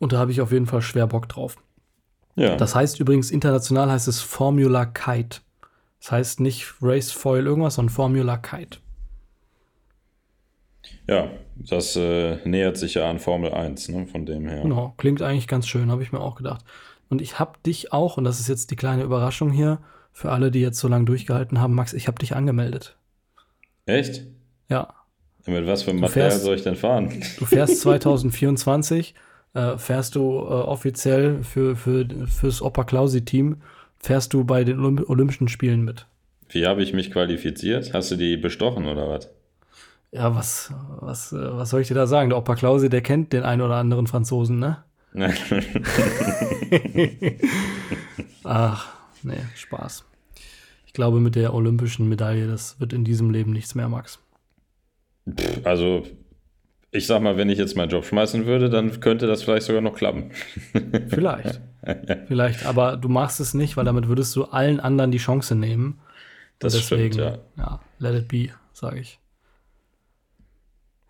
Und 0.00 0.12
da 0.12 0.18
habe 0.18 0.32
ich 0.32 0.40
auf 0.40 0.52
jeden 0.52 0.66
Fall 0.66 0.82
schwer 0.82 1.06
Bock 1.06 1.28
drauf. 1.28 1.56
Ja. 2.34 2.56
Das 2.56 2.74
heißt 2.74 3.00
übrigens, 3.00 3.30
international 3.30 3.90
heißt 3.90 4.08
es 4.08 4.20
Formula 4.20 4.84
Kite. 4.84 5.40
Das 6.00 6.12
heißt 6.12 6.40
nicht 6.40 6.74
Race 6.82 7.10
Foil 7.10 7.46
irgendwas, 7.46 7.76
sondern 7.76 7.94
Formula 7.94 8.36
Kite. 8.36 8.78
ja, 11.08 11.30
das 11.56 11.96
äh, 11.96 12.36
nähert 12.48 12.76
sich 12.76 12.94
ja 12.94 13.08
an 13.08 13.18
Formel 13.18 13.52
1, 13.52 13.88
ne, 13.90 14.06
von 14.06 14.26
dem 14.26 14.48
her. 14.48 14.62
Genau, 14.62 14.94
klingt 14.96 15.22
eigentlich 15.22 15.48
ganz 15.48 15.66
schön, 15.68 15.90
habe 15.90 16.02
ich 16.02 16.12
mir 16.12 16.20
auch 16.20 16.36
gedacht. 16.36 16.64
Und 17.08 17.20
ich 17.20 17.38
habe 17.38 17.58
dich 17.66 17.92
auch, 17.92 18.16
und 18.16 18.24
das 18.24 18.40
ist 18.40 18.48
jetzt 18.48 18.70
die 18.70 18.76
kleine 18.76 19.02
Überraschung 19.02 19.50
hier, 19.50 19.78
für 20.12 20.30
alle, 20.32 20.50
die 20.50 20.60
jetzt 20.60 20.78
so 20.78 20.88
lange 20.88 21.04
durchgehalten 21.06 21.60
haben, 21.60 21.74
Max, 21.74 21.92
ich 21.92 22.06
habe 22.06 22.18
dich 22.18 22.34
angemeldet. 22.36 22.96
Echt? 23.86 24.26
Ja, 24.68 24.94
Mit 25.46 25.66
was 25.66 25.82
für 25.82 25.90
einem 25.90 26.00
Material 26.00 26.30
fährst- 26.30 26.44
soll 26.44 26.56
ich 26.56 26.62
denn 26.62 26.76
fahren? 26.76 27.08
du 27.38 27.44
fährst 27.46 27.80
2024, 27.80 29.14
äh, 29.54 29.76
fährst 29.78 30.14
du 30.14 30.20
äh, 30.38 30.42
offiziell 30.44 31.42
für, 31.42 31.76
für, 31.76 32.06
fürs 32.26 32.62
Opa 32.62 32.84
Klausi-Team, 32.84 33.56
fährst 33.98 34.32
du 34.34 34.44
bei 34.44 34.64
den 34.64 34.78
Olymp 34.80 35.08
Olympischen 35.08 35.48
Spielen 35.48 35.82
mit. 35.84 36.06
Wie 36.48 36.66
habe 36.66 36.82
ich 36.82 36.92
mich 36.92 37.10
qualifiziert? 37.10 37.92
Hast 37.94 38.10
du 38.10 38.16
die 38.16 38.36
bestochen 38.36 38.86
oder 38.86 39.08
was? 39.08 39.30
Ja, 40.12 40.34
was, 40.34 40.70
was, 41.00 41.32
äh, 41.32 41.56
was 41.56 41.70
soll 41.70 41.80
ich 41.80 41.88
dir 41.88 41.94
da 41.94 42.06
sagen? 42.06 42.28
Der 42.28 42.38
Opa 42.38 42.54
Klausi, 42.54 42.90
der 42.90 43.00
kennt 43.00 43.32
den 43.32 43.44
einen 43.44 43.62
oder 43.62 43.76
anderen 43.76 44.06
Franzosen, 44.06 44.58
ne? 44.58 44.84
Ach, 48.44 48.92
nee, 49.22 49.40
Spaß. 49.54 50.04
Ich 50.86 50.92
glaube, 50.92 51.20
mit 51.20 51.34
der 51.34 51.54
olympischen 51.54 52.08
Medaille, 52.10 52.46
das 52.46 52.78
wird 52.78 52.92
in 52.92 53.04
diesem 53.04 53.30
Leben 53.30 53.52
nichts 53.52 53.74
mehr, 53.74 53.88
Max. 53.88 54.18
also, 55.64 56.02
ich 56.90 57.06
sag 57.06 57.22
mal, 57.22 57.38
wenn 57.38 57.48
ich 57.48 57.58
jetzt 57.58 57.76
meinen 57.76 57.88
Job 57.88 58.04
schmeißen 58.04 58.44
würde, 58.44 58.68
dann 58.68 59.00
könnte 59.00 59.26
das 59.26 59.42
vielleicht 59.42 59.64
sogar 59.64 59.80
noch 59.80 59.94
klappen. 59.94 60.30
Vielleicht. 61.08 61.62
Vielleicht, 62.28 62.66
aber 62.66 62.98
du 62.98 63.08
machst 63.08 63.40
es 63.40 63.54
nicht, 63.54 63.78
weil 63.78 63.86
damit 63.86 64.08
würdest 64.08 64.36
du 64.36 64.44
allen 64.44 64.78
anderen 64.78 65.10
die 65.10 65.18
Chance 65.18 65.54
nehmen. 65.54 66.00
Das 66.58 66.74
Deswegen, 66.74 67.14
stimmt, 67.14 67.38
ja. 67.56 67.64
ja, 67.64 67.80
let 67.98 68.14
it 68.14 68.28
be, 68.28 68.50
sage 68.72 69.00
ich. 69.00 69.18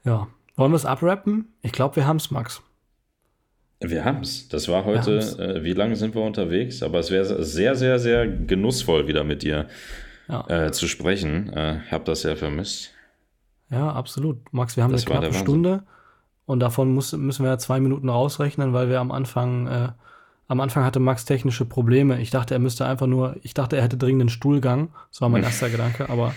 Ja. 0.05 0.29
Wollen 0.57 0.73
wir 0.73 0.77
es 0.77 0.85
abrappen? 0.87 1.53
Ich 1.63 1.73
glaube, 1.73 1.97
wir 1.97 2.07
haben 2.07 2.17
es, 2.19 2.31
Max. 2.31 2.63
Wir 3.81 4.05
haben's. 4.05 4.49
Das 4.49 4.69
war 4.69 4.85
heute, 4.85 5.19
äh, 5.19 5.65
wie 5.65 5.73
lange 5.73 5.97
sind 5.97 6.15
wir 6.15 6.23
unterwegs? 6.23 6.83
Aber 6.83 7.01
es 7.01 7.11
wäre 7.11 7.43
sehr, 7.43 7.75
sehr, 7.75 7.99
sehr 7.99 8.29
genussvoll, 8.29 9.09
wieder 9.09 9.25
mit 9.25 9.43
dir 9.43 9.67
Ja, 10.29 10.49
äh, 10.49 10.73
zu 10.73 10.87
sprechen. 10.87 11.53
Äh, 11.53 11.81
ich 11.85 11.93
habe 11.93 12.05
das 12.05 12.21
sehr 12.23 12.37
vermisst. 12.37 12.91
ja 13.71 13.91
absolut. 13.91 14.53
Max, 14.53 14.77
wir 14.77 14.85
haben 14.85 14.93
Das 14.93 15.07
eine 15.07 15.19
knappe. 15.21 15.35
Stunde 15.35 15.83
und 16.47 16.61
davon 16.61 16.93
muss, 16.95 17.13
müssen 17.13 17.45
wir 17.45 17.59
zwei 17.59 17.81
Minuten 17.81 18.09
rausrechnen, 18.09 18.73
weil 18.73 18.89
wir 18.89 19.01
am 19.01 19.11
Anfang, 19.11 19.67
äh, 19.67 19.89
am 20.49 20.61
Anfang 20.61 20.84
hatte 20.84 21.01
Max 21.01 21.24
technische 21.24 21.64
Probleme. 21.64 22.20
Ich 22.20 22.30
dachte, 22.30 22.55
er 22.55 22.61
müsste 22.61 22.84
einfach 22.84 23.07
nur, 23.07 23.36
ich 23.43 23.55
dachte, 23.55 23.76
er 23.76 23.82
hätte 23.82 23.97
dringenden 23.97 24.28
Stuhlgang. 24.28 24.90
Das 25.11 25.20
war 25.20 25.28
mein 25.28 25.43
erster 25.45 25.70
Gedanke, 25.70 26.11
aber 26.11 26.34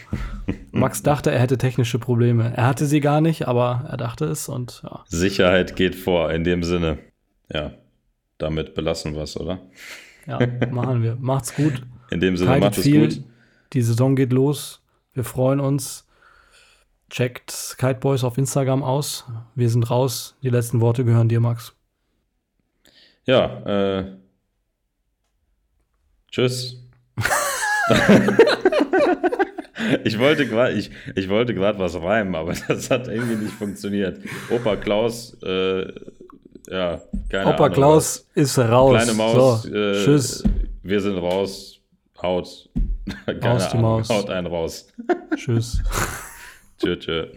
Max 0.72 1.04
dachte, 1.04 1.32
er 1.32 1.40
hätte 1.40 1.58
technische 1.58 2.00
Probleme. 2.00 2.54
Er 2.56 2.68
hatte 2.68 2.86
sie 2.86 3.02
gar 3.02 3.22
nicht, 3.22 3.48
aber 3.48 3.86
er 3.90 3.98
dachte 3.98 4.26
es 4.26 4.48
und 4.48 4.82
ja. 4.84 5.04
Sicherheit 5.08 5.76
geht 5.76 5.96
vor, 5.96 6.32
in 6.32 6.44
dem 6.44 6.64
Sinne. 6.64 7.00
Ja, 7.52 7.74
damit 8.38 8.74
belassen 8.74 9.16
wir 9.16 9.24
es, 9.24 9.38
oder? 9.38 9.60
Ja, 10.28 10.40
machen 10.72 11.04
wir. 11.04 11.18
Macht's 11.20 11.56
gut. 11.56 11.82
In 12.10 12.20
dem 12.20 12.38
Sinne, 12.38 12.52
Kitet 12.52 12.64
macht 12.64 12.78
es 12.78 12.92
gut. 12.92 13.24
Die 13.74 13.82
Saison 13.82 14.16
geht 14.16 14.32
los. 14.32 14.82
Wir 15.14 15.24
freuen 15.24 15.60
uns. 15.60 16.08
Checkt 17.10 17.76
Kite 17.78 18.00
Boys 18.00 18.24
auf 18.24 18.38
Instagram 18.38 18.84
aus. 18.84 19.26
Wir 19.54 19.70
sind 19.70 19.90
raus. 19.90 20.36
Die 20.42 20.50
letzten 20.50 20.82
Worte 20.82 21.06
gehören 21.06 21.30
dir, 21.30 21.40
Max. 21.40 21.76
Ja, 23.26 24.00
äh, 24.00 24.06
tschüss. 26.32 26.82
ich 30.04 30.20
wollte 30.20 30.48
gerade 30.48 30.74
ich, 30.74 30.92
ich 31.16 31.30
wollte 31.30 31.54
gerade 31.54 31.80
was 31.80 31.96
reimen, 31.96 32.36
aber 32.36 32.54
das 32.68 32.90
hat 32.90 33.08
irgendwie 33.08 33.36
nicht 33.36 33.54
funktioniert. 33.54 34.20
Opa 34.50 34.76
Klaus, 34.76 35.36
äh, 35.44 35.92
ja, 36.70 37.02
keine 37.30 37.50
Opa 37.54 37.66
Ahnung. 37.66 37.74
Klaus 37.74 38.28
ist 38.36 38.58
raus. 38.60 38.96
Kleine 38.96 39.14
Maus, 39.14 39.64
So, 39.64 39.74
äh, 39.74 40.04
tschüss. 40.04 40.44
Wir 40.84 41.02
sind 41.02 41.18
raus. 41.18 41.80
Haut. 42.22 42.70
Keine 43.26 43.40
die 43.40 43.48
Ahnung, 43.48 43.82
Maus. 43.82 44.10
Haut 44.10 44.30
einen 44.30 44.48
raus. 44.48 44.88
Tschüss. 45.36 45.82
Tschö, 46.80 46.98
tschö. 46.98 47.28